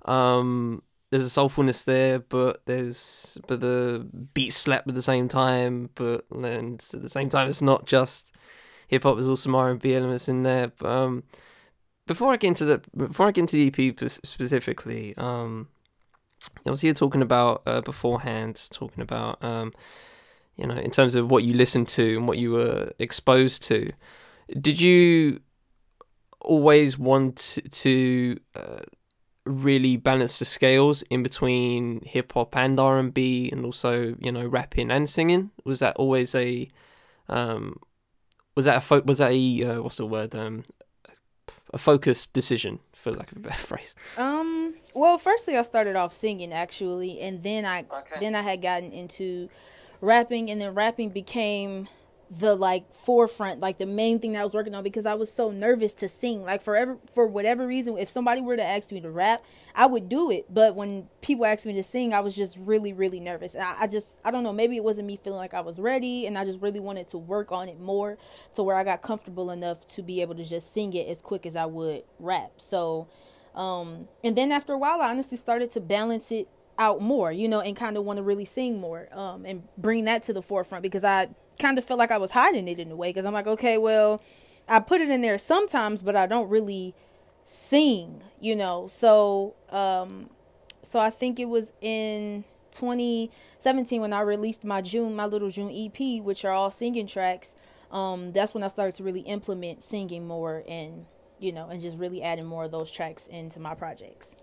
um 0.06 0.82
there's 1.10 1.26
a 1.26 1.40
soulfulness 1.40 1.86
there, 1.86 2.20
but 2.20 2.66
there's 2.66 3.38
but 3.48 3.62
the 3.62 4.08
beats 4.34 4.56
slap 4.56 4.88
at 4.88 4.96
the 4.96 5.02
same 5.02 5.28
time, 5.28 5.90
but 5.96 6.26
and 6.32 6.84
at 6.94 7.02
the 7.02 7.10
same 7.10 7.30
time 7.30 7.48
it's 7.48 7.62
not 7.62 7.86
just 7.86 8.34
hip 8.88 9.04
hop. 9.04 9.16
There's 9.16 9.30
also 9.30 9.54
R 9.56 9.70
and 9.72 9.82
B 9.82 9.96
elements 9.96 10.28
in 10.28 10.44
there. 10.44 10.72
But, 10.78 10.90
um, 10.90 11.24
before 12.06 12.32
I 12.32 12.38
get 12.38 12.48
into 12.48 12.66
the 12.66 12.82
before 12.96 13.28
I 13.28 13.32
get 13.32 13.42
into 13.42 13.58
the 13.58 13.90
EP 13.90 14.10
specifically, 14.10 15.14
um, 15.18 15.68
obviously 16.60 16.88
you're 16.88 16.94
talking 16.96 17.22
about 17.22 17.62
uh, 17.66 17.82
beforehand, 17.82 18.68
talking 18.72 19.02
about 19.02 19.44
um, 19.44 19.74
you 20.56 20.66
know, 20.66 20.76
in 20.76 20.92
terms 20.92 21.16
of 21.16 21.30
what 21.30 21.44
you 21.44 21.54
listened 21.54 21.88
to 21.90 22.18
and 22.18 22.28
what 22.28 22.38
you 22.38 22.52
were 22.52 22.92
exposed 23.00 23.64
to. 23.64 23.90
Did 24.60 24.82
you 24.82 25.42
always 26.42 26.98
want 26.98 27.60
to 27.72 28.40
uh, 28.56 28.80
really 29.46 29.98
balance 29.98 30.40
the 30.40 30.46
scales 30.46 31.04
in 31.04 31.24
between 31.24 32.02
hip 32.06 32.34
hop 32.34 32.56
and 32.56 32.80
R 32.80 32.98
and 32.98 33.14
B, 33.14 33.50
and 33.52 33.66
also 33.66 34.16
you 34.20 34.32
know 34.32 34.46
rapping 34.48 34.92
and 34.92 35.08
singing? 35.08 35.52
Was 35.64 35.80
that 35.80 35.96
always 35.98 36.34
a 36.34 36.70
um, 37.30 37.80
was 38.58 38.66
that 38.66 38.78
a 38.78 38.82
fo- 38.82 39.04
was 39.04 39.20
that 39.20 39.32
a 39.32 39.64
uh, 39.64 39.82
what's 39.84 39.98
the 39.98 40.06
word 40.06 40.34
um, 40.36 40.66
a 41.72 41.78
focused 41.78 42.34
decision 42.34 42.80
for 42.92 43.12
lack 43.12 43.32
of 43.32 43.38
a 43.38 43.42
better 43.42 43.56
phrase? 43.72 43.96
Um. 44.18 44.74
Well, 44.96 45.20
firstly, 45.20 45.56
I 45.56 45.62
started 45.62 45.96
off 45.96 46.12
singing 46.12 46.52
actually, 46.52 47.22
and 47.22 47.44
then 47.44 47.66
I 47.66 47.86
okay. 48.00 48.20
then 48.20 48.34
I 48.34 48.42
had 48.42 48.64
gotten 48.64 48.92
into 48.92 49.48
rapping, 50.02 50.50
and 50.50 50.60
then 50.60 50.74
rapping 50.74 51.10
became 51.10 51.88
the 52.30 52.56
like 52.56 52.94
forefront, 52.94 53.62
like 53.62 53.78
the 53.78 53.86
main 53.86 54.20
thing 54.20 54.34
that 54.34 54.42
I 54.42 54.44
was 54.44 54.54
working 54.54 54.76
on 54.76 54.84
because 54.84 55.06
I 55.06 55.14
was 55.14 55.32
so 55.32 55.50
nervous 55.50 55.94
to 55.96 56.10
sing. 56.10 56.44
Like 56.44 56.62
forever 56.62 56.98
for 57.14 57.26
whatever 57.28 57.66
reason, 57.66 57.98
if 57.98 58.10
somebody 58.10 58.42
were 58.42 58.58
to 58.58 58.64
ask 58.64 58.92
me 58.92 59.00
to 59.02 59.10
rap, 59.10 59.44
I 59.74 59.86
would 59.86 60.10
do 60.10 60.30
it. 60.32 60.54
But 60.54 60.76
when 60.76 61.08
people 61.22 61.46
asked 61.46 61.66
me 61.66 61.74
to 61.74 61.84
sing, 61.84 62.14
I 62.14 62.20
was 62.20 62.36
just 62.36 62.58
really, 62.58 62.92
really 62.92 63.20
nervous. 63.20 63.56
I, 63.56 63.76
I 63.82 63.88
just 63.88 64.20
I 64.26 64.32
don't 64.32 64.44
know, 64.44 64.54
maybe 64.54 64.76
it 64.76 64.84
wasn't 64.84 65.08
me 65.08 65.18
feeling 65.24 65.40
like 65.40 65.54
I 65.54 65.62
was 65.62 65.80
ready 65.80 66.28
and 66.28 66.38
I 66.38 66.44
just 66.44 66.62
really 66.62 66.80
wanted 66.80 67.08
to 67.10 67.18
work 67.18 67.52
on 67.52 67.70
it 67.70 67.80
more 67.80 68.18
to 68.56 68.64
where 68.64 68.76
I 68.76 68.84
got 68.84 69.02
comfortable 69.02 69.50
enough 69.52 69.86
to 69.88 70.02
be 70.02 70.22
able 70.22 70.36
to 70.36 70.44
just 70.44 70.74
sing 70.74 70.94
it 70.94 71.08
as 71.08 71.22
quick 71.22 71.46
as 71.46 71.56
I 71.56 71.66
would 71.66 72.04
rap. 72.20 72.54
So 72.58 73.08
um 73.56 74.08
and 74.24 74.36
then 74.36 74.52
after 74.52 74.74
a 74.74 74.78
while 74.78 75.02
I 75.02 75.10
honestly 75.10 75.38
started 75.38 75.72
to 75.72 75.80
balance 75.82 76.32
it 76.32 76.48
out 76.80 77.02
more, 77.02 77.32
you 77.32 77.48
know, 77.48 77.62
and 77.62 77.76
kind 77.76 77.98
of 77.98 78.04
want 78.04 78.18
to 78.18 78.24
really 78.24 78.46
sing 78.46 78.80
more 78.80 79.10
um, 79.12 79.46
and 79.46 79.64
bring 79.78 80.06
that 80.06 80.24
to 80.24 80.34
the 80.34 80.42
forefront 80.42 80.84
because 80.84 81.04
I 81.04 81.28
kind 81.60 81.78
of 81.78 81.86
felt 81.86 82.00
like 82.00 82.12
I 82.12 82.18
was 82.18 82.32
hiding 82.32 82.68
it 82.68 82.80
in 82.80 82.92
a 82.92 82.96
way 82.96 83.10
because 83.10 83.26
I'm 83.26 83.34
like, 83.34 83.48
okay, 83.48 83.78
well, 83.78 84.22
I 84.68 84.80
put 84.80 85.02
it 85.02 85.10
in 85.10 85.22
there 85.22 85.38
sometimes, 85.38 86.02
but 86.02 86.16
I 86.16 86.28
don't 86.28 86.50
really 86.50 86.94
sing, 87.46 88.22
you 88.40 88.56
know. 88.56 88.88
So, 88.88 89.56
um, 89.70 90.30
so 90.84 91.00
I 91.00 91.10
think 91.10 91.40
it 91.40 91.46
was 91.46 91.72
in 91.82 92.44
2017 92.72 94.02
when 94.02 94.14
I 94.14 94.22
released 94.22 94.64
my 94.64 94.82
June, 94.82 95.16
my 95.16 95.26
little 95.26 95.50
June 95.50 95.72
EP, 95.72 96.22
which 96.22 96.46
are 96.46 96.52
all 96.52 96.72
singing 96.72 97.08
tracks. 97.08 97.56
Um, 97.92 98.34
that's 98.34 98.54
when 98.54 98.64
I 98.64 98.68
started 98.68 98.96
to 98.96 99.04
really 99.04 99.22
implement 99.22 99.82
singing 99.82 100.28
more 100.28 100.64
and 100.68 101.06
you 101.40 101.52
know, 101.52 101.70
and 101.70 101.82
just 101.82 101.98
really 101.98 102.22
adding 102.22 102.46
more 102.46 102.66
of 102.66 102.72
those 102.72 102.92
tracks 102.92 103.28
into 103.28 103.60
my 103.60 103.76
projects 103.76 104.36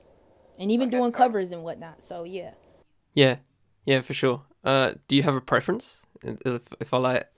and 0.58 0.70
even 0.70 0.88
okay. 0.88 0.98
doing 0.98 1.12
covers 1.12 1.52
and 1.52 1.64
whatnot. 1.64 2.02
So 2.04 2.24
yeah. 2.24 2.52
Yeah, 3.14 3.36
yeah, 3.84 4.00
for 4.00 4.14
sure. 4.14 4.42
Uh, 4.64 4.92
do 5.08 5.16
you 5.16 5.22
have 5.22 5.34
a 5.34 5.40
preference? 5.40 5.98
If, 6.22 6.62
if 6.80 6.94
I 6.94 6.96
like, 6.96 7.28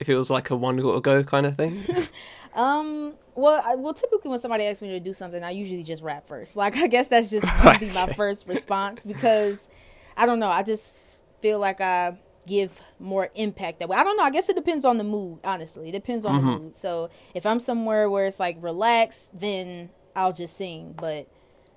if 0.00 0.08
it 0.08 0.16
was 0.16 0.30
like 0.30 0.50
a 0.50 0.56
one 0.56 0.76
go 0.78 0.98
go 1.00 1.22
kind 1.22 1.46
of 1.46 1.56
thing. 1.56 1.82
um. 2.54 3.14
Well, 3.34 3.62
I, 3.64 3.76
well, 3.76 3.94
typically 3.94 4.30
when 4.30 4.40
somebody 4.40 4.64
asks 4.64 4.82
me 4.82 4.88
to 4.90 5.00
do 5.00 5.14
something, 5.14 5.42
I 5.42 5.52
usually 5.52 5.84
just 5.84 6.02
rap 6.02 6.28
first. 6.28 6.54
Like 6.54 6.76
I 6.76 6.86
guess 6.86 7.08
that's 7.08 7.30
just 7.30 7.46
okay. 7.64 7.90
my 7.94 8.12
first 8.12 8.46
response 8.46 9.04
because 9.04 9.68
I 10.16 10.26
don't 10.26 10.38
know. 10.38 10.48
I 10.48 10.62
just 10.62 11.24
feel 11.40 11.58
like 11.58 11.80
I 11.80 12.18
give 12.46 12.80
more 12.98 13.30
impact 13.34 13.80
that 13.80 13.88
way. 13.88 13.96
I 13.96 14.04
don't 14.04 14.16
know. 14.16 14.24
I 14.24 14.30
guess 14.30 14.48
it 14.48 14.56
depends 14.56 14.84
on 14.84 14.98
the 14.98 15.04
mood. 15.04 15.38
Honestly, 15.44 15.88
it 15.88 15.92
depends 15.92 16.24
on 16.24 16.40
mm-hmm. 16.40 16.46
the 16.46 16.58
mood. 16.58 16.76
So 16.76 17.10
if 17.34 17.46
I'm 17.46 17.60
somewhere 17.60 18.10
where 18.10 18.26
it's 18.26 18.40
like 18.40 18.56
relaxed, 18.60 19.30
then 19.38 19.90
I'll 20.14 20.32
just 20.32 20.56
sing. 20.56 20.94
But 20.96 21.28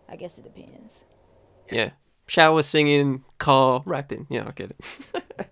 I 0.10 0.16
guess 0.16 0.38
it 0.38 0.44
depends. 0.44 1.04
Yeah. 1.72 1.92
Shower, 2.28 2.62
singing, 2.64 3.24
car, 3.38 3.84
rapping. 3.86 4.28
Yeah, 4.30 4.48
I 4.48 4.52
get 4.52 4.72
it. 4.72 5.10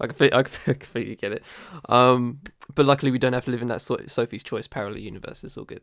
I 0.00 0.06
can, 0.06 0.32
I 0.32 0.42
completely 0.74 1.16
get 1.16 1.32
it. 1.32 1.42
Um, 1.88 2.40
but 2.74 2.86
luckily, 2.86 3.10
we 3.10 3.18
don't 3.18 3.32
have 3.32 3.44
to 3.46 3.50
live 3.50 3.62
in 3.62 3.68
that 3.68 3.80
so- 3.80 3.98
Sophie's 4.06 4.42
Choice 4.42 4.66
parallel 4.66 4.98
universe. 4.98 5.42
It's 5.44 5.56
all 5.56 5.64
good. 5.64 5.82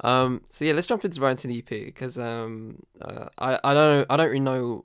Um, 0.00 0.42
so 0.46 0.64
yeah, 0.64 0.72
let's 0.72 0.86
jump 0.86 1.04
into 1.04 1.20
Ranting 1.20 1.56
EP 1.56 1.68
because 1.68 2.18
um, 2.18 2.82
uh, 3.00 3.26
I 3.38 3.58
I 3.62 3.74
don't 3.74 3.98
know 3.98 4.06
I 4.10 4.16
don't 4.16 4.26
really 4.26 4.40
know 4.40 4.84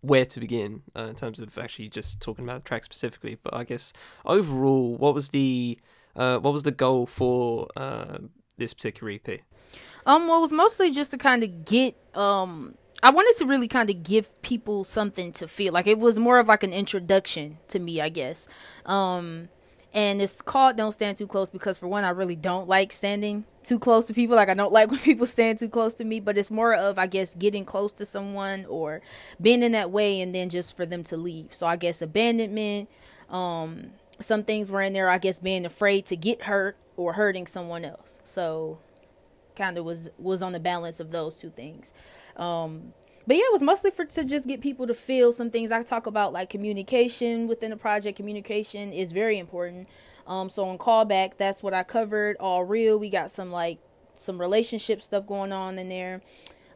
where 0.00 0.24
to 0.24 0.40
begin 0.40 0.82
uh, 0.94 1.04
in 1.04 1.14
terms 1.14 1.40
of 1.40 1.56
actually 1.58 1.88
just 1.88 2.20
talking 2.20 2.44
about 2.44 2.62
the 2.62 2.68
track 2.68 2.84
specifically. 2.84 3.38
But 3.42 3.54
I 3.54 3.64
guess 3.64 3.92
overall, 4.24 4.96
what 4.96 5.14
was 5.14 5.30
the 5.30 5.78
uh, 6.14 6.38
what 6.38 6.52
was 6.52 6.62
the 6.62 6.72
goal 6.72 7.06
for 7.06 7.68
uh, 7.76 8.18
this 8.56 8.74
particular 8.74 9.12
EP? 9.12 9.40
Um, 10.06 10.28
well, 10.28 10.38
it 10.38 10.42
was 10.42 10.52
mostly 10.52 10.92
just 10.92 11.10
to 11.10 11.18
kind 11.18 11.42
of 11.42 11.64
get 11.64 11.96
um 12.14 12.74
I 13.02 13.10
wanted 13.10 13.36
to 13.38 13.46
really 13.46 13.68
kind 13.68 13.90
of 13.90 14.02
give 14.02 14.40
people 14.42 14.84
something 14.84 15.32
to 15.32 15.48
feel. 15.48 15.72
Like 15.72 15.86
it 15.86 15.98
was 15.98 16.18
more 16.18 16.38
of 16.38 16.48
like 16.48 16.62
an 16.62 16.72
introduction 16.72 17.58
to 17.68 17.78
me, 17.78 18.00
I 18.00 18.08
guess. 18.08 18.48
Um 18.84 19.48
and 19.92 20.20
it's 20.20 20.42
called 20.42 20.76
Don't 20.76 20.92
Stand 20.92 21.16
Too 21.16 21.26
Close 21.26 21.48
because 21.48 21.78
for 21.78 21.88
one 21.88 22.04
I 22.04 22.10
really 22.10 22.36
don't 22.36 22.68
like 22.68 22.92
standing 22.92 23.44
too 23.62 23.78
close 23.78 24.06
to 24.06 24.14
people. 24.14 24.36
Like 24.36 24.48
I 24.48 24.54
don't 24.54 24.72
like 24.78 24.90
when 24.90 25.00
people 25.00 25.26
stand 25.26 25.58
too 25.58 25.68
close 25.68 25.94
to 25.94 26.04
me, 26.04 26.20
but 26.20 26.38
it's 26.38 26.50
more 26.50 26.74
of 26.74 26.98
I 26.98 27.06
guess 27.06 27.34
getting 27.34 27.64
close 27.64 27.92
to 27.94 28.06
someone 28.06 28.64
or 28.66 29.02
being 29.40 29.62
in 29.62 29.72
that 29.72 29.90
way 29.90 30.20
and 30.20 30.34
then 30.34 30.48
just 30.48 30.76
for 30.76 30.86
them 30.86 31.04
to 31.04 31.16
leave. 31.16 31.54
So 31.54 31.66
I 31.66 31.76
guess 31.76 32.00
abandonment, 32.00 32.88
um 33.28 33.92
some 34.18 34.42
things 34.42 34.70
were 34.70 34.80
in 34.80 34.94
there 34.94 35.10
I 35.10 35.18
guess 35.18 35.38
being 35.38 35.66
afraid 35.66 36.06
to 36.06 36.16
get 36.16 36.42
hurt 36.42 36.76
or 36.96 37.12
hurting 37.12 37.46
someone 37.46 37.84
else. 37.84 38.20
So 38.24 38.78
kind 39.56 39.78
of 39.78 39.84
was 39.84 40.10
was 40.18 40.42
on 40.42 40.52
the 40.52 40.60
balance 40.60 41.00
of 41.00 41.10
those 41.10 41.36
two 41.36 41.50
things. 41.50 41.92
Um, 42.36 42.92
but 43.26 43.36
yeah, 43.36 43.42
it 43.42 43.52
was 43.52 43.62
mostly 43.62 43.90
for 43.90 44.04
to 44.04 44.24
just 44.24 44.46
get 44.46 44.60
people 44.60 44.86
to 44.86 44.94
feel 44.94 45.32
some 45.32 45.50
things. 45.50 45.72
I 45.72 45.82
talk 45.82 46.06
about 46.06 46.32
like 46.32 46.48
communication 46.48 47.48
within 47.48 47.70
the 47.70 47.76
project. 47.76 48.16
Communication 48.16 48.92
is 48.92 49.12
very 49.12 49.38
important. 49.38 49.88
Um, 50.26 50.48
so 50.48 50.68
on 50.68 50.78
callback, 50.78 51.36
that's 51.36 51.62
what 51.62 51.74
I 51.74 51.82
covered. 51.82 52.36
All 52.38 52.64
real. 52.64 52.98
We 52.98 53.10
got 53.10 53.30
some 53.30 53.50
like 53.50 53.78
some 54.14 54.40
relationship 54.40 55.02
stuff 55.02 55.26
going 55.26 55.52
on 55.52 55.78
in 55.78 55.88
there. 55.88 56.22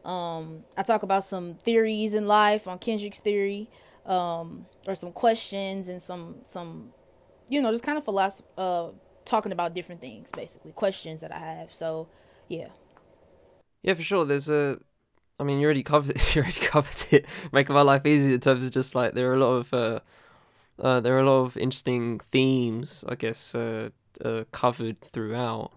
Um, 0.03 0.63
I 0.77 0.83
talk 0.83 1.03
about 1.03 1.23
some 1.23 1.55
theories 1.55 2.13
in 2.13 2.27
life 2.27 2.67
on 2.67 2.79
Kendrick's 2.79 3.19
theory, 3.19 3.69
um, 4.05 4.65
or 4.87 4.95
some 4.95 5.11
questions 5.11 5.89
and 5.89 6.01
some 6.01 6.37
some, 6.43 6.91
you 7.49 7.61
know, 7.61 7.71
just 7.71 7.83
kind 7.83 7.97
of 7.97 8.03
philosophy, 8.03 8.47
uh, 8.57 8.89
talking 9.25 9.51
about 9.51 9.73
different 9.73 10.01
things, 10.01 10.31
basically 10.31 10.71
questions 10.71 11.21
that 11.21 11.31
I 11.31 11.39
have. 11.39 11.71
So 11.71 12.07
yeah. 12.51 12.67
Yeah, 13.81 13.93
for 13.93 14.03
sure. 14.03 14.25
There's 14.25 14.49
a, 14.49 14.77
I 15.39 15.43
mean, 15.43 15.59
you 15.59 15.65
already 15.65 15.83
covered, 15.83 16.17
you 16.35 16.41
already 16.41 16.59
covered 16.59 17.05
it, 17.11 17.25
making 17.51 17.73
my 17.73 17.81
life 17.81 18.05
easy 18.05 18.33
in 18.33 18.39
terms 18.39 18.65
of 18.65 18.71
just 18.71 18.93
like 18.93 19.13
there 19.13 19.31
are 19.31 19.35
a 19.35 19.39
lot 19.39 19.53
of, 19.53 19.73
uh, 19.73 19.99
uh 20.79 20.99
there 20.99 21.15
are 21.15 21.21
a 21.21 21.25
lot 21.25 21.41
of 21.41 21.57
interesting 21.57 22.19
themes, 22.19 23.05
I 23.07 23.15
guess, 23.15 23.55
uh, 23.55 23.89
uh 24.23 24.43
covered 24.51 24.99
throughout. 25.01 25.71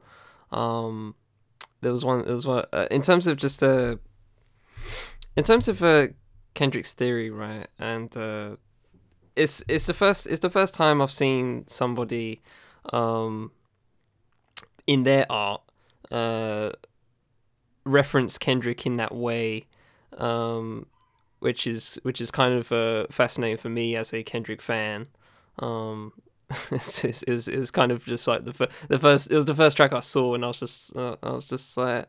Um, 0.51 1.15
there 1.81 1.93
was 1.93 2.05
one, 2.05 2.25
there 2.25 2.33
was 2.33 2.47
one 2.47 2.65
uh, 2.73 2.89
in 2.91 3.03
terms 3.03 3.27
of 3.27 3.37
just 3.37 3.63
uh, 3.63 3.97
in 5.37 5.45
terms 5.45 5.69
of 5.69 5.83
uh, 5.83 6.09
Kendrick's 6.55 6.95
theory, 6.95 7.31
right? 7.31 7.69
And 7.79 8.15
uh, 8.17 8.57
it's 9.37 9.63
it's 9.69 9.87
the 9.87 9.95
first 9.95 10.27
it's 10.27 10.41
the 10.41 10.51
first 10.51 10.75
time 10.75 11.01
I've 11.03 11.11
seen 11.11 11.67
somebody, 11.67 12.43
um, 12.93 13.53
in 14.87 15.03
their 15.03 15.27
art 15.31 15.63
uh, 16.11 16.71
reference 17.85 18.39
Kendrick 18.39 18.87
in 18.87 18.97
that 18.97 19.15
way 19.15 19.67
um, 20.19 20.87
which 21.41 21.67
is 21.67 21.99
which 22.03 22.21
is 22.21 22.31
kind 22.31 22.55
of 22.55 22.73
uh, 22.73 23.07
fascinating 23.11 23.57
for 23.57 23.69
me 23.69 23.97
as 23.97 24.13
a 24.13 24.23
Kendrick 24.23 24.63
fan. 24.63 25.09
Um, 25.59 26.13
it's 26.71 27.71
kind 27.71 27.93
of 27.93 28.05
just 28.05 28.27
like 28.27 28.45
the 28.45 28.53
fir- 28.53 28.69
the 28.89 28.99
first 28.99 29.31
it 29.31 29.35
was 29.35 29.45
the 29.45 29.55
first 29.55 29.77
track 29.77 29.93
I 29.93 30.01
saw 30.01 30.35
and 30.35 30.45
I 30.45 30.49
was 30.49 30.61
just 30.61 30.97
uh, 30.97 31.17
I 31.23 31.33
was 31.33 31.49
just 31.49 31.77
like 31.77 32.09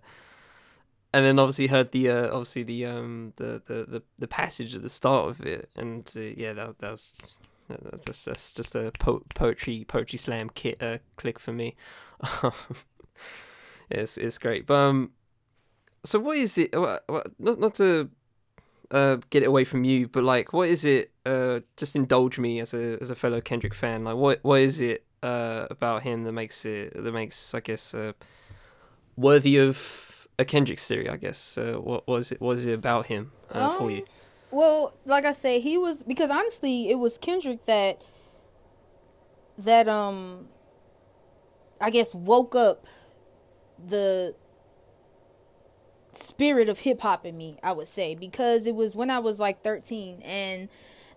and 1.13 1.25
then 1.25 1.39
obviously 1.39 1.67
heard 1.67 1.91
the 1.91 2.09
uh, 2.09 2.27
obviously 2.27 2.63
the 2.63 2.85
um 2.85 3.33
the, 3.37 3.61
the, 3.65 3.85
the, 3.87 4.03
the 4.17 4.27
passage 4.27 4.75
at 4.75 4.81
the 4.81 4.89
start 4.89 5.29
of 5.29 5.45
it 5.45 5.69
and 5.75 6.11
uh, 6.15 6.19
yeah 6.19 6.53
that 6.53 6.79
that 6.79 6.91
was 6.91 7.37
that's 7.67 8.05
just, 8.05 8.25
that's 8.25 8.53
just 8.53 8.75
a 8.75 8.91
po- 8.99 9.23
poetry 9.33 9.85
poetry 9.87 10.17
slam 10.17 10.49
kit 10.53 10.81
uh, 10.81 10.97
click 11.15 11.39
for 11.39 11.51
me. 11.53 11.75
it's 13.89 14.17
it's 14.17 14.37
great. 14.37 14.65
But 14.65 14.75
um, 14.75 15.11
so 16.03 16.19
what 16.19 16.37
is 16.37 16.57
it? 16.57 16.77
What, 16.77 17.03
what, 17.07 17.27
not 17.39 17.59
not 17.59 17.75
to 17.75 18.09
uh 18.91 19.17
get 19.29 19.43
it 19.43 19.47
away 19.47 19.63
from 19.63 19.83
you, 19.83 20.07
but 20.07 20.23
like, 20.23 20.53
what 20.53 20.69
is 20.69 20.85
it? 20.85 21.11
Uh, 21.25 21.61
just 21.75 21.95
indulge 21.95 22.37
me 22.37 22.59
as 22.59 22.73
a 22.73 22.97
as 23.01 23.09
a 23.09 23.15
fellow 23.15 23.41
Kendrick 23.41 23.73
fan. 23.73 24.03
Like, 24.03 24.15
what 24.15 24.39
what 24.43 24.61
is 24.61 24.81
it 24.81 25.03
uh 25.23 25.67
about 25.69 26.03
him 26.03 26.23
that 26.23 26.31
makes 26.31 26.65
it 26.65 26.93
that 27.01 27.11
makes 27.11 27.53
I 27.53 27.59
guess 27.59 27.93
uh 27.93 28.13
worthy 29.15 29.57
of 29.57 30.27
a 30.37 30.45
Kendrick 30.45 30.79
theory? 30.79 31.09
I 31.09 31.17
guess. 31.17 31.57
Uh, 31.57 31.73
what 31.73 32.07
was 32.07 32.31
it? 32.31 32.41
What 32.41 32.57
is 32.57 32.65
it 32.65 32.73
about 32.73 33.07
him 33.07 33.31
uh, 33.51 33.69
um, 33.69 33.77
for 33.77 33.91
you? 33.91 34.05
Well, 34.51 34.93
like 35.05 35.25
I 35.25 35.33
say, 35.33 35.59
he 35.59 35.77
was 35.77 36.03
because 36.03 36.29
honestly, 36.29 36.89
it 36.89 36.99
was 36.99 37.17
Kendrick 37.17 37.65
that 37.65 38.01
that 39.57 39.87
um 39.87 40.47
I 41.81 41.89
guess 41.89 42.13
woke 42.13 42.55
up 42.55 42.85
the 43.83 44.35
spirit 46.13 46.69
of 46.69 46.79
hip 46.79 47.01
hop 47.01 47.25
in 47.25 47.37
me, 47.37 47.57
I 47.63 47.71
would 47.73 47.87
say, 47.87 48.15
because 48.15 48.65
it 48.65 48.75
was 48.75 48.95
when 48.95 49.09
I 49.09 49.19
was 49.19 49.39
like 49.39 49.63
13 49.63 50.21
and 50.23 50.69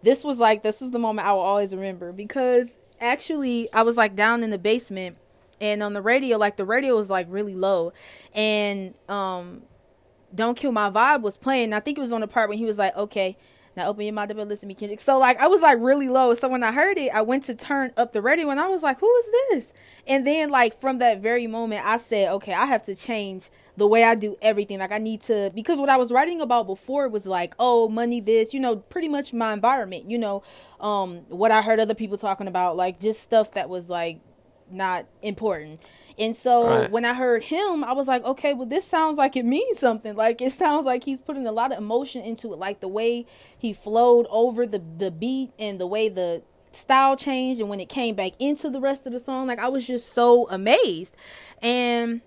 this 0.03 0.25
was 0.25 0.39
like 0.39 0.63
this 0.63 0.81
was 0.81 0.91
the 0.91 0.99
moment 0.99 1.27
I 1.27 1.33
will 1.33 1.41
always 1.41 1.75
remember 1.75 2.13
because 2.13 2.79
actually 3.01 3.69
I 3.73 3.83
was 3.83 3.97
like 3.97 4.15
down 4.15 4.43
in 4.43 4.51
the 4.51 4.59
basement 4.59 5.19
and 5.61 5.83
on 5.83 5.93
the 5.93 6.03
radio 6.03 6.37
like 6.39 6.57
the 6.57 6.65
radio 6.65 6.95
was 6.95 7.11
like 7.11 7.27
really 7.29 7.55
low 7.55 7.93
and 8.33 8.95
um 9.09 9.63
Don't 10.35 10.57
Kill 10.57 10.73
My 10.73 10.91
Vibe 10.91 11.23
was 11.23 11.37
playing. 11.37 11.73
I 11.73 11.81
think 11.81 11.99
it 11.99 12.01
was 12.01 12.13
on 12.13 12.21
the 12.21 12.29
part 12.29 12.49
when 12.49 12.59
he 12.59 12.65
was 12.65 12.79
like, 12.79 12.97
"Okay, 12.97 13.37
now 13.79 13.89
open 13.89 14.05
your 14.05 14.13
mouth 14.13 14.31
and 14.31 14.39
listen 14.39 14.61
to 14.61 14.67
me, 14.67 14.75
Kendrick. 14.75 15.01
So 15.01 15.19
like 15.19 15.39
I 15.39 15.47
was 15.47 15.63
like 15.63 15.79
really 15.81 16.09
low. 16.09 16.35
So 16.35 16.49
when 16.49 16.63
I 16.63 16.73
heard 16.73 16.99
it, 16.99 17.11
I 17.15 17.23
went 17.23 17.45
to 17.45 17.55
turn 17.55 17.93
up 17.97 18.13
the 18.13 18.23
radio 18.23 18.51
and 18.51 18.61
I 18.61 18.69
was 18.69 18.83
like, 18.83 19.01
Who 19.01 19.11
is 19.17 19.31
this? 19.51 19.73
And 20.07 20.27
then 20.27 20.51
like 20.51 20.81
from 20.81 20.99
that 20.99 21.21
very 21.21 21.47
moment 21.47 21.85
I 21.85 21.97
said, 21.97 22.31
Okay, 22.33 22.53
I 22.53 22.67
have 22.67 22.83
to 22.85 22.95
change 22.95 23.51
the 23.77 23.87
way 23.87 24.05
I 24.05 24.15
do 24.15 24.37
everything. 24.43 24.79
Like 24.79 24.93
I 24.93 24.99
need 24.99 25.23
to 25.23 25.51
because 25.55 25.79
what 25.79 25.89
I 25.89 25.97
was 25.97 26.13
writing 26.13 26.41
about 26.41 26.67
before 26.67 27.09
was 27.09 27.27
like, 27.27 27.55
oh, 27.59 27.89
money 27.89 28.21
this, 28.21 28.53
you 28.53 28.61
know, 28.61 28.77
pretty 28.77 29.09
much 29.09 29.33
my 29.33 29.53
environment, 29.53 30.11
you 30.11 30.19
know, 30.19 30.43
um 30.81 31.19
what 31.29 31.51
I 31.51 31.63
heard 31.63 31.81
other 31.81 31.95
people 31.95 32.19
talking 32.19 32.49
about, 32.49 32.77
like 32.77 33.01
just 33.01 33.21
stuff 33.23 33.53
that 33.53 33.69
was 33.69 33.89
like 33.89 34.21
not 34.71 35.07
important. 35.23 35.81
And 36.19 36.35
so 36.35 36.67
right. 36.67 36.91
when 36.91 37.05
I 37.05 37.15
heard 37.15 37.45
him, 37.45 37.85
I 37.85 37.93
was 37.93 38.09
like, 38.09 38.25
okay, 38.25 38.53
well, 38.53 38.67
this 38.67 38.85
sounds 38.85 39.19
like 39.19 39.37
it 39.37 39.45
means 39.45 39.79
something. 39.79 40.09
Like 40.19 40.41
it 40.43 40.53
sounds 40.53 40.85
like 40.85 41.05
he's 41.05 41.21
putting 41.21 41.47
a 41.47 41.53
lot 41.53 41.71
of 41.71 41.79
emotion 41.79 42.23
into 42.23 42.53
it, 42.53 42.59
like 42.59 42.81
the 42.81 42.89
way 42.89 43.25
he 43.57 43.73
flowed 43.73 44.27
over 44.31 44.67
the 44.67 44.83
the 44.99 45.13
beat 45.13 45.53
and 45.59 45.81
the 45.81 45.87
way 45.87 46.09
the 46.09 46.43
style 46.73 47.17
changed 47.17 47.61
and 47.61 47.69
when 47.69 47.79
it 47.79 47.89
came 47.89 48.15
back 48.15 48.33
into 48.41 48.69
the 48.69 48.81
rest 48.81 49.07
of 49.07 49.13
the 49.13 49.21
song. 49.21 49.47
Like 49.47 49.61
I 49.61 49.69
was 49.69 49.87
just 49.87 50.13
so 50.13 50.49
amazed, 50.51 51.17
and 51.63 52.21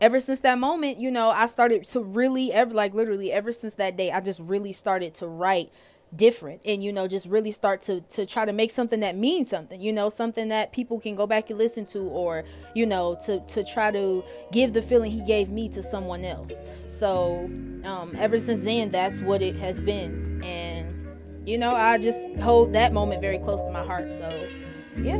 ever 0.00 0.20
since 0.20 0.40
that 0.40 0.58
moment, 0.58 0.98
you 0.98 1.10
know, 1.10 1.28
I 1.28 1.46
started 1.46 1.84
to 1.86 2.00
really 2.00 2.52
ever 2.52 2.72
like 2.72 2.94
literally 2.94 3.32
ever 3.32 3.52
since 3.52 3.74
that 3.74 3.96
day, 3.96 4.10
I 4.10 4.20
just 4.20 4.40
really 4.40 4.72
started 4.72 5.14
to 5.14 5.26
write 5.26 5.70
different 6.16 6.60
and 6.64 6.82
you 6.82 6.92
know 6.92 7.08
just 7.08 7.26
really 7.26 7.50
start 7.50 7.80
to 7.80 8.00
to 8.02 8.24
try 8.26 8.44
to 8.44 8.52
make 8.52 8.70
something 8.70 9.00
that 9.00 9.16
means 9.16 9.48
something 9.50 9.80
you 9.80 9.92
know 9.92 10.08
something 10.08 10.48
that 10.48 10.72
people 10.72 11.00
can 11.00 11.14
go 11.14 11.26
back 11.26 11.50
and 11.50 11.58
listen 11.58 11.84
to 11.84 12.00
or 12.00 12.44
you 12.74 12.86
know 12.86 13.16
to 13.24 13.40
to 13.46 13.64
try 13.64 13.90
to 13.90 14.24
give 14.52 14.72
the 14.72 14.82
feeling 14.82 15.10
he 15.10 15.22
gave 15.24 15.48
me 15.48 15.68
to 15.68 15.82
someone 15.82 16.24
else. 16.24 16.52
So 16.86 17.44
um 17.84 18.14
ever 18.18 18.38
since 18.38 18.60
then 18.60 18.90
that's 18.90 19.20
what 19.20 19.42
it 19.42 19.56
has 19.56 19.80
been. 19.80 20.42
And 20.44 21.48
you 21.48 21.58
know 21.58 21.74
i 21.74 21.98
just 21.98 22.26
hold 22.40 22.72
that 22.72 22.92
moment 22.92 23.20
very 23.20 23.38
close 23.38 23.62
to 23.62 23.70
my 23.70 23.84
heart. 23.84 24.12
So 24.12 24.48
yeah 24.96 25.18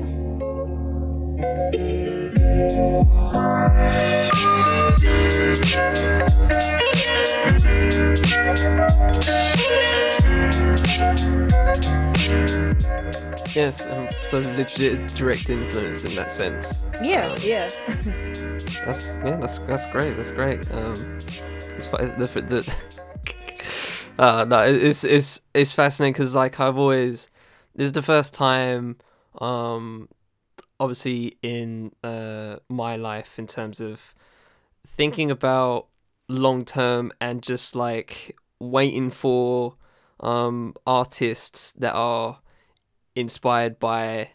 Yes, 13.55 13.87
um, 13.87 14.09
so 14.23 14.39
legit 14.57 15.15
direct 15.15 15.49
influence 15.49 16.05
in 16.05 16.15
that 16.17 16.31
sense. 16.31 16.85
Yeah, 17.03 17.29
um, 17.29 17.39
yeah. 17.41 17.69
that's 18.85 19.17
yeah, 19.25 19.37
that's 19.37 19.61
that's 19.61 19.87
great. 19.87 20.17
That's 20.17 20.33
great. 20.33 20.69
Um, 20.73 21.19
it's 21.77 21.87
the 21.89 22.27
the. 22.47 22.75
uh, 24.19 24.45
no, 24.45 24.65
it's 24.65 25.05
it's 25.05 25.43
it's 25.55 25.73
fascinating 25.73 26.15
because 26.15 26.35
like 26.35 26.59
I've 26.59 26.77
always, 26.77 27.31
this 27.77 27.87
is 27.87 27.93
the 27.93 28.03
first 28.03 28.35
time, 28.35 28.97
um, 29.39 30.09
obviously 30.81 31.37
in 31.43 31.93
uh 32.03 32.57
my 32.69 32.97
life 32.97 33.39
in 33.39 33.47
terms 33.47 33.81
of 33.81 34.15
thinking 34.87 35.31
about 35.31 35.87
long 36.29 36.65
term 36.65 37.13
and 37.21 37.43
just 37.43 37.77
like 37.77 38.37
waiting 38.59 39.11
for 39.11 39.77
um 40.21 40.75
artists 40.87 41.73
that 41.73 41.95
are 41.95 42.39
inspired 43.17 43.79
by 43.79 44.31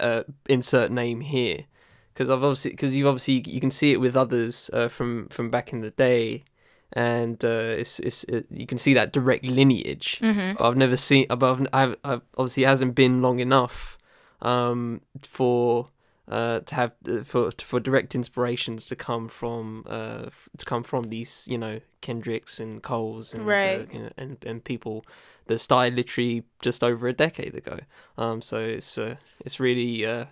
uh, 0.00 0.24
insert 0.48 0.90
name 0.90 1.20
here. 1.20 1.64
Because 2.12 2.28
I've 2.28 2.42
obviously 2.42 2.72
because 2.72 2.94
you've 2.94 3.06
obviously 3.06 3.42
you 3.46 3.60
can 3.60 3.70
see 3.70 3.92
it 3.92 4.00
with 4.00 4.16
others 4.16 4.70
uh, 4.72 4.88
from 4.88 5.28
from 5.28 5.50
back 5.50 5.72
in 5.72 5.80
the 5.80 5.90
day. 5.90 6.44
And 6.92 7.42
uh, 7.44 7.76
it's 7.78 8.00
it's 8.00 8.24
it, 8.24 8.46
you 8.50 8.66
can 8.66 8.78
see 8.78 8.94
that 8.94 9.12
direct 9.12 9.44
lineage. 9.44 10.18
Mm-hmm. 10.20 10.56
but 10.58 10.68
I've 10.68 10.76
never 10.76 10.96
seen 10.96 11.26
above 11.30 11.66
I've, 11.72 11.96
I've 12.04 12.22
obviously 12.36 12.64
it 12.64 12.68
hasn't 12.68 12.94
been 12.94 13.22
long 13.22 13.38
enough 13.38 13.96
um, 14.42 15.00
for 15.22 15.88
uh, 16.30 16.60
to 16.60 16.74
have 16.74 16.92
uh, 17.08 17.22
for 17.24 17.50
for 17.50 17.80
direct 17.80 18.14
inspirations 18.14 18.86
to 18.86 18.96
come 18.96 19.28
from 19.28 19.84
uh, 19.88 20.26
to 20.56 20.64
come 20.64 20.84
from 20.84 21.04
these 21.04 21.46
you 21.50 21.58
know 21.58 21.80
Kendricks 22.00 22.60
and 22.60 22.82
Coles 22.82 23.34
and 23.34 23.46
right. 23.46 23.92
you 23.92 23.98
know, 23.98 24.10
and 24.16 24.38
and 24.46 24.64
people 24.64 25.04
that 25.46 25.58
started 25.58 25.96
literally 25.96 26.44
just 26.62 26.84
over 26.84 27.08
a 27.08 27.12
decade 27.12 27.56
ago. 27.56 27.80
Um, 28.16 28.40
so 28.40 28.58
it's 28.60 28.96
uh, 28.96 29.16
it's 29.44 29.58
really 29.58 30.06
uh, 30.06 30.26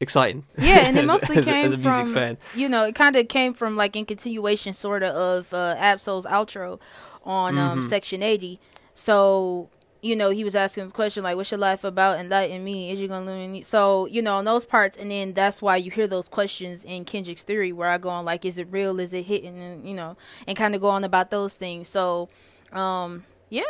exciting. 0.00 0.46
Yeah, 0.56 0.86
and 0.86 0.96
it 0.98 1.06
mostly 1.06 1.36
as, 1.36 1.44
came 1.44 1.66
as, 1.66 1.74
from 1.74 2.14
fan. 2.14 2.38
you 2.54 2.70
know 2.70 2.86
it 2.86 2.94
kind 2.94 3.14
of 3.14 3.28
came 3.28 3.52
from 3.52 3.76
like 3.76 3.94
in 3.96 4.06
continuation 4.06 4.72
sort 4.72 5.02
of 5.02 5.14
of 5.14 5.52
uh, 5.52 5.74
Ab-Soul's 5.78 6.24
outro 6.24 6.80
on 7.24 7.58
um, 7.58 7.80
mm-hmm. 7.80 7.88
Section 7.88 8.22
Eighty. 8.22 8.58
So 8.94 9.68
you 10.04 10.14
know, 10.14 10.28
he 10.28 10.44
was 10.44 10.54
asking 10.54 10.82
this 10.82 10.92
question 10.92 11.22
like, 11.22 11.34
"What's 11.34 11.50
your 11.50 11.58
life 11.58 11.82
about? 11.82 12.18
Enlighten 12.18 12.62
me. 12.62 12.90
Is 12.90 13.00
you 13.00 13.08
gonna 13.08 13.24
learn?" 13.24 13.62
So 13.62 14.04
you 14.04 14.20
know, 14.20 14.36
on 14.36 14.44
those 14.44 14.66
parts, 14.66 14.98
and 14.98 15.10
then 15.10 15.32
that's 15.32 15.62
why 15.62 15.76
you 15.76 15.90
hear 15.90 16.06
those 16.06 16.28
questions 16.28 16.84
in 16.84 17.06
Kendrick's 17.06 17.42
theory, 17.42 17.72
where 17.72 17.88
I 17.88 17.96
go 17.96 18.10
on 18.10 18.26
like, 18.26 18.44
"Is 18.44 18.58
it 18.58 18.68
real? 18.70 19.00
Is 19.00 19.14
it 19.14 19.24
hitting?" 19.24 19.58
And 19.58 19.88
you 19.88 19.94
know, 19.94 20.18
and 20.46 20.58
kind 20.58 20.74
of 20.74 20.82
go 20.82 20.88
on 20.88 21.04
about 21.04 21.30
those 21.30 21.54
things. 21.54 21.88
So, 21.88 22.28
um, 22.72 23.24
yeah, 23.48 23.62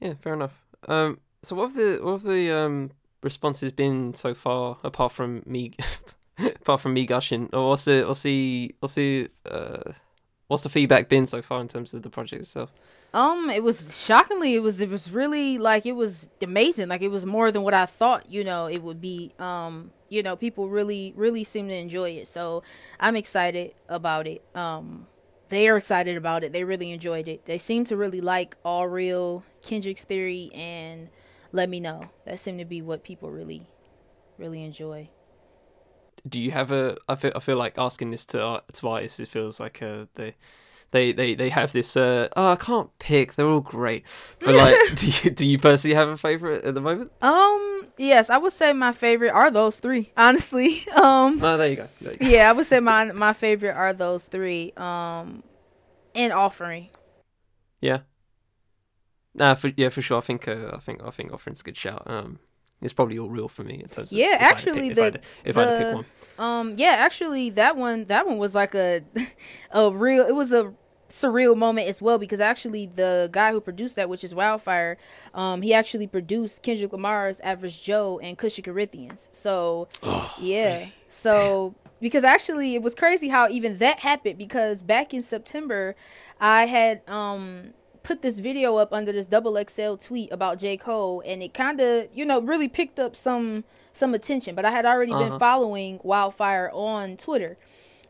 yeah, 0.00 0.14
fair 0.22 0.32
enough. 0.32 0.64
Um, 0.86 1.20
so 1.42 1.54
what 1.54 1.66
have 1.66 1.74
the 1.74 1.98
what 2.02 2.12
have 2.12 2.22
the 2.22 2.50
um 2.50 2.90
responses 3.22 3.70
been 3.70 4.14
so 4.14 4.32
far, 4.32 4.78
apart 4.82 5.12
from 5.12 5.42
me, 5.44 5.74
apart 6.38 6.80
from 6.80 6.94
me 6.94 7.04
gushing, 7.04 7.50
or 7.52 7.68
what's 7.68 7.84
the 7.84 8.04
what's 8.04 8.22
the 8.22 8.74
what's 8.80 8.94
the 8.94 9.28
uh 9.44 9.92
what's 10.48 10.62
the 10.62 10.68
feedback 10.68 11.08
been 11.08 11.26
so 11.26 11.40
far 11.40 11.60
in 11.60 11.68
terms 11.68 11.94
of 11.94 12.02
the 12.02 12.10
project 12.10 12.42
itself? 12.42 12.72
Um, 13.14 13.48
it 13.48 13.62
was 13.62 13.96
shockingly, 14.04 14.54
it 14.54 14.62
was 14.62 14.80
it 14.80 14.90
was 14.90 15.10
really 15.10 15.56
like 15.56 15.86
it 15.86 15.92
was 15.92 16.28
amazing. 16.42 16.88
Like 16.88 17.02
it 17.02 17.08
was 17.08 17.24
more 17.24 17.52
than 17.52 17.62
what 17.62 17.74
I 17.74 17.86
thought. 17.86 18.30
You 18.30 18.44
know, 18.44 18.66
it 18.66 18.82
would 18.82 19.00
be. 19.00 19.32
Um, 19.38 19.92
you 20.10 20.22
know, 20.22 20.36
people 20.36 20.68
really 20.68 21.12
really 21.16 21.44
seem 21.44 21.68
to 21.68 21.74
enjoy 21.74 22.10
it. 22.10 22.28
So 22.28 22.62
I'm 22.98 23.16
excited 23.16 23.74
about 23.88 24.26
it. 24.26 24.42
Um, 24.54 25.06
they 25.48 25.68
are 25.68 25.76
excited 25.76 26.16
about 26.16 26.44
it. 26.44 26.52
They 26.52 26.64
really 26.64 26.92
enjoyed 26.92 27.28
it. 27.28 27.46
They 27.46 27.58
seem 27.58 27.84
to 27.84 27.96
really 27.96 28.20
like 28.20 28.56
all 28.64 28.88
real 28.88 29.44
Kendrick's 29.62 30.04
theory 30.04 30.50
and 30.54 31.08
let 31.52 31.68
me 31.68 31.80
know. 31.80 32.02
That 32.24 32.40
seemed 32.40 32.58
to 32.58 32.64
be 32.64 32.82
what 32.82 33.04
people 33.04 33.30
really 33.30 33.66
really 34.38 34.62
enjoy. 34.62 35.08
Do 36.28 36.40
you 36.40 36.50
have 36.50 36.70
a? 36.72 36.96
I 37.08 37.14
feel 37.16 37.32
I 37.34 37.40
feel 37.40 37.56
like 37.56 37.78
asking 37.78 38.10
this 38.10 38.24
to 38.26 38.44
uh, 38.44 38.60
to 38.74 38.88
artists. 38.88 39.20
It 39.20 39.28
feels 39.28 39.58
like 39.60 39.82
uh, 39.82 40.06
they 40.14 40.34
they 40.90 41.12
they 41.12 41.34
they 41.34 41.50
have 41.50 41.72
this 41.72 41.96
uh 41.96 42.28
oh 42.36 42.52
I 42.52 42.56
can't 42.56 42.90
pick 42.98 43.34
they're 43.34 43.46
all 43.46 43.60
great 43.60 44.04
but 44.40 44.54
like 44.54 44.74
do 44.94 45.06
you 45.06 45.30
do 45.30 45.46
you 45.46 45.58
personally 45.58 45.94
have 45.94 46.08
a 46.08 46.16
favorite 46.16 46.64
at 46.64 46.72
the 46.74 46.80
moment 46.80 47.12
um 47.20 47.82
yes 47.98 48.30
I 48.30 48.38
would 48.38 48.54
say 48.54 48.72
my 48.72 48.92
favorite 48.92 49.32
are 49.32 49.50
those 49.50 49.80
three 49.80 50.10
honestly 50.16 50.86
um 50.96 51.42
oh 51.44 51.58
there 51.58 51.68
you 51.68 51.76
go, 51.76 51.88
there 52.00 52.12
you 52.14 52.18
go. 52.20 52.26
yeah 52.26 52.48
I 52.48 52.52
would 52.52 52.64
say 52.64 52.80
my 52.80 53.12
my 53.12 53.34
favorite 53.34 53.74
are 53.74 53.92
those 53.92 54.28
three 54.28 54.72
um 54.78 55.42
and 56.14 56.32
offering. 56.32 56.88
Yeah. 57.82 57.98
Nah, 59.34 59.54
for 59.56 59.70
yeah, 59.76 59.90
for 59.90 60.02
sure. 60.02 60.18
I 60.18 60.20
think 60.22 60.48
uh, 60.48 60.70
I 60.72 60.78
think 60.78 61.02
I 61.04 61.10
think 61.10 61.32
offering's 61.32 61.60
a 61.60 61.64
good 61.64 61.76
shout. 61.76 62.02
Um, 62.06 62.38
it's 62.80 62.92
probably 62.92 63.18
all 63.18 63.28
real 63.30 63.48
for 63.48 63.62
me 63.62 63.74
in 63.82 63.88
terms 63.88 64.10
of 64.10 64.18
Yeah, 64.18 64.34
if 64.36 64.40
I 64.40 64.44
had 64.44 64.58
to 64.58 64.70
actually, 64.70 64.88
pick- 64.88 64.96
the- 64.96 65.02
if, 65.02 65.02
I 65.02 65.04
had, 65.04 65.12
to- 65.14 65.20
if 65.44 65.56
I 65.56 65.60
had 65.60 65.66
to 65.78 65.84
pick 65.84 65.94
one. 65.94 66.04
Um, 66.38 66.74
yeah, 66.76 66.96
actually, 66.98 67.50
that 67.50 67.76
one 67.76 68.04
that 68.06 68.26
one 68.26 68.38
was 68.38 68.54
like 68.54 68.74
a 68.74 69.02
a 69.72 69.90
real. 69.90 70.26
It 70.26 70.34
was 70.34 70.52
a 70.52 70.72
surreal 71.08 71.56
moment 71.56 71.88
as 71.88 72.02
well 72.02 72.18
because 72.18 72.38
actually 72.38 72.86
the 72.86 73.28
guy 73.32 73.50
who 73.50 73.60
produced 73.60 73.96
that, 73.96 74.08
which 74.08 74.22
is 74.22 74.34
Wildfire, 74.34 74.98
um, 75.34 75.62
he 75.62 75.72
actually 75.72 76.06
produced 76.06 76.62
Kendrick 76.62 76.92
Lamar's 76.92 77.40
"Average 77.40 77.82
Joe" 77.82 78.18
and 78.22 78.36
"Kush 78.38 78.60
& 78.60 78.64
Corinthians." 78.64 79.28
So 79.32 79.88
Oh, 80.02 80.32
yeah, 80.40 80.86
so 81.08 81.74
because 82.00 82.24
actually 82.24 82.74
it 82.74 82.82
was 82.82 82.94
crazy 82.94 83.28
how 83.28 83.48
even 83.48 83.78
that 83.78 83.98
happened 84.00 84.38
because 84.38 84.82
back 84.82 85.12
in 85.12 85.22
September, 85.22 85.96
I 86.40 86.66
had 86.66 87.02
um 87.08 87.74
put 88.08 88.22
this 88.22 88.38
video 88.38 88.76
up 88.76 88.90
under 88.92 89.12
this 89.12 89.26
double 89.26 89.62
XL 89.68 89.94
tweet 89.96 90.32
about 90.32 90.58
J 90.58 90.78
Cole, 90.78 91.22
and 91.26 91.42
it 91.42 91.52
kind 91.52 91.78
of 91.80 92.08
you 92.14 92.24
know 92.24 92.40
really 92.40 92.66
picked 92.68 92.98
up 92.98 93.14
some 93.14 93.64
some 93.92 94.14
attention. 94.14 94.54
But 94.54 94.64
I 94.64 94.70
had 94.70 94.86
already 94.86 95.12
Uh-huh. 95.12 95.28
been 95.28 95.38
following 95.38 96.00
Wildfire 96.02 96.70
on 96.72 97.16
Twitter, 97.18 97.56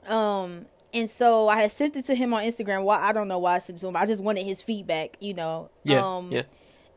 um. 0.07 0.67
And 0.95 1.11
so 1.11 1.49
I 1.49 1.61
had 1.61 1.71
sent 1.71 1.97
it 1.97 2.07
to 2.07 2.15
him 2.15 2.33
on 2.33 2.43
Instagram. 2.45 2.83
Why 2.83 2.99
I 2.99 3.13
don't 3.13 3.29
know 3.29 3.39
why 3.39 3.57
I 3.57 3.59
sent 3.59 3.79
it 3.79 3.81
to 3.83 3.89
him. 3.89 3.97
I 3.97 4.07
just 4.07 4.23
wanted 4.23 4.45
his 4.47 4.63
feedback, 4.63 5.19
you 5.21 5.35
know. 5.35 5.69
Yeah, 5.85 6.03
um, 6.17 6.33
yeah. 6.33 6.43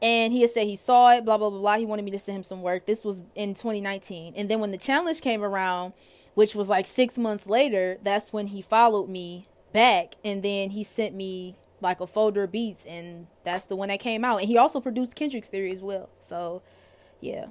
and 0.02 0.32
he 0.32 0.42
had 0.42 0.52
said 0.52 0.66
he 0.68 0.78
saw 0.78 1.12
it, 1.12 1.26
blah 1.26 1.38
blah 1.38 1.50
blah 1.50 1.60
blah. 1.60 1.78
He 1.78 1.86
wanted 1.86 2.06
me 2.06 2.12
to 2.12 2.20
send 2.20 2.38
him 2.38 2.44
some 2.44 2.62
work. 2.62 2.86
This 2.86 3.04
was 3.04 3.22
in 3.36 3.54
2019, 3.54 4.34
and 4.38 4.48
then 4.48 4.62
when 4.62 4.72
the 4.72 4.78
challenge 4.78 5.20
came 5.22 5.44
around, 5.44 5.92
which 6.36 6.56
was 6.56 6.70
like 6.70 6.88
six 6.88 7.18
months 7.18 7.48
later, 7.48 7.98
that's 8.02 8.32
when 8.32 8.48
he 8.48 8.62
followed 8.62 9.10
me 9.10 9.48
back, 9.74 10.16
and 10.24 10.42
then 10.42 10.70
he 10.70 10.86
sent 10.86 11.14
me 11.14 11.58
like 11.82 12.00
a 12.00 12.08
folder 12.08 12.44
of 12.44 12.52
beats, 12.52 12.86
and 12.86 13.28
that's 13.44 13.66
the 13.66 13.76
one 13.76 13.90
that 13.90 14.00
came 14.00 14.24
out. 14.24 14.40
And 14.40 14.48
he 14.48 14.58
also 14.58 14.80
produced 14.80 15.16
Kendrick's 15.16 15.50
Theory 15.50 15.72
as 15.72 15.82
well. 15.82 16.10
So, 16.20 16.62
yeah, 17.20 17.48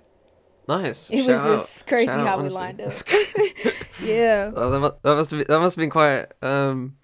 Nice. 0.69 1.11
it 1.11 1.25
Shout 1.25 1.29
was 1.29 1.41
out. 1.41 1.59
just 1.59 1.87
crazy 1.87 2.07
Shout 2.07 2.21
out, 2.21 2.27
how 2.27 2.37
we 2.37 2.41
honestly. 2.41 2.61
lined 2.61 2.83
up. 2.83 2.93
yeah. 4.03 4.51
Oh, 4.55 4.71
that, 4.71 4.81
mu- 4.81 4.91
that 5.03 5.15
must 5.17 5.31
have 5.33 5.39
been, 5.39 5.47
that 5.49 5.61
must 5.61 5.77
have 5.77 5.83
been 5.83 5.91
quite 5.91 6.27
um 6.43 6.97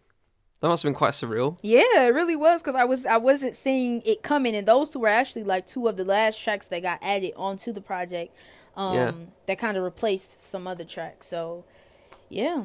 that 0.61 0.69
must 0.69 0.83
have 0.83 0.89
been 0.91 0.97
quite 0.97 1.13
surreal. 1.13 1.59
Yeah, 1.63 1.81
it 2.07 2.15
really 2.15 2.37
was 2.37 2.63
because 2.63 2.75
I 2.77 2.85
was 2.85 3.05
I 3.07 3.19
wasn't 3.19 3.57
seeing 3.57 4.03
it 4.07 4.23
coming, 4.23 4.55
and 4.57 4.67
those 4.67 4.91
two 4.91 5.01
were 5.01 5.09
actually 5.09 5.45
like 5.45 5.67
two 5.67 5.87
of 5.89 5.97
the 5.97 6.05
last 6.05 6.41
tracks 6.43 6.69
that 6.69 6.83
got 6.83 6.99
added 7.03 7.33
onto 7.37 7.73
the 7.73 7.81
project. 7.83 8.35
Um, 8.77 8.95
Yeah. 8.95 9.13
that 9.47 9.59
kind 9.59 9.77
of 9.77 9.83
replaced 9.85 10.49
some 10.51 10.67
other 10.67 10.85
tracks. 10.85 11.27
So, 11.29 11.65
yeah. 12.29 12.65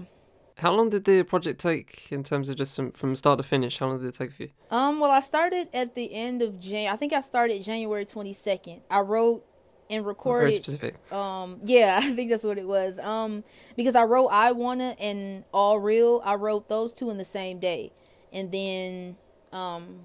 How 0.58 0.72
long 0.72 0.90
did 0.90 1.06
the 1.06 1.24
project 1.24 1.60
take 1.60 2.12
in 2.12 2.24
terms 2.24 2.50
of 2.50 2.56
just 2.56 2.74
some, 2.74 2.92
from 2.92 3.16
start 3.16 3.38
to 3.38 3.44
finish? 3.44 3.80
How 3.80 3.88
long 3.88 4.00
did 4.00 4.08
it 4.08 4.14
take 4.16 4.34
for 4.34 4.44
you? 4.44 4.50
Um. 4.70 5.00
Well, 5.00 5.12
I 5.12 5.22
started 5.22 5.70
at 5.74 5.96
the 5.96 6.14
end 6.14 6.42
of 6.42 6.60
Jan. 6.60 6.94
I 6.94 6.96
think 6.98 7.14
I 7.14 7.22
started 7.22 7.64
January 7.64 8.06
twenty 8.06 8.34
second. 8.34 8.82
I 8.90 9.00
wrote 9.02 9.46
and 9.90 10.06
Oh, 10.06 10.14
Very 10.24 10.54
specific. 10.54 11.12
Um. 11.12 11.60
Yeah, 11.66 12.00
I 12.04 12.12
think 12.16 12.30
that's 12.30 12.44
what 12.44 12.58
it 12.58 12.68
was. 12.68 13.00
Um. 13.00 13.44
Because 13.76 13.96
I 13.96 14.04
wrote 14.04 14.28
I 14.28 14.52
Wanna 14.52 14.96
and 15.00 15.44
All 15.54 15.80
Real. 15.80 16.22
I 16.24 16.36
wrote 16.36 16.70
those 16.70 16.94
two 16.94 17.10
in 17.10 17.18
the 17.18 17.26
same 17.26 17.60
day, 17.60 17.92
and 18.32 18.52
then 18.52 19.18
um, 19.52 20.02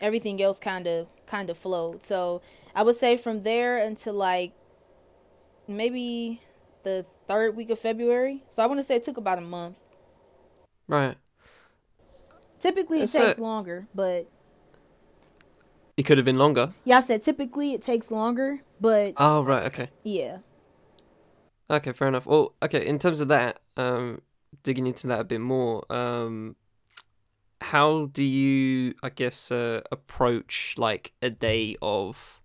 everything 0.00 0.40
else 0.42 0.58
kind 0.58 0.86
of 0.86 1.06
kind 1.26 1.50
of 1.50 1.58
flowed. 1.58 2.02
So 2.02 2.42
I 2.74 2.82
would 2.82 2.96
say 2.96 3.16
from 3.16 3.42
there 3.42 3.78
until 3.78 4.14
like 4.14 4.52
maybe 5.66 6.40
the 6.82 7.06
third 7.26 7.56
week 7.56 7.70
of 7.70 7.78
February. 7.78 8.42
So 8.48 8.62
I 8.62 8.66
want 8.66 8.78
to 8.80 8.84
say 8.84 8.96
it 8.96 9.04
took 9.04 9.16
about 9.16 9.38
a 9.38 9.42
month. 9.42 9.76
Right. 10.88 11.16
Typically, 12.60 13.00
it 13.00 13.04
It's 13.04 13.12
takes 13.12 13.38
longer, 13.38 13.86
but 13.94 14.26
It 15.96 16.04
could 16.04 16.18
have 16.18 16.24
been 16.24 16.38
longer. 16.38 16.72
yeah, 16.84 16.98
I 16.98 17.00
said 17.00 17.22
typically 17.22 17.72
it 17.72 17.82
takes 17.82 18.10
longer, 18.10 18.60
but 18.80 19.14
Oh, 19.16 19.42
right. 19.44 19.64
Okay. 19.64 19.90
yeah. 20.02 20.38
Okay, 21.70 21.92
fair 21.92 22.08
enough. 22.08 22.26
Well, 22.26 22.54
okay, 22.62 22.86
in 22.86 22.98
terms 22.98 23.20
of 23.20 23.28
that, 23.28 23.60
um, 23.76 24.20
digging 24.62 24.86
into 24.86 25.06
that 25.06 25.20
a 25.20 25.24
bit 25.24 25.40
more, 25.40 25.84
um, 25.92 26.56
how 27.60 28.06
do 28.06 28.22
you, 28.22 28.94
I 29.02 29.08
guess, 29.08 29.50
uh, 29.50 29.80
approach 29.90 30.74
like 30.76 31.12
a 31.22 31.30
day 31.30 31.76
of, 31.80 32.40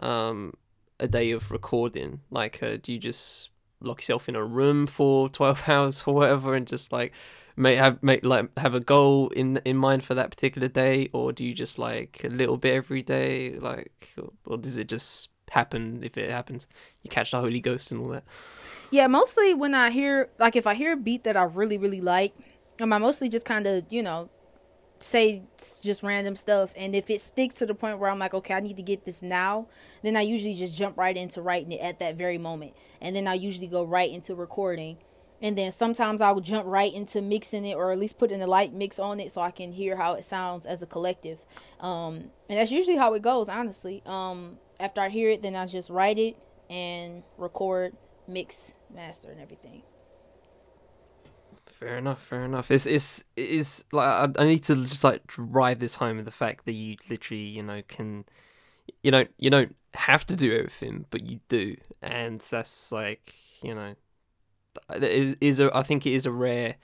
um, 0.00 0.54
a 1.00 1.08
day 1.08 1.30
of 1.30 1.50
recording? 1.50 2.20
Like, 2.30 2.62
uh, 2.62 2.76
do 2.82 2.92
you 2.92 2.98
just 2.98 3.50
lock 3.80 3.98
yourself 4.00 4.28
in 4.28 4.36
a 4.36 4.44
room 4.44 4.86
for 4.86 5.28
twelve 5.38 5.68
hours 5.68 6.02
or 6.06 6.14
whatever, 6.14 6.54
and 6.54 6.66
just 6.66 6.92
like 6.92 7.12
make 7.58 7.78
have 7.78 8.02
make 8.02 8.24
like 8.24 8.56
have 8.58 8.74
a 8.74 8.80
goal 8.80 9.28
in 9.30 9.58
in 9.64 9.76
mind 9.76 10.04
for 10.04 10.14
that 10.14 10.30
particular 10.30 10.68
day, 10.68 11.10
or 11.12 11.32
do 11.32 11.44
you 11.44 11.54
just 11.54 11.78
like 11.78 12.22
a 12.24 12.28
little 12.28 12.56
bit 12.56 12.74
every 12.74 13.02
day, 13.02 13.58
like, 13.58 14.14
or, 14.16 14.30
or 14.46 14.56
does 14.56 14.78
it 14.78 14.88
just 14.88 15.30
happen 15.50 16.02
if 16.02 16.16
it 16.16 16.30
happens? 16.30 16.68
You 17.02 17.10
catch 17.10 17.32
the 17.32 17.40
Holy 17.40 17.60
Ghost 17.60 17.90
and 17.92 18.00
all 18.00 18.08
that. 18.08 18.24
Yeah, 18.90 19.06
mostly 19.06 19.54
when 19.54 19.74
I 19.74 19.90
hear 19.90 20.30
like 20.38 20.56
if 20.56 20.66
I 20.66 20.74
hear 20.74 20.92
a 20.92 20.96
beat 20.96 21.24
that 21.24 21.36
I 21.36 21.42
really 21.42 21.78
really 21.78 22.00
like, 22.00 22.34
um, 22.80 22.92
I 22.92 22.98
mostly 22.98 23.28
just 23.28 23.44
kind 23.44 23.66
of 23.66 23.84
you 23.90 24.02
know 24.02 24.30
say 25.00 25.42
just 25.82 26.02
random 26.02 26.36
stuff, 26.36 26.72
and 26.76 26.94
if 26.94 27.10
it 27.10 27.20
sticks 27.20 27.56
to 27.56 27.66
the 27.66 27.74
point 27.74 27.98
where 27.98 28.10
I'm 28.10 28.18
like, 28.18 28.34
okay, 28.34 28.54
I 28.54 28.60
need 28.60 28.76
to 28.76 28.82
get 28.82 29.04
this 29.04 29.22
now, 29.22 29.68
then 30.02 30.16
I 30.16 30.22
usually 30.22 30.54
just 30.54 30.76
jump 30.76 30.96
right 30.96 31.16
into 31.16 31.40
writing 31.40 31.72
it 31.72 31.80
at 31.80 31.98
that 32.00 32.16
very 32.16 32.38
moment, 32.38 32.74
and 33.00 33.14
then 33.14 33.28
I 33.28 33.34
usually 33.34 33.68
go 33.68 33.84
right 33.84 34.10
into 34.10 34.34
recording, 34.34 34.98
and 35.40 35.56
then 35.56 35.72
sometimes 35.72 36.20
I'll 36.20 36.40
jump 36.40 36.66
right 36.66 36.92
into 36.92 37.22
mixing 37.22 37.64
it 37.64 37.74
or 37.74 37.92
at 37.92 37.98
least 37.98 38.18
putting 38.18 38.42
a 38.42 38.46
light 38.46 38.72
mix 38.72 38.98
on 38.98 39.20
it 39.20 39.32
so 39.32 39.40
I 39.40 39.50
can 39.50 39.72
hear 39.72 39.96
how 39.96 40.14
it 40.14 40.24
sounds 40.24 40.66
as 40.66 40.82
a 40.82 40.86
collective, 40.86 41.40
um, 41.80 42.30
and 42.48 42.58
that's 42.58 42.70
usually 42.70 42.96
how 42.96 43.14
it 43.14 43.22
goes, 43.22 43.48
honestly. 43.48 44.02
Um, 44.06 44.58
after 44.80 45.00
I 45.00 45.08
hear 45.08 45.30
it, 45.30 45.42
then 45.42 45.56
I 45.56 45.66
just 45.66 45.90
write 45.90 46.18
it 46.18 46.36
and 46.70 47.22
record, 47.36 47.96
mix, 48.26 48.74
master, 48.94 49.30
and 49.30 49.40
everything. 49.40 49.82
Fair 51.66 51.98
enough, 51.98 52.22
fair 52.22 52.44
enough. 52.44 52.70
It's 52.72 52.86
it's 52.86 53.24
it's 53.36 53.84
like 53.92 54.08
I, 54.08 54.42
I 54.42 54.46
need 54.46 54.64
to 54.64 54.74
just 54.74 55.04
like 55.04 55.26
drive 55.28 55.78
this 55.78 55.94
home 55.94 56.16
with 56.16 56.26
the 56.26 56.32
fact 56.32 56.64
that 56.64 56.72
you 56.72 56.96
literally 57.08 57.44
you 57.44 57.62
know 57.62 57.82
can 57.86 58.24
you 59.02 59.12
know 59.12 59.26
you 59.38 59.48
don't 59.48 59.76
have 59.94 60.26
to 60.26 60.36
do 60.36 60.52
everything, 60.52 61.06
but 61.10 61.24
you 61.24 61.38
do, 61.48 61.76
and 62.02 62.40
that's 62.40 62.90
like 62.90 63.32
you 63.62 63.76
know 63.76 63.94
is 65.00 65.36
is 65.40 65.60
a 65.60 65.70
I 65.76 65.82
think 65.82 66.06
it 66.06 66.12
is 66.12 66.26
a 66.26 66.32
rare 66.32 66.76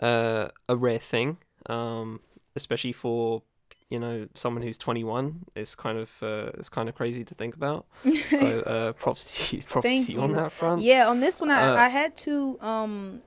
uh 0.00 0.48
a 0.68 0.76
rare 0.76 0.98
thing, 0.98 1.38
um 1.66 2.20
especially 2.54 2.92
for 2.92 3.42
you 3.88 4.00
know 4.00 4.26
someone 4.34 4.62
who's 4.62 4.78
21 4.78 5.44
it's 5.54 5.76
kind 5.76 5.96
of 5.96 6.10
uh, 6.20 6.50
it's 6.58 6.68
kind 6.68 6.88
of 6.88 6.96
crazy 6.96 7.22
to 7.24 7.34
think 7.36 7.54
about 7.54 7.86
so 8.30 8.46
uh 8.62 8.92
props 8.94 9.48
to 9.48 9.56
you 9.56 9.62
props 9.62 9.86
Thank 9.86 10.06
to 10.06 10.12
you 10.12 10.20
on 10.22 10.32
that 10.32 10.50
front 10.50 10.82
Yeah, 10.82 11.08
on 11.08 11.20
this 11.20 11.40
one, 11.40 11.50
I, 11.52 11.68
Uh, 11.68 11.76
I 11.76 11.88
had 11.88 12.16
to. 12.26 12.58
Um, 12.60 13.22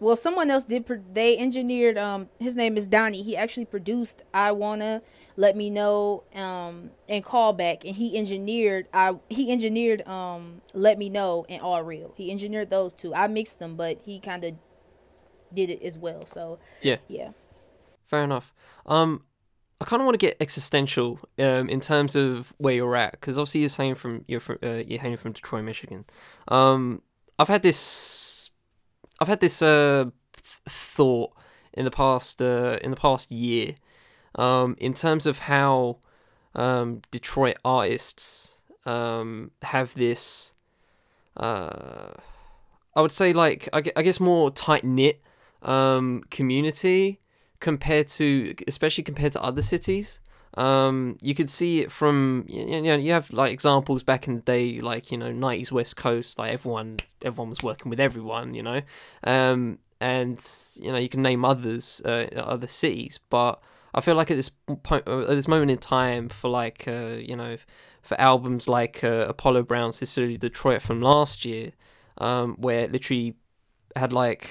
well, 0.00 0.16
someone 0.16 0.50
else 0.50 0.64
did. 0.64 0.86
Pro- 0.86 1.04
they 1.12 1.36
engineered. 1.38 1.98
Um, 1.98 2.28
his 2.40 2.56
name 2.56 2.76
is 2.78 2.86
Donnie. 2.86 3.22
He 3.22 3.36
actually 3.36 3.66
produced 3.66 4.22
"I 4.32 4.52
Wanna," 4.52 5.02
"Let 5.36 5.56
Me 5.56 5.70
Know," 5.70 6.24
um, 6.34 6.90
and 7.08 7.24
"Callback," 7.24 7.84
and 7.84 7.94
he 7.94 8.16
engineered. 8.16 8.86
I 8.92 9.16
he 9.28 9.50
engineered 9.50 10.06
um, 10.06 10.62
"Let 10.72 10.98
Me 10.98 11.08
Know" 11.08 11.44
and 11.48 11.60
"All 11.62 11.82
Real." 11.82 12.12
He 12.16 12.30
engineered 12.30 12.70
those 12.70 12.94
two. 12.94 13.14
I 13.14 13.26
mixed 13.26 13.58
them, 13.58 13.76
but 13.76 13.98
he 14.04 14.20
kind 14.20 14.44
of 14.44 14.54
did 15.52 15.70
it 15.70 15.82
as 15.82 15.96
well. 15.96 16.24
So 16.26 16.58
Yeah. 16.82 16.96
yeah. 17.08 17.30
Fair 18.06 18.22
enough. 18.24 18.52
Um, 18.86 19.24
I 19.80 19.84
kind 19.86 20.00
of 20.00 20.06
want 20.06 20.14
to 20.14 20.26
get 20.26 20.36
existential 20.40 21.20
um, 21.38 21.68
in 21.68 21.80
terms 21.80 22.16
of 22.16 22.52
where 22.58 22.74
you're 22.74 22.96
at, 22.96 23.12
because 23.12 23.38
obviously 23.38 23.60
you're 23.60 23.68
saying 23.68 23.96
from 23.96 24.24
you're 24.28 24.40
from 24.40 24.58
uh, 24.62 24.82
you're 24.86 25.00
hailing 25.00 25.16
from 25.16 25.32
Detroit, 25.32 25.64
Michigan. 25.64 26.04
Um, 26.48 27.02
I've 27.38 27.48
had 27.48 27.62
this, 27.62 28.50
I've 29.20 29.28
had 29.28 29.40
this 29.40 29.60
uh, 29.60 30.06
thought 30.68 31.32
in 31.72 31.84
the 31.84 31.90
past 31.90 32.40
uh, 32.40 32.78
in 32.82 32.90
the 32.90 32.96
past 32.96 33.30
year, 33.30 33.74
um, 34.36 34.76
in 34.78 34.94
terms 34.94 35.26
of 35.26 35.40
how 35.40 35.98
um, 36.54 37.02
Detroit 37.10 37.58
artists 37.64 38.58
um, 38.86 39.50
have 39.62 39.94
this. 39.94 40.52
Uh, 41.36 42.12
I 42.96 43.00
would 43.00 43.12
say 43.12 43.32
like 43.32 43.68
I 43.72 43.80
guess 43.80 44.20
more 44.20 44.50
tight 44.50 44.84
knit 44.84 45.20
um, 45.62 46.22
community 46.30 47.18
compared 47.58 48.08
to 48.08 48.54
especially 48.68 49.02
compared 49.02 49.32
to 49.32 49.42
other 49.42 49.62
cities 49.62 50.20
um 50.56 51.16
you 51.20 51.34
could 51.34 51.50
see 51.50 51.80
it 51.80 51.90
from 51.90 52.44
you 52.46 52.80
know 52.82 52.96
you 52.96 53.10
have 53.10 53.32
like 53.32 53.52
examples 53.52 54.02
back 54.02 54.28
in 54.28 54.36
the 54.36 54.42
day 54.42 54.80
like 54.80 55.10
you 55.10 55.18
know 55.18 55.32
90s 55.32 55.72
west 55.72 55.96
coast 55.96 56.38
like 56.38 56.52
everyone 56.52 56.98
everyone 57.22 57.48
was 57.48 57.62
working 57.62 57.90
with 57.90 57.98
everyone 57.98 58.54
you 58.54 58.62
know 58.62 58.80
um 59.24 59.78
and 60.00 60.38
you 60.76 60.92
know 60.92 60.98
you 60.98 61.08
can 61.08 61.22
name 61.22 61.44
others 61.44 62.00
uh, 62.04 62.26
other 62.36 62.68
cities 62.68 63.18
but 63.30 63.60
i 63.94 64.00
feel 64.00 64.14
like 64.14 64.30
at 64.30 64.36
this 64.36 64.50
point 64.82 65.06
uh, 65.06 65.20
at 65.22 65.28
this 65.28 65.48
moment 65.48 65.70
in 65.70 65.78
time 65.78 66.28
for 66.28 66.48
like 66.48 66.86
uh, 66.88 67.16
you 67.18 67.36
know 67.36 67.56
for 68.02 68.20
albums 68.20 68.68
like 68.68 69.02
uh, 69.02 69.26
apollo 69.28 69.62
brown's 69.62 69.96
Sincerely 69.96 70.36
Detroit 70.36 70.82
from 70.82 71.00
last 71.00 71.44
year 71.44 71.72
um 72.18 72.54
where 72.58 72.80
it 72.80 72.92
literally 72.92 73.34
had 73.96 74.12
like 74.12 74.50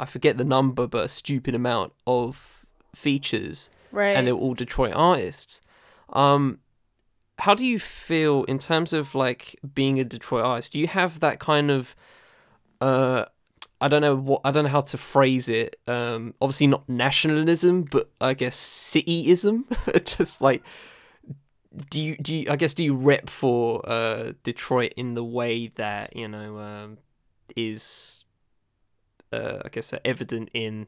I 0.00 0.06
forget 0.06 0.36
the 0.36 0.44
number, 0.44 0.86
but 0.86 1.04
a 1.04 1.08
stupid 1.08 1.54
amount 1.54 1.92
of 2.06 2.66
features, 2.94 3.70
right. 3.92 4.10
and 4.10 4.26
they're 4.26 4.34
all 4.34 4.54
Detroit 4.54 4.92
artists. 4.94 5.60
Um, 6.12 6.58
how 7.38 7.54
do 7.54 7.64
you 7.64 7.78
feel 7.78 8.44
in 8.44 8.58
terms 8.58 8.92
of 8.92 9.14
like 9.14 9.58
being 9.74 9.98
a 9.98 10.04
Detroit 10.04 10.44
artist? 10.44 10.72
Do 10.72 10.78
you 10.78 10.86
have 10.88 11.20
that 11.20 11.38
kind 11.38 11.70
of 11.70 11.94
uh 12.80 13.24
I 13.84 13.88
don't 13.88 14.00
know 14.00 14.16
what 14.16 14.40
I 14.44 14.50
don't 14.50 14.64
know 14.64 14.70
how 14.70 14.80
to 14.80 14.96
phrase 14.96 15.50
it. 15.50 15.76
Um 15.86 16.32
obviously 16.40 16.68
not 16.68 16.88
nationalism, 16.88 17.82
but 17.82 18.08
I 18.18 18.32
guess 18.32 18.56
cityism. 18.56 19.64
Just 20.16 20.40
like 20.40 20.62
do 21.90 22.02
you 22.02 22.16
do 22.16 22.34
you 22.34 22.46
I 22.48 22.56
guess 22.56 22.72
do 22.72 22.82
you 22.82 22.94
rep 22.94 23.28
for 23.28 23.86
uh 23.86 24.32
Detroit 24.42 24.94
in 24.96 25.12
the 25.12 25.22
way 25.22 25.66
that, 25.74 26.16
you 26.16 26.28
know, 26.28 26.58
um 26.60 26.98
is 27.54 28.24
uh 29.34 29.58
I 29.66 29.68
guess 29.68 29.92
uh, 29.92 29.98
evident 30.02 30.48
in 30.54 30.86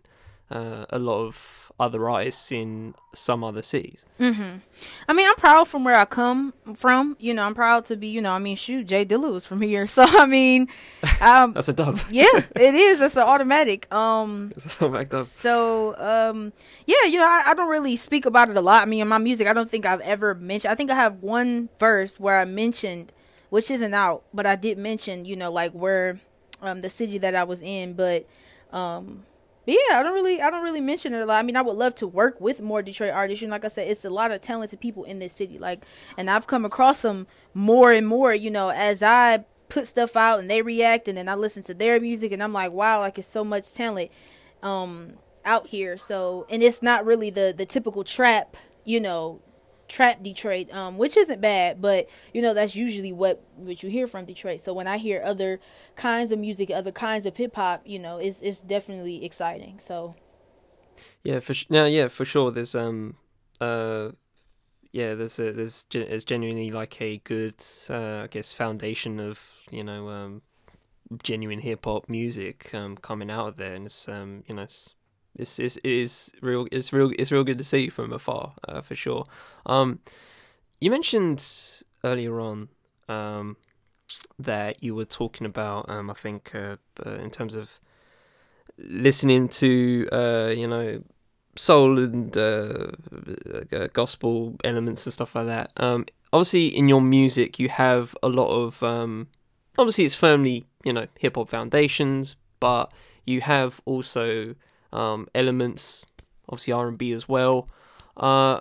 uh, 0.51 0.87
a 0.91 0.99
lot 0.99 1.27
of 1.27 1.73
other 1.79 2.09
artists 2.09 2.53
in 2.53 2.95
some 3.13 3.45
other 3.45 3.61
cities. 3.61 4.05
Mm-hmm. 4.19 4.59
I 5.09 5.13
mean, 5.13 5.29
I'm 5.29 5.37
proud 5.37 5.69
from 5.69 5.85
where 5.85 5.97
I 5.97 6.07
come 6.07 6.55
from. 6.75 7.17
You 7.21 7.35
know, 7.35 7.45
I'm 7.45 7.55
proud 7.55 7.85
to 7.87 7.97
be. 7.97 8.09
You 8.09 8.23
know, 8.23 8.33
I 8.33 8.39
mean, 8.39 8.57
shoot, 8.57 8.87
J 8.87 9.05
Dilla 9.05 9.31
was 9.31 9.45
from 9.45 9.61
here, 9.61 9.87
so 9.97 10.05
I 10.07 10.27
mean, 10.27 10.69
um, 11.21 11.53
that's 11.53 11.69
a 11.69 11.73
dub. 11.73 12.01
yeah, 12.11 12.43
it 12.57 12.75
is. 12.75 13.01
That's 13.01 13.17
an 13.17 13.23
automatic. 13.23 13.93
Um, 13.93 14.53
it's 14.57 14.81
automatic 14.81 15.11
dub. 15.11 15.27
So, 15.27 15.97
um, 15.99 16.53
yeah, 16.87 17.05
you 17.05 17.19
know, 17.19 17.27
I, 17.27 17.43
I 17.49 17.55
don't 17.55 17.69
really 17.69 17.97
speak 17.97 18.25
about 18.25 18.49
it 18.49 18.57
a 18.57 18.61
lot. 18.63 18.83
I 18.83 18.87
mean, 18.87 19.03
in 19.03 19.09
my 19.09 19.19
music, 19.19 19.47
I 19.47 19.53
don't 19.53 19.71
think 19.71 19.85
I've 19.85 20.01
ever 20.01 20.35
mentioned. 20.35 20.73
I 20.73 20.75
think 20.75 20.91
I 20.91 20.95
have 20.95 21.23
one 21.23 21.69
verse 21.79 22.19
where 22.19 22.39
I 22.39 22.45
mentioned, 22.45 23.13
which 23.51 23.71
isn't 23.71 23.95
out, 23.95 24.23
but 24.33 24.47
I 24.47 24.57
did 24.57 24.79
mention, 24.79 25.25
you 25.25 25.37
know, 25.37 25.53
like 25.53 25.73
where, 25.73 26.19
um, 26.63 26.81
the 26.81 26.89
city 26.89 27.19
that 27.19 27.35
I 27.35 27.45
was 27.45 27.61
in, 27.61 27.93
but, 27.93 28.27
um 28.73 29.25
but 29.67 29.75
yeah, 29.75 29.99
I 29.99 30.03
don't 30.05 30.15
really, 30.15 30.41
I 30.41 30.49
don't 30.51 30.63
really 30.63 30.81
mention 30.81 31.13
it 31.13 31.21
a 31.21 31.27
lot. 31.27 31.41
I 31.41 31.43
mean, 31.43 31.57
I 31.57 31.63
would 31.63 31.77
love 31.77 31.97
to 31.97 32.07
work 32.07 32.41
with 32.41 32.63
more 32.63 32.83
Detroit 32.83 33.13
artists. 33.13 33.43
And 33.43 33.51
like 33.51 33.65
I 33.65 33.69
said, 33.69 33.89
it's 33.89 34.05
a 34.05 34.11
lot 34.11 34.31
of 34.31 34.41
talented 34.41 34.81
people 34.81 35.03
in 35.05 35.19
this 35.19 35.35
city. 35.35 35.59
Like, 35.59 35.85
and 36.17 36.31
I've 36.31 36.47
come 36.47 36.65
across 36.65 37.03
them 37.03 37.27
more 37.53 37.91
and 37.91 38.07
more. 38.07 38.33
You 38.33 38.51
know, 38.51 38.71
as 38.71 39.03
I 39.03 39.45
put 39.69 39.89
stuff 39.89 40.17
out 40.17 40.39
and 40.39 40.49
they 40.49 40.63
react, 40.63 41.09
and 41.09 41.19
then 41.19 41.29
I 41.29 41.35
listen 41.35 41.65
to 41.65 41.75
their 41.75 42.01
music, 42.01 42.31
and 42.31 42.43
I'm 42.43 42.53
like, 42.53 42.71
wow, 42.71 43.01
like 43.01 43.19
it's 43.19 43.29
so 43.29 43.43
much 43.43 43.75
talent, 43.75 44.13
um, 44.63 45.15
out 45.45 45.67
here. 45.67 45.99
So, 45.99 46.47
and 46.49 46.63
it's 46.63 46.81
not 46.81 47.05
really 47.05 47.31
the 47.31 47.53
the 47.57 47.67
typical 47.67 48.05
trap, 48.05 48.57
you 48.85 49.01
know, 49.01 49.43
trap 49.89 50.23
Detroit, 50.23 50.73
um, 50.73 50.99
which 50.99 51.17
isn't 51.17 51.41
bad, 51.41 51.81
but 51.81 52.09
you 52.33 52.43
know 52.43 52.55
that's 52.55 52.75
usually 52.75 53.13
what 53.13 53.43
what 53.57 53.83
you 53.83 53.91
hear 53.91 54.07
from 54.07 54.25
Detroit. 54.25 54.61
So 54.61 54.73
when 54.73 54.87
I 54.87 54.99
hear 54.99 55.23
other 55.25 55.61
kinds 55.95 56.33
of 56.33 56.39
music, 56.39 56.71
other 56.71 56.93
kinds 56.93 57.27
of 57.27 57.37
hip 57.37 57.57
hop, 57.57 57.83
you 57.85 57.99
know, 57.99 58.19
it's 58.19 58.41
it's 58.41 58.61
definitely 58.61 59.25
exciting. 59.25 59.79
So 59.79 60.15
yeah, 61.23 61.41
for 61.41 61.55
no, 61.71 61.87
yeah, 61.87 62.09
for 62.09 62.25
sure. 62.25 62.51
There's 62.51 62.75
um 62.75 63.17
uh 63.61 64.11
yeah, 64.93 65.15
there's 65.15 65.39
a, 65.39 65.53
there's 65.53 65.87
there's 65.91 66.25
genuinely 66.25 66.71
like 66.71 67.01
a 67.01 67.19
good 67.19 67.63
uh, 67.91 68.23
I 68.25 68.27
guess 68.29 68.53
foundation 68.53 69.21
of 69.21 69.51
you 69.71 69.85
know 69.85 70.09
um 70.09 70.43
genuine 71.23 71.61
hip 71.61 71.85
hop 71.85 72.09
music 72.09 72.75
um 72.75 72.97
coming 72.97 73.31
out 73.31 73.49
of 73.49 73.57
there, 73.57 73.75
and 73.75 73.87
it's 73.87 74.09
um 74.09 74.45
you 74.47 74.55
know 74.55 74.63
it's 74.63 74.95
it's, 75.39 75.59
it's 75.59 75.77
it 75.79 75.87
is 75.87 76.33
real 76.41 76.67
it's 76.73 76.93
real 76.93 77.13
it's 77.19 77.31
real 77.31 77.45
good 77.45 77.59
to 77.59 77.65
see 77.65 77.85
you 77.85 77.91
from 77.91 78.13
afar 78.13 78.55
uh, 78.69 78.81
for 78.81 78.95
sure. 78.95 79.27
Um, 79.67 80.01
you 80.81 80.91
mentioned 80.91 81.45
earlier 82.05 82.41
on 82.41 82.69
um, 83.09 83.57
that 84.39 84.83
you 84.83 84.95
were 84.95 85.05
talking 85.05 85.47
about 85.47 85.89
um, 85.91 86.11
I 86.11 86.15
think 86.15 86.55
uh, 86.55 86.77
uh, 87.05 87.15
in 87.15 87.31
terms 87.31 87.55
of 87.55 87.79
listening 88.79 89.49
to 89.49 90.09
uh, 90.13 90.53
you 90.55 90.67
know 90.67 91.03
soul 91.57 91.99
and 91.99 92.37
uh, 92.37 92.89
uh, 93.73 93.89
gospel 93.93 94.57
elements 94.65 95.07
and 95.07 95.13
stuff 95.13 95.35
like 95.35 95.47
that. 95.47 95.71
Um, 95.79 96.07
obviously, 96.33 96.67
in 96.67 96.89
your 96.89 97.01
music, 97.01 97.59
you 97.59 97.69
have 97.69 98.15
a 98.23 98.29
lot 98.29 98.49
of 98.49 98.83
um, 98.83 99.29
obviously 99.79 100.05
it's 100.05 100.15
firmly 100.15 100.67
you 100.85 100.93
know 100.93 101.07
hip 101.19 101.37
hop 101.37 101.49
foundations, 101.49 102.37
but 102.61 102.93
you 103.25 103.41
have 103.41 103.81
also 103.85 104.55
um, 104.97 105.29
elements, 105.35 106.05
obviously 106.49 106.73
R 106.73 106.89
and 106.89 106.99
B 106.99 107.13
as 107.13 107.29
well. 107.29 107.69
Uh, 108.17 108.61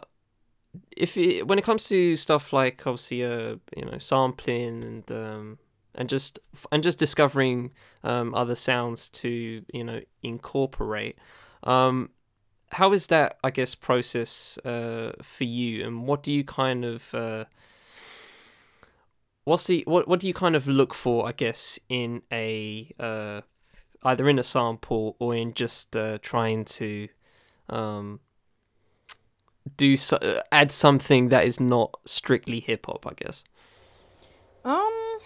if 0.95 1.17
it, 1.17 1.47
when 1.47 1.59
it 1.59 1.63
comes 1.63 1.85
to 1.85 2.15
stuff 2.15 2.53
like 2.53 2.85
obviously 2.85 3.23
uh 3.23 3.55
you 3.75 3.85
know 3.85 3.97
sampling 3.97 4.83
and 4.83 5.11
um 5.11 5.57
and 5.95 6.09
just 6.09 6.39
and 6.71 6.83
just 6.83 6.99
discovering 6.99 7.71
um 8.03 8.33
other 8.35 8.55
sounds 8.55 9.09
to 9.09 9.63
you 9.73 9.83
know 9.83 10.01
incorporate 10.23 11.17
um 11.63 12.09
how 12.71 12.91
is 12.91 13.07
that 13.07 13.37
i 13.43 13.49
guess 13.49 13.75
process 13.75 14.57
uh 14.65 15.11
for 15.21 15.43
you 15.45 15.85
and 15.85 16.07
what 16.07 16.23
do 16.23 16.31
you 16.31 16.43
kind 16.43 16.83
of 16.83 17.13
uh 17.13 17.45
what's 19.45 19.67
the 19.67 19.83
what 19.87 20.07
what 20.07 20.19
do 20.19 20.27
you 20.27 20.33
kind 20.33 20.55
of 20.55 20.67
look 20.67 20.93
for 20.93 21.27
i 21.27 21.31
guess 21.31 21.79
in 21.89 22.21
a 22.31 22.91
uh 22.99 23.41
either 24.05 24.29
in 24.29 24.39
a 24.39 24.43
sample 24.43 25.15
or 25.19 25.35
in 25.35 25.53
just 25.53 25.97
uh, 25.97 26.17
trying 26.21 26.63
to 26.63 27.09
um, 27.69 28.19
do 29.77 29.97
so, 29.97 30.17
uh, 30.17 30.41
add 30.51 30.71
something 30.71 31.29
that 31.29 31.45
is 31.45 31.59
not 31.59 31.99
strictly 32.05 32.59
hip 32.59 32.85
hop, 32.85 33.05
I 33.07 33.13
guess. 33.15 33.43
Um, 34.63 35.19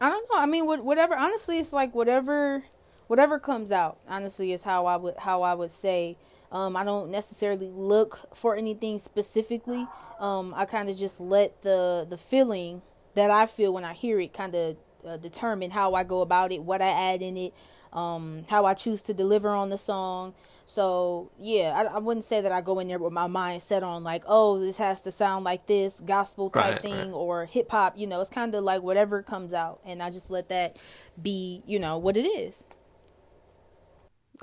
I 0.00 0.10
don't 0.10 0.28
know. 0.30 0.38
I 0.38 0.46
mean, 0.46 0.66
whatever. 0.66 1.16
Honestly, 1.16 1.58
it's 1.58 1.72
like 1.72 1.94
whatever, 1.94 2.64
whatever 3.06 3.38
comes 3.38 3.70
out. 3.72 3.98
Honestly, 4.08 4.52
is 4.52 4.62
how 4.64 4.86
I 4.86 4.96
would 4.96 5.16
how 5.18 5.42
I 5.42 5.54
would 5.54 5.70
say. 5.70 6.16
Um, 6.50 6.76
I 6.76 6.84
don't 6.84 7.10
necessarily 7.10 7.68
look 7.68 8.34
for 8.34 8.56
anything 8.56 8.98
specifically. 8.98 9.86
Um, 10.18 10.54
I 10.56 10.64
kind 10.64 10.88
of 10.88 10.96
just 10.96 11.20
let 11.20 11.62
the 11.62 12.06
the 12.08 12.16
feeling 12.16 12.82
that 13.14 13.30
I 13.30 13.46
feel 13.46 13.72
when 13.72 13.84
I 13.84 13.92
hear 13.92 14.18
it 14.20 14.32
kind 14.32 14.54
of 14.54 14.76
uh, 15.08 15.16
determine 15.16 15.70
how 15.70 15.94
I 15.94 16.04
go 16.04 16.20
about 16.20 16.52
it, 16.52 16.62
what 16.62 16.82
I 16.82 16.88
add 16.88 17.22
in 17.22 17.36
it, 17.36 17.54
um, 17.92 18.44
how 18.48 18.64
I 18.64 18.74
choose 18.74 19.02
to 19.02 19.14
deliver 19.14 19.50
on 19.50 19.70
the 19.70 19.78
song. 19.78 20.34
So 20.66 21.30
yeah, 21.38 21.72
I, 21.74 21.96
I, 21.96 21.98
wouldn't 21.98 22.24
say 22.24 22.42
that 22.42 22.52
I 22.52 22.60
go 22.60 22.78
in 22.78 22.88
there 22.88 22.98
with 22.98 23.12
my 23.12 23.26
mind 23.26 23.62
set 23.62 23.82
on 23.82 24.04
like, 24.04 24.22
oh, 24.26 24.58
this 24.58 24.76
has 24.76 25.00
to 25.02 25.12
sound 25.12 25.44
like 25.46 25.66
this 25.66 25.98
gospel 26.04 26.50
type 26.50 26.74
right, 26.74 26.82
thing 26.82 27.08
right. 27.08 27.14
or 27.14 27.46
hip 27.46 27.70
hop. 27.70 27.98
You 27.98 28.06
know, 28.06 28.20
it's 28.20 28.28
kind 28.28 28.54
of 28.54 28.62
like 28.64 28.82
whatever 28.82 29.22
comes 29.22 29.54
out, 29.54 29.80
and 29.86 30.02
I 30.02 30.10
just 30.10 30.30
let 30.30 30.50
that 30.50 30.76
be, 31.20 31.62
you 31.66 31.78
know, 31.78 31.96
what 31.96 32.18
it 32.18 32.26
is. 32.26 32.64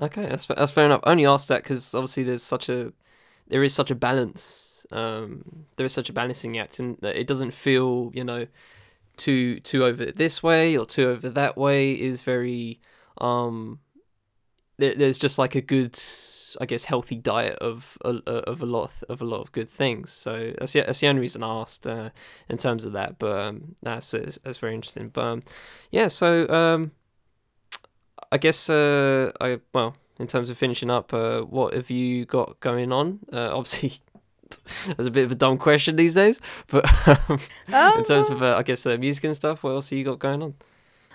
Okay, 0.01 0.25
that's 0.25 0.47
that's 0.47 0.71
fair 0.71 0.85
enough. 0.85 1.01
I 1.03 1.11
only 1.11 1.27
asked 1.27 1.47
that 1.49 1.61
because 1.61 1.93
obviously 1.93 2.23
there's 2.23 2.43
such 2.43 2.69
a 2.69 2.91
there 3.47 3.63
is 3.63 3.73
such 3.73 3.91
a 3.91 3.95
balance. 3.95 4.85
Um, 4.91 5.65
there 5.75 5.85
is 5.85 5.93
such 5.93 6.09
a 6.09 6.13
balancing 6.13 6.57
act, 6.57 6.79
and 6.79 6.97
it 7.03 7.27
doesn't 7.27 7.51
feel 7.51 8.11
you 8.15 8.23
know 8.23 8.47
too 9.17 9.59
too 9.59 9.83
over 9.85 10.05
this 10.05 10.41
way 10.43 10.77
or 10.77 10.85
too 10.85 11.09
over 11.09 11.29
that 11.29 11.57
way 11.57 11.93
is 11.93 12.21
very 12.21 12.79
um 13.19 13.79
there, 14.77 14.93
there's 14.95 15.19
just 15.19 15.37
like 15.37 15.55
a 15.55 15.61
good 15.61 15.97
I 16.59 16.65
guess 16.65 16.85
healthy 16.85 17.15
diet 17.15 17.57
of 17.59 17.97
of 18.03 18.61
a 18.61 18.65
lot 18.65 18.91
of, 19.09 19.21
a 19.21 19.25
lot 19.25 19.41
of 19.41 19.51
good 19.51 19.69
things. 19.69 20.11
So 20.11 20.53
that's 20.57 20.73
the, 20.73 20.81
that's 20.81 20.99
the 20.99 21.07
only 21.07 21.21
reason 21.21 21.43
I 21.43 21.61
asked 21.61 21.85
uh, 21.85 22.09
in 22.49 22.57
terms 22.57 22.85
of 22.85 22.93
that. 22.93 23.19
But 23.19 23.39
um, 23.39 23.75
that's 23.81 24.11
that's 24.11 24.57
very 24.57 24.73
interesting. 24.73 25.09
But 25.09 25.25
um, 25.25 25.43
yeah, 25.91 26.07
so 26.07 26.47
um, 26.49 26.91
I 28.31 28.37
guess 28.37 28.69
uh, 28.69 29.31
I 29.41 29.59
well 29.73 29.95
in 30.19 30.27
terms 30.27 30.49
of 30.49 30.57
finishing 30.57 30.89
up, 30.89 31.13
uh, 31.13 31.41
what 31.41 31.73
have 31.73 31.89
you 31.89 32.25
got 32.25 32.59
going 32.59 32.91
on? 32.91 33.19
Uh, 33.31 33.55
obviously, 33.55 33.99
that's 34.87 35.07
a 35.07 35.11
bit 35.11 35.25
of 35.25 35.31
a 35.31 35.35
dumb 35.35 35.57
question 35.57 35.95
these 35.95 36.13
days, 36.13 36.41
but 36.67 36.85
um, 37.07 37.39
oh, 37.73 37.97
in 37.97 38.05
terms 38.05 38.29
of 38.29 38.41
uh, 38.41 38.55
I 38.57 38.63
guess 38.63 38.85
uh, 38.85 38.97
music 38.97 39.23
and 39.23 39.35
stuff, 39.35 39.63
what 39.63 39.71
else 39.71 39.89
have 39.89 39.99
you 39.99 40.05
got 40.05 40.19
going 40.19 40.41
on? 40.41 40.53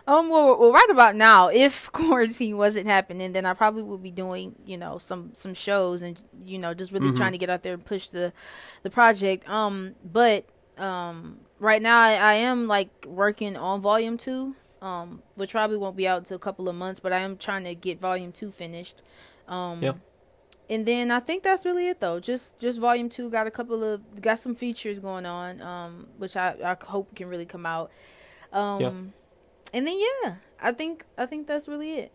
Um, 0.06 0.28
well, 0.28 0.58
well, 0.58 0.72
right 0.72 0.88
about 0.90 1.14
now, 1.14 1.48
if 1.48 1.90
quarantine 1.92 2.56
wasn't 2.56 2.86
happening, 2.86 3.32
then 3.32 3.46
I 3.46 3.54
probably 3.54 3.82
would 3.82 4.02
be 4.02 4.10
doing, 4.10 4.54
you 4.64 4.76
know, 4.76 4.98
some 4.98 5.30
some 5.34 5.54
shows 5.54 6.02
and 6.02 6.20
you 6.44 6.58
know, 6.58 6.74
just 6.74 6.92
really 6.92 7.08
mm-hmm. 7.08 7.16
trying 7.16 7.32
to 7.32 7.38
get 7.38 7.50
out 7.50 7.62
there 7.62 7.74
and 7.74 7.84
push 7.84 8.08
the 8.08 8.32
the 8.82 8.90
project. 8.90 9.48
Um, 9.48 9.94
but 10.04 10.46
um, 10.78 11.38
right 11.58 11.80
now 11.80 12.00
I, 12.00 12.12
I 12.14 12.34
am 12.34 12.66
like 12.66 12.90
working 13.06 13.56
on 13.56 13.80
volume 13.80 14.16
two, 14.16 14.54
um, 14.82 15.22
which 15.36 15.52
probably 15.52 15.76
won't 15.76 15.96
be 15.96 16.08
out 16.08 16.18
until 16.18 16.36
a 16.36 16.40
couple 16.40 16.68
of 16.68 16.74
months, 16.74 17.00
but 17.00 17.12
I 17.12 17.18
am 17.18 17.36
trying 17.36 17.64
to 17.64 17.74
get 17.74 18.00
volume 18.00 18.32
two 18.32 18.50
finished. 18.50 19.02
Um, 19.46 19.82
yeah 19.82 19.92
and 20.70 20.86
then 20.86 21.10
I 21.10 21.18
think 21.18 21.42
that's 21.42 21.66
really 21.66 21.88
it 21.88 21.98
though. 21.98 22.20
Just 22.20 22.58
just 22.60 22.78
volume 22.80 23.08
two 23.08 23.28
got 23.28 23.48
a 23.48 23.50
couple 23.50 23.82
of 23.82 24.22
got 24.22 24.38
some 24.38 24.54
features 24.54 25.00
going 25.00 25.26
on, 25.26 25.60
um, 25.60 26.06
which 26.16 26.36
I, 26.36 26.54
I 26.64 26.76
hope 26.86 27.14
can 27.16 27.28
really 27.28 27.44
come 27.44 27.66
out. 27.66 27.90
Um, 28.52 28.80
yeah. 28.80 28.88
and 29.74 29.86
then 29.86 29.98
yeah, 29.98 30.34
I 30.62 30.70
think 30.70 31.04
I 31.18 31.26
think 31.26 31.48
that's 31.48 31.66
really 31.66 31.94
it. 31.94 32.12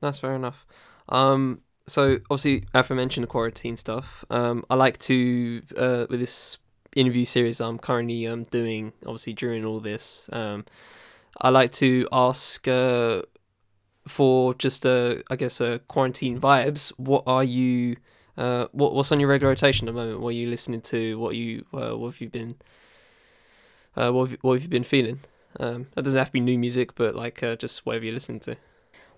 That's 0.00 0.18
fair 0.18 0.34
enough. 0.34 0.64
Um, 1.08 1.62
so 1.88 2.18
obviously, 2.30 2.66
aforementioned 2.72 3.28
quarantine 3.28 3.76
stuff. 3.76 4.24
Um, 4.30 4.64
I 4.70 4.76
like 4.76 4.98
to 5.00 5.62
uh, 5.76 6.06
with 6.08 6.20
this 6.20 6.58
interview 6.94 7.24
series 7.24 7.60
I'm 7.60 7.78
currently 7.80 8.28
um 8.28 8.44
doing. 8.44 8.92
Obviously, 9.04 9.32
during 9.32 9.64
all 9.64 9.80
this, 9.80 10.30
um, 10.32 10.66
I 11.40 11.48
like 11.48 11.72
to 11.72 12.06
ask 12.12 12.68
uh 12.68 13.22
for 14.06 14.54
just 14.54 14.84
a 14.86 15.22
I 15.30 15.36
guess 15.36 15.60
a 15.60 15.80
quarantine 15.88 16.40
vibes, 16.40 16.92
what 16.96 17.24
are 17.26 17.44
you 17.44 17.96
Uh, 18.36 18.66
what 18.72 18.94
what's 18.94 19.12
on 19.12 19.20
your 19.20 19.28
regular 19.28 19.50
rotation 19.50 19.88
at 19.88 19.94
the 19.94 20.00
moment? 20.00 20.20
What 20.20 20.30
are 20.30 20.38
you 20.42 20.48
listening 20.50 20.82
to? 20.82 21.18
What 21.18 21.36
you 21.36 21.64
uh, 21.72 21.96
what 21.96 22.08
have 22.12 22.20
you 22.20 22.28
been 22.30 22.56
uh, 23.96 24.10
what 24.10 24.30
have 24.30 24.38
what 24.42 24.54
have 24.54 24.62
you 24.62 24.68
been 24.68 24.84
feeling? 24.84 25.20
Um, 25.60 25.86
that 25.94 26.02
doesn't 26.02 26.18
have 26.18 26.28
to 26.28 26.32
be 26.32 26.40
new 26.40 26.58
music, 26.58 26.94
but 26.96 27.14
like 27.14 27.42
uh, 27.42 27.56
just 27.56 27.86
whatever 27.86 28.04
you're 28.04 28.14
listening 28.14 28.40
to. 28.40 28.56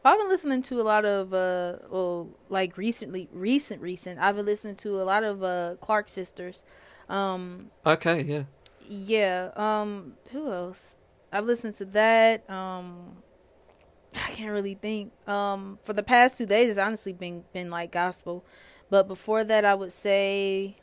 Well, 0.04 0.14
I've 0.14 0.20
been 0.20 0.28
listening 0.28 0.62
to 0.62 0.80
a 0.80 0.84
lot 0.84 1.04
of 1.04 1.32
uh, 1.34 1.78
well, 1.90 2.28
like 2.48 2.76
recently, 2.76 3.28
recent, 3.32 3.82
recent. 3.82 4.20
I've 4.20 4.36
been 4.36 4.46
listening 4.46 4.76
to 4.76 5.00
a 5.00 5.04
lot 5.04 5.24
of 5.24 5.42
uh 5.42 5.76
Clark 5.80 6.08
sisters. 6.08 6.62
Um, 7.08 7.70
Okay, 7.84 8.22
yeah. 8.22 8.44
yeah. 8.80 9.50
Um, 9.56 10.14
who 10.30 10.52
else? 10.52 10.96
I've 11.32 11.44
listened 11.44 11.74
to 11.76 11.84
that. 11.86 12.48
Um, 12.50 13.22
I 14.16 14.30
can't 14.30 14.50
really 14.52 14.74
think. 14.74 15.12
Um, 15.28 15.78
for 15.84 15.92
the 15.92 16.02
past 16.02 16.38
two 16.38 16.46
days, 16.46 16.70
it's 16.70 16.78
honestly 16.78 17.12
been 17.12 17.44
been 17.52 17.70
like 17.70 17.92
gospel, 17.92 18.44
but 18.90 19.08
before 19.08 19.44
that, 19.44 19.64
I 19.64 19.74
would 19.74 19.92
say, 19.92 20.76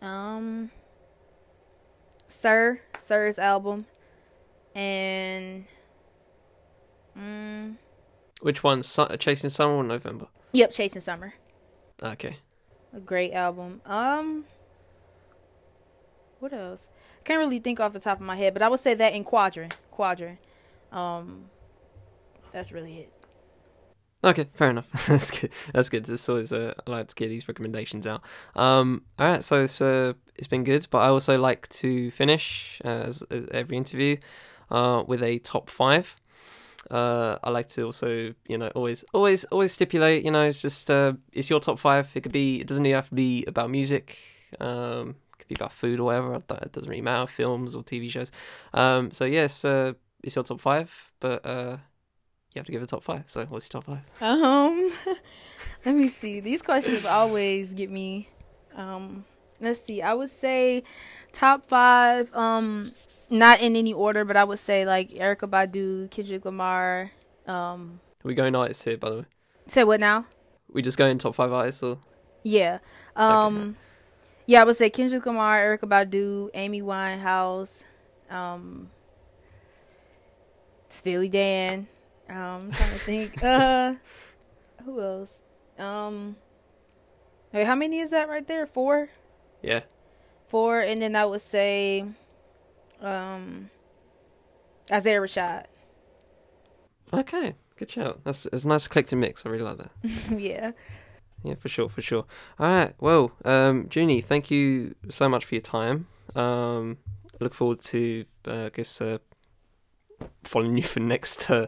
um, 0.00 0.70
Sir 2.28 2.80
Sir's 2.98 3.38
album, 3.38 3.86
and 4.74 5.64
mm, 7.18 7.76
Which 8.40 8.62
one? 8.62 8.82
Su- 8.82 9.16
Chasing 9.18 9.50
Summer 9.50 9.74
or 9.76 9.84
November? 9.84 10.26
yep, 10.52 10.72
Chasing 10.72 11.02
Summer. 11.02 11.34
Okay. 12.02 12.38
A 12.94 13.00
great 13.00 13.32
album. 13.32 13.80
Um, 13.84 14.44
what 16.40 16.52
else? 16.52 16.88
I 17.20 17.22
can't 17.24 17.38
really 17.38 17.58
think 17.58 17.80
off 17.80 17.92
the 17.92 18.00
top 18.00 18.20
of 18.20 18.26
my 18.26 18.36
head, 18.36 18.54
but 18.54 18.62
I 18.62 18.68
would 18.68 18.80
say 18.80 18.94
that 18.94 19.14
in 19.14 19.24
Quadrant. 19.24 19.78
Quadrant. 19.90 20.38
Um, 20.92 21.46
that's 22.56 22.72
really 22.72 23.00
it. 23.00 23.12
Okay, 24.24 24.48
fair 24.54 24.70
enough. 24.70 24.90
That's 25.06 25.30
good. 25.30 25.50
That's 25.74 25.90
good. 25.90 26.08
It's 26.08 26.28
always 26.28 26.52
uh, 26.52 26.72
I 26.86 26.90
like 26.90 27.08
to 27.08 27.14
get 27.14 27.28
these 27.28 27.46
recommendations 27.46 28.06
out. 28.06 28.22
Um, 28.56 29.02
all 29.18 29.26
right, 29.26 29.44
so 29.44 29.62
it's 29.62 29.80
uh, 29.80 30.14
it's 30.34 30.48
been 30.48 30.64
good, 30.64 30.86
but 30.90 30.98
I 30.98 31.08
also 31.08 31.38
like 31.38 31.68
to 31.68 32.10
finish 32.10 32.80
uh, 32.84 33.04
as, 33.08 33.22
as 33.30 33.46
every 33.52 33.76
interview 33.76 34.16
uh, 34.70 35.04
with 35.06 35.22
a 35.22 35.38
top 35.40 35.68
five. 35.68 36.16
Uh, 36.90 37.36
I 37.44 37.50
like 37.50 37.68
to 37.70 37.82
also, 37.82 38.32
you 38.48 38.56
know, 38.56 38.68
always, 38.68 39.04
always, 39.12 39.44
always 39.44 39.72
stipulate. 39.72 40.24
You 40.24 40.30
know, 40.30 40.44
it's 40.44 40.62
just 40.62 40.90
uh, 40.90 41.12
it's 41.32 41.50
your 41.50 41.60
top 41.60 41.78
five. 41.78 42.10
It 42.14 42.22
could 42.22 42.32
be. 42.32 42.60
It 42.60 42.66
doesn't 42.66 42.86
even 42.86 42.96
have 42.96 43.10
to 43.10 43.14
be 43.14 43.44
about 43.46 43.70
music. 43.70 44.18
Um, 44.58 45.16
it 45.34 45.38
could 45.38 45.48
be 45.48 45.54
about 45.56 45.72
food 45.72 46.00
or 46.00 46.04
whatever. 46.04 46.34
It 46.36 46.72
doesn't 46.72 46.88
really 46.88 47.02
matter. 47.02 47.26
Films 47.26 47.76
or 47.76 47.82
TV 47.82 48.10
shows. 48.10 48.32
Um, 48.72 49.10
so 49.12 49.26
yes, 49.26 49.64
uh, 49.64 49.92
it's 50.22 50.34
your 50.34 50.42
top 50.42 50.60
five, 50.60 50.90
but 51.20 51.44
uh, 51.46 51.76
you 52.56 52.60
have 52.60 52.66
to 52.66 52.72
give 52.72 52.82
a 52.82 52.86
top 52.86 53.02
five. 53.04 53.24
So 53.26 53.44
what's 53.46 53.72
your 53.72 53.82
top 53.82 53.84
five? 53.84 54.22
Um, 54.22 54.92
let 55.84 55.94
me 55.94 56.08
see. 56.08 56.40
These 56.40 56.62
questions 56.62 57.04
always 57.04 57.74
get 57.74 57.90
me. 57.90 58.28
Um, 58.74 59.24
let's 59.60 59.82
see. 59.82 60.00
I 60.02 60.14
would 60.14 60.30
say 60.30 60.82
top 61.32 61.66
five. 61.66 62.34
Um, 62.34 62.92
not 63.28 63.60
in 63.60 63.76
any 63.76 63.92
order, 63.92 64.24
but 64.24 64.36
I 64.36 64.44
would 64.44 64.58
say 64.58 64.86
like 64.86 65.10
Erykah 65.10 65.50
Badu, 65.50 66.10
Kendrick 66.10 66.44
Lamar. 66.44 67.10
Um, 67.46 68.00
We 68.24 68.34
going 68.34 68.54
artists 68.54 68.84
here, 68.84 68.96
by 68.96 69.10
the 69.10 69.16
way. 69.18 69.24
say 69.66 69.84
what 69.84 70.00
now? 70.00 70.26
We 70.72 70.82
just 70.82 70.98
going 70.98 71.18
top 71.18 71.34
five 71.34 71.52
artists, 71.52 71.82
or 71.82 71.98
Yeah. 72.42 72.78
Um 73.14 73.76
yeah, 74.46 74.62
I 74.62 74.64
would 74.64 74.76
say 74.76 74.88
Kendrick 74.90 75.26
Lamar, 75.26 75.58
Erykah 75.60 75.88
Badu, 75.88 76.50
Amy 76.54 76.80
Winehouse, 76.82 77.84
um 78.30 78.90
Steely 80.88 81.28
Dan. 81.28 81.88
Um 82.28 82.36
I'm 82.36 82.70
trying 82.72 82.90
to 82.92 82.98
think. 82.98 83.42
Uh 83.42 83.94
who 84.84 85.00
else? 85.00 85.40
Um 85.78 86.36
Wait, 87.52 87.66
how 87.66 87.74
many 87.74 87.98
is 88.00 88.10
that 88.10 88.28
right 88.28 88.46
there? 88.46 88.66
Four? 88.66 89.08
yeah, 89.62 89.80
Four 90.48 90.80
and 90.80 91.00
then 91.02 91.16
I 91.16 91.24
would 91.24 91.40
say 91.40 92.04
um 93.00 93.70
Isaiah 94.92 95.20
Rashad. 95.20 95.64
okay, 97.12 97.54
good 97.76 97.90
shout. 97.90 98.20
That's 98.24 98.46
it's 98.46 98.64
a 98.64 98.68
nice 98.68 98.86
eclectic 98.86 99.18
mix. 99.18 99.44
I 99.46 99.48
really 99.50 99.64
like 99.64 99.78
that. 99.78 99.90
yeah. 100.38 100.72
Yeah, 101.44 101.54
for 101.54 101.68
sure, 101.68 101.88
for 101.88 102.02
sure. 102.02 102.24
All 102.58 102.66
right, 102.66 102.92
well, 103.00 103.30
um, 103.44 103.88
Junie, 103.92 104.20
thank 104.20 104.50
you 104.50 104.94
so 105.10 105.28
much 105.28 105.44
for 105.44 105.54
your 105.54 105.62
time. 105.62 106.08
Um, 106.34 106.98
I 107.40 107.44
look 107.44 107.54
forward 107.54 107.80
to, 107.82 108.24
uh, 108.48 108.64
I 108.64 108.68
guess, 108.70 109.00
uh, 109.00 109.18
following 110.44 110.76
you 110.76 110.82
for 110.82 111.00
next 111.14 111.48
uh, 111.50 111.66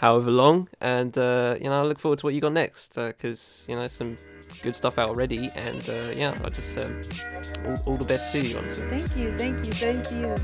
however 0.00 0.30
long, 0.30 0.66
and 0.80 1.16
uh, 1.18 1.56
you 1.60 1.66
know, 1.66 1.78
I 1.78 1.82
look 1.82 1.98
forward 1.98 2.18
to 2.20 2.26
what 2.26 2.34
you 2.34 2.40
got 2.40 2.54
next 2.54 2.94
because 2.94 3.66
you 3.68 3.76
know 3.76 3.86
some 3.86 4.16
good 4.62 4.74
stuff 4.74 4.98
out 4.98 5.10
already, 5.10 5.50
and 5.54 5.86
uh, 5.90 6.12
yeah, 6.16 6.40
I 6.42 6.48
just 6.48 6.78
um, 6.78 7.02
all, 7.66 7.76
all 7.84 7.96
the 7.98 8.06
best 8.06 8.30
to 8.30 8.40
you, 8.40 8.56
honestly. 8.56 8.88
Thank 8.88 9.14
you, 9.14 9.36
thank 9.36 9.58
you, 9.66 9.74
thank 9.74 10.10
you. 10.10 10.34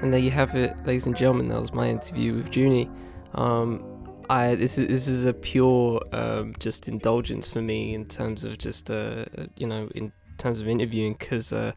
And 0.00 0.12
there 0.12 0.18
you 0.18 0.30
have 0.30 0.56
it, 0.56 0.74
ladies 0.84 1.06
and 1.06 1.14
gentlemen. 1.14 1.48
That 1.48 1.60
was 1.60 1.74
my 1.74 1.88
interview 1.88 2.36
with 2.36 2.56
Junie. 2.56 2.90
Um, 3.34 3.84
I 4.30 4.54
this 4.54 4.78
is 4.78 4.88
this 4.88 5.08
is 5.08 5.26
a 5.26 5.34
pure 5.34 6.00
um, 6.12 6.54
just 6.58 6.88
indulgence 6.88 7.50
for 7.50 7.60
me 7.60 7.94
in 7.94 8.06
terms 8.06 8.44
of 8.44 8.56
just 8.56 8.90
uh, 8.90 9.26
you 9.56 9.66
know 9.66 9.90
in 9.94 10.10
terms 10.42 10.60
of 10.60 10.68
interviewing 10.68 11.14
because 11.14 11.52
uh, 11.52 11.72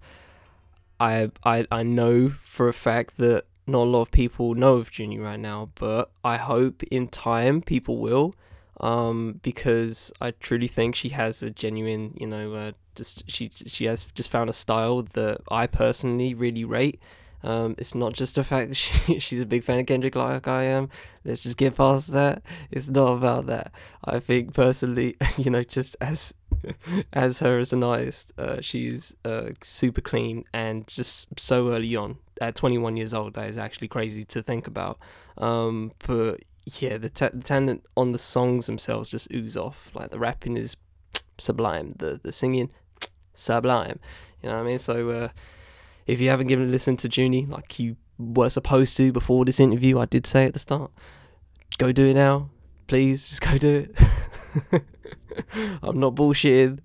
I 0.99 1.31
I 1.43 1.67
I 1.71 1.83
know 1.83 2.29
for 2.43 2.67
a 2.67 2.73
fact 2.73 3.17
that 3.17 3.45
not 3.67 3.83
a 3.83 3.89
lot 3.89 4.01
of 4.03 4.11
people 4.11 4.53
know 4.53 4.75
of 4.75 4.97
Junie 4.97 5.19
right 5.19 5.39
now, 5.39 5.69
but 5.75 6.09
I 6.23 6.37
hope 6.37 6.83
in 6.83 7.07
time 7.07 7.61
people 7.61 7.97
will. 7.97 8.35
Um, 8.81 9.39
because 9.41 10.11
I 10.19 10.31
truly 10.31 10.67
think 10.67 10.95
she 10.95 11.09
has 11.09 11.41
a 11.41 11.49
genuine, 11.49 12.13
you 12.19 12.27
know, 12.27 12.53
uh, 12.53 12.71
just 12.93 13.29
she 13.31 13.49
she 13.67 13.85
has 13.85 14.05
just 14.15 14.29
found 14.29 14.49
a 14.49 14.53
style 14.53 15.03
that 15.13 15.41
I 15.49 15.65
personally 15.67 16.33
really 16.33 16.65
rate. 16.65 16.99
Um, 17.41 17.75
it's 17.77 17.93
not 17.93 18.13
just 18.13 18.35
the 18.35 18.43
fact 18.43 18.69
that 18.69 18.75
she, 18.83 19.19
she's 19.19 19.39
a 19.39 19.45
big 19.45 19.63
fan 19.63 19.79
of 19.79 19.85
Kendrick 19.85 20.15
like 20.15 20.47
I 20.47 20.63
am. 20.63 20.89
Let's 21.23 21.43
just 21.43 21.57
get 21.57 21.75
past 21.75 22.11
that. 22.11 22.41
It's 22.71 22.89
not 22.89 23.13
about 23.13 23.45
that. 23.45 23.71
I 24.03 24.19
think 24.19 24.53
personally, 24.53 25.15
you 25.37 25.51
know, 25.51 25.63
just 25.63 25.95
as 26.01 26.33
as 27.13 27.39
her 27.39 27.59
as 27.59 27.73
an 27.73 27.83
artist, 27.83 28.31
uh, 28.37 28.61
she's 28.61 29.15
uh, 29.25 29.49
super 29.61 30.01
clean 30.01 30.43
and 30.53 30.87
just 30.87 31.39
so 31.39 31.69
early 31.69 31.95
on 31.95 32.17
at 32.41 32.55
21 32.55 32.97
years 32.97 33.13
old. 33.13 33.33
That 33.33 33.49
is 33.49 33.57
actually 33.57 33.87
crazy 33.87 34.23
to 34.23 34.41
think 34.41 34.67
about. 34.67 34.99
Um, 35.37 35.91
but 36.07 36.41
yeah, 36.79 36.97
the, 36.97 37.09
ta- 37.09 37.29
the 37.33 37.43
talent 37.43 37.85
on 37.95 38.11
the 38.11 38.19
songs 38.19 38.65
themselves 38.65 39.09
just 39.09 39.31
ooze 39.33 39.57
off. 39.57 39.91
Like 39.93 40.11
the 40.11 40.19
rapping 40.19 40.57
is 40.57 40.77
sublime. 41.37 41.93
The 41.97 42.19
the 42.21 42.31
singing 42.31 42.71
sublime. 43.35 43.99
You 44.41 44.49
know 44.49 44.55
what 44.55 44.63
I 44.63 44.67
mean? 44.67 44.79
So. 44.79 45.09
Uh, 45.09 45.29
if 46.07 46.21
you 46.21 46.29
haven't 46.29 46.47
given 46.47 46.67
a 46.67 46.71
listen 46.71 46.97
to 46.97 47.09
Junie 47.09 47.45
like 47.45 47.79
you 47.79 47.97
were 48.17 48.49
supposed 48.49 48.97
to 48.97 49.11
before 49.11 49.45
this 49.45 49.59
interview, 49.59 49.99
I 49.99 50.05
did 50.05 50.25
say 50.25 50.45
at 50.45 50.53
the 50.53 50.59
start, 50.59 50.91
go 51.77 51.91
do 51.91 52.05
it 52.05 52.13
now, 52.13 52.49
please. 52.87 53.27
Just 53.27 53.41
go 53.41 53.57
do 53.57 53.87
it. 54.71 54.83
I'm 55.83 55.99
not 55.99 56.15
bullshitting. 56.15 56.79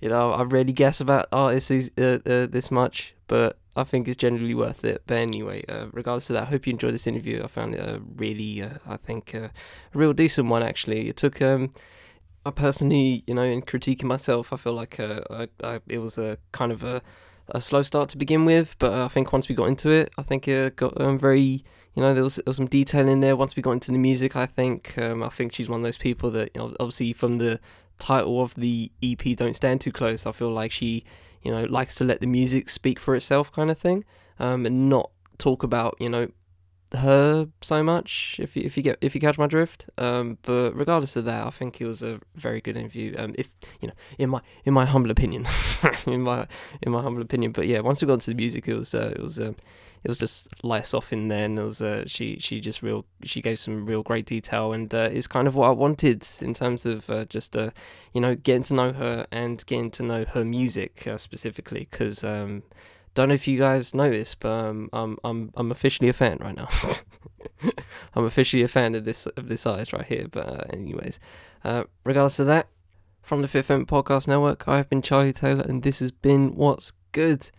You 0.00 0.08
know, 0.10 0.32
I 0.32 0.42
rarely 0.42 0.72
guess 0.72 1.00
about 1.00 1.28
artists 1.32 1.90
uh, 1.98 2.18
uh, 2.26 2.46
this 2.46 2.70
much, 2.70 3.14
but 3.28 3.56
I 3.74 3.84
think 3.84 4.08
it's 4.08 4.16
generally 4.16 4.54
worth 4.54 4.84
it. 4.84 5.02
But 5.06 5.18
anyway, 5.18 5.64
uh, 5.68 5.86
regardless 5.92 6.30
of 6.30 6.34
that, 6.34 6.44
I 6.44 6.46
hope 6.46 6.66
you 6.66 6.72
enjoyed 6.72 6.94
this 6.94 7.06
interview. 7.06 7.42
I 7.42 7.46
found 7.46 7.74
it 7.74 7.80
a 7.80 8.00
really, 8.16 8.62
uh, 8.62 8.78
I 8.86 8.96
think, 8.96 9.34
uh, 9.34 9.48
a 9.48 9.50
real 9.94 10.12
decent 10.12 10.48
one 10.48 10.62
actually. 10.62 11.08
It 11.08 11.16
took. 11.16 11.40
Um, 11.40 11.72
I 12.44 12.50
personally, 12.52 13.24
you 13.26 13.34
know, 13.34 13.42
in 13.42 13.62
critiquing 13.62 14.04
myself, 14.04 14.52
I 14.52 14.56
feel 14.56 14.74
like 14.74 15.00
uh, 15.00 15.20
I, 15.30 15.48
I, 15.64 15.80
it 15.88 15.98
was 15.98 16.16
a 16.16 16.38
kind 16.52 16.70
of 16.70 16.84
a 16.84 17.02
a 17.48 17.60
slow 17.60 17.82
start 17.82 18.08
to 18.10 18.18
begin 18.18 18.44
with, 18.44 18.76
but 18.78 18.92
I 18.92 19.08
think 19.08 19.32
once 19.32 19.48
we 19.48 19.54
got 19.54 19.66
into 19.66 19.90
it, 19.90 20.10
I 20.18 20.22
think 20.22 20.48
it 20.48 20.76
got 20.76 21.00
um, 21.00 21.18
very, 21.18 21.64
you 21.94 22.02
know, 22.02 22.12
there 22.12 22.24
was, 22.24 22.36
there 22.36 22.44
was 22.46 22.56
some 22.56 22.66
detail 22.66 23.08
in 23.08 23.20
there. 23.20 23.36
Once 23.36 23.56
we 23.56 23.62
got 23.62 23.72
into 23.72 23.92
the 23.92 23.98
music, 23.98 24.34
I 24.34 24.46
think, 24.46 24.98
um, 24.98 25.22
I 25.22 25.28
think 25.28 25.52
she's 25.52 25.68
one 25.68 25.80
of 25.80 25.84
those 25.84 25.98
people 25.98 26.30
that, 26.32 26.50
you 26.54 26.60
know, 26.60 26.74
obviously 26.80 27.12
from 27.12 27.38
the 27.38 27.60
title 27.98 28.42
of 28.42 28.54
the 28.54 28.90
EP, 29.02 29.34
"Don't 29.34 29.54
Stand 29.54 29.80
Too 29.80 29.92
Close," 29.92 30.26
I 30.26 30.32
feel 30.32 30.50
like 30.50 30.72
she, 30.72 31.04
you 31.42 31.50
know, 31.50 31.64
likes 31.64 31.94
to 31.96 32.04
let 32.04 32.20
the 32.20 32.26
music 32.26 32.68
speak 32.68 32.98
for 33.00 33.14
itself, 33.14 33.52
kind 33.52 33.70
of 33.70 33.78
thing, 33.78 34.04
um, 34.38 34.66
and 34.66 34.88
not 34.88 35.10
talk 35.38 35.62
about, 35.62 35.96
you 36.00 36.08
know, 36.08 36.28
her 36.96 37.48
so 37.60 37.82
much 37.82 38.36
if 38.40 38.56
you, 38.56 38.62
if 38.64 38.76
you 38.76 38.82
get 38.82 38.98
if 39.00 39.14
you 39.14 39.20
catch 39.20 39.38
my 39.38 39.46
drift. 39.46 39.88
Um 39.98 40.38
but 40.42 40.72
regardless 40.74 41.16
of 41.16 41.24
that 41.24 41.46
i 41.46 41.50
think 41.50 41.80
it 41.80 41.86
was 41.86 42.02
a 42.02 42.20
very 42.34 42.60
good 42.60 42.76
interview. 42.76 43.14
Um 43.18 43.34
if 43.38 43.48
you 43.80 43.88
know 43.88 43.94
in 44.18 44.30
my 44.30 44.40
in 44.64 44.74
my 44.74 44.84
humble 44.84 45.10
opinion 45.10 45.46
in 46.06 46.22
my 46.22 46.46
in 46.82 46.92
my 46.92 47.02
humble 47.02 47.22
opinion. 47.22 47.52
But 47.52 47.66
yeah 47.66 47.80
once 47.80 48.00
we 48.00 48.06
got 48.06 48.14
into 48.14 48.30
the 48.30 48.36
music 48.36 48.68
it 48.68 48.74
was 48.74 48.94
uh, 48.94 49.12
it 49.14 49.20
was 49.20 49.38
um 49.40 49.56
it 50.06 50.08
was 50.08 50.18
just 50.18 50.64
less 50.64 50.94
off 50.94 51.12
in 51.12 51.26
there 51.26 51.46
and 51.46 51.58
it 51.58 51.62
was 51.62 51.82
uh, 51.82 52.04
she 52.06 52.38
she 52.38 52.60
just 52.60 52.80
real 52.80 53.04
she 53.24 53.42
gave 53.42 53.58
some 53.58 53.84
real 53.86 54.04
great 54.04 54.24
detail 54.24 54.72
and 54.72 54.94
uh, 54.94 55.08
it's 55.10 55.26
kind 55.26 55.48
of 55.48 55.56
what 55.56 55.66
i 55.66 55.72
wanted 55.72 56.24
in 56.40 56.54
terms 56.54 56.86
of 56.86 57.10
uh, 57.10 57.24
just 57.24 57.56
uh 57.56 57.70
you 58.12 58.20
know 58.20 58.36
getting 58.36 58.62
to 58.62 58.72
know 58.72 58.92
her 58.92 59.26
and 59.32 59.66
getting 59.66 59.90
to 59.90 60.04
know 60.04 60.24
her 60.24 60.44
music 60.44 61.08
uh, 61.08 61.18
specifically 61.18 61.88
because 61.90 62.22
um 62.22 62.62
don't 63.16 63.28
know 63.28 63.34
if 63.34 63.48
you 63.48 63.58
guys 63.58 63.94
noticed, 63.94 64.40
but 64.40 64.50
um, 64.50 64.90
I'm 64.92 65.18
I'm 65.24 65.50
I'm 65.56 65.70
officially 65.72 66.08
a 66.08 66.12
fan 66.12 66.38
right 66.40 66.54
now. 66.54 66.68
I'm 68.14 68.24
officially 68.24 68.62
a 68.62 68.68
fan 68.68 68.94
of 68.94 69.04
this 69.04 69.26
of 69.26 69.48
this 69.48 69.66
artist 69.66 69.92
right 69.92 70.04
here. 70.04 70.28
But 70.30 70.46
uh, 70.46 70.64
anyways, 70.70 71.18
uh, 71.64 71.84
regardless 72.04 72.38
of 72.38 72.46
that, 72.46 72.68
from 73.22 73.42
the 73.42 73.48
Fifth 73.48 73.70
Element 73.70 73.88
Podcast 73.88 74.28
Network, 74.28 74.68
I 74.68 74.76
have 74.76 74.90
been 74.90 75.02
Charlie 75.02 75.32
Taylor, 75.32 75.62
and 75.62 75.82
this 75.82 75.98
has 76.00 76.12
been 76.12 76.54
What's 76.54 76.92
Good. 77.12 77.50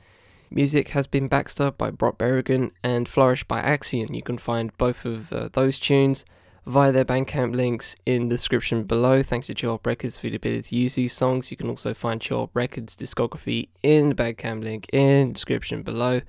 Music 0.50 0.90
has 0.90 1.08
been 1.08 1.28
backstopped 1.28 1.78
by 1.78 1.90
Brock 1.90 2.18
Berrigan 2.18 2.72
and 2.84 3.10
Flourish 3.10 3.44
by 3.44 3.62
Axion. 3.62 4.16
You 4.16 4.22
can 4.22 4.38
find 4.38 4.78
both 4.78 5.06
of 5.06 5.34
uh, 5.34 5.50
those 5.52 5.78
tunes 5.80 6.24
via 6.68 6.92
their 6.92 7.06
Bandcamp 7.06 7.56
links 7.56 7.96
in 8.06 8.28
the 8.28 8.36
description 8.36 8.84
below. 8.84 9.24
Thanks 9.24 9.48
to 9.48 9.56
Chill 9.56 9.80
Records 9.86 10.20
for 10.20 10.30
the 10.30 10.36
ability 10.36 10.64
to 10.64 10.76
use 10.76 10.96
these 10.96 11.14
songs. 11.14 11.50
You 11.50 11.56
can 11.56 11.70
also 11.70 11.94
find 11.94 12.20
Chill 12.20 12.52
Records 12.54 12.96
discography 12.96 13.70
in 13.82 14.10
the 14.10 14.16
Bandcamp 14.16 14.64
link 14.64 14.88
in 14.92 15.30
the 15.30 15.34
description 15.34 15.82
below. 15.82 16.22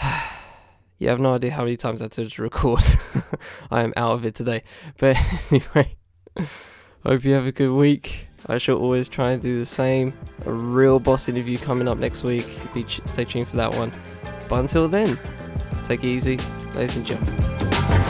you 0.98 1.08
have 1.08 1.20
no 1.20 1.34
idea 1.34 1.50
how 1.50 1.64
many 1.64 1.76
times 1.76 2.00
I 2.00 2.04
had 2.04 2.12
to 2.12 2.42
record. 2.42 2.82
I 3.70 3.82
am 3.82 3.92
out 3.96 4.12
of 4.12 4.24
it 4.24 4.34
today. 4.34 4.62
But 4.96 5.18
anyway, 5.50 5.94
hope 7.04 7.22
you 7.24 7.34
have 7.34 7.46
a 7.46 7.52
good 7.52 7.72
week. 7.72 8.28
I 8.46 8.56
shall 8.56 8.78
always 8.78 9.10
try 9.10 9.32
and 9.32 9.42
do 9.42 9.58
the 9.58 9.66
same. 9.66 10.14
A 10.46 10.52
real 10.52 10.98
boss 10.98 11.28
interview 11.28 11.58
coming 11.58 11.86
up 11.86 11.98
next 11.98 12.22
week. 12.22 12.48
Be 12.72 12.84
ch- 12.84 13.02
stay 13.04 13.24
tuned 13.24 13.46
for 13.46 13.56
that 13.58 13.74
one. 13.74 13.92
But 14.48 14.60
until 14.60 14.88
then, 14.88 15.18
take 15.84 16.02
it 16.02 16.08
easy, 16.08 16.38
ladies 16.74 16.96
and 16.96 17.06
gentlemen. 17.06 18.01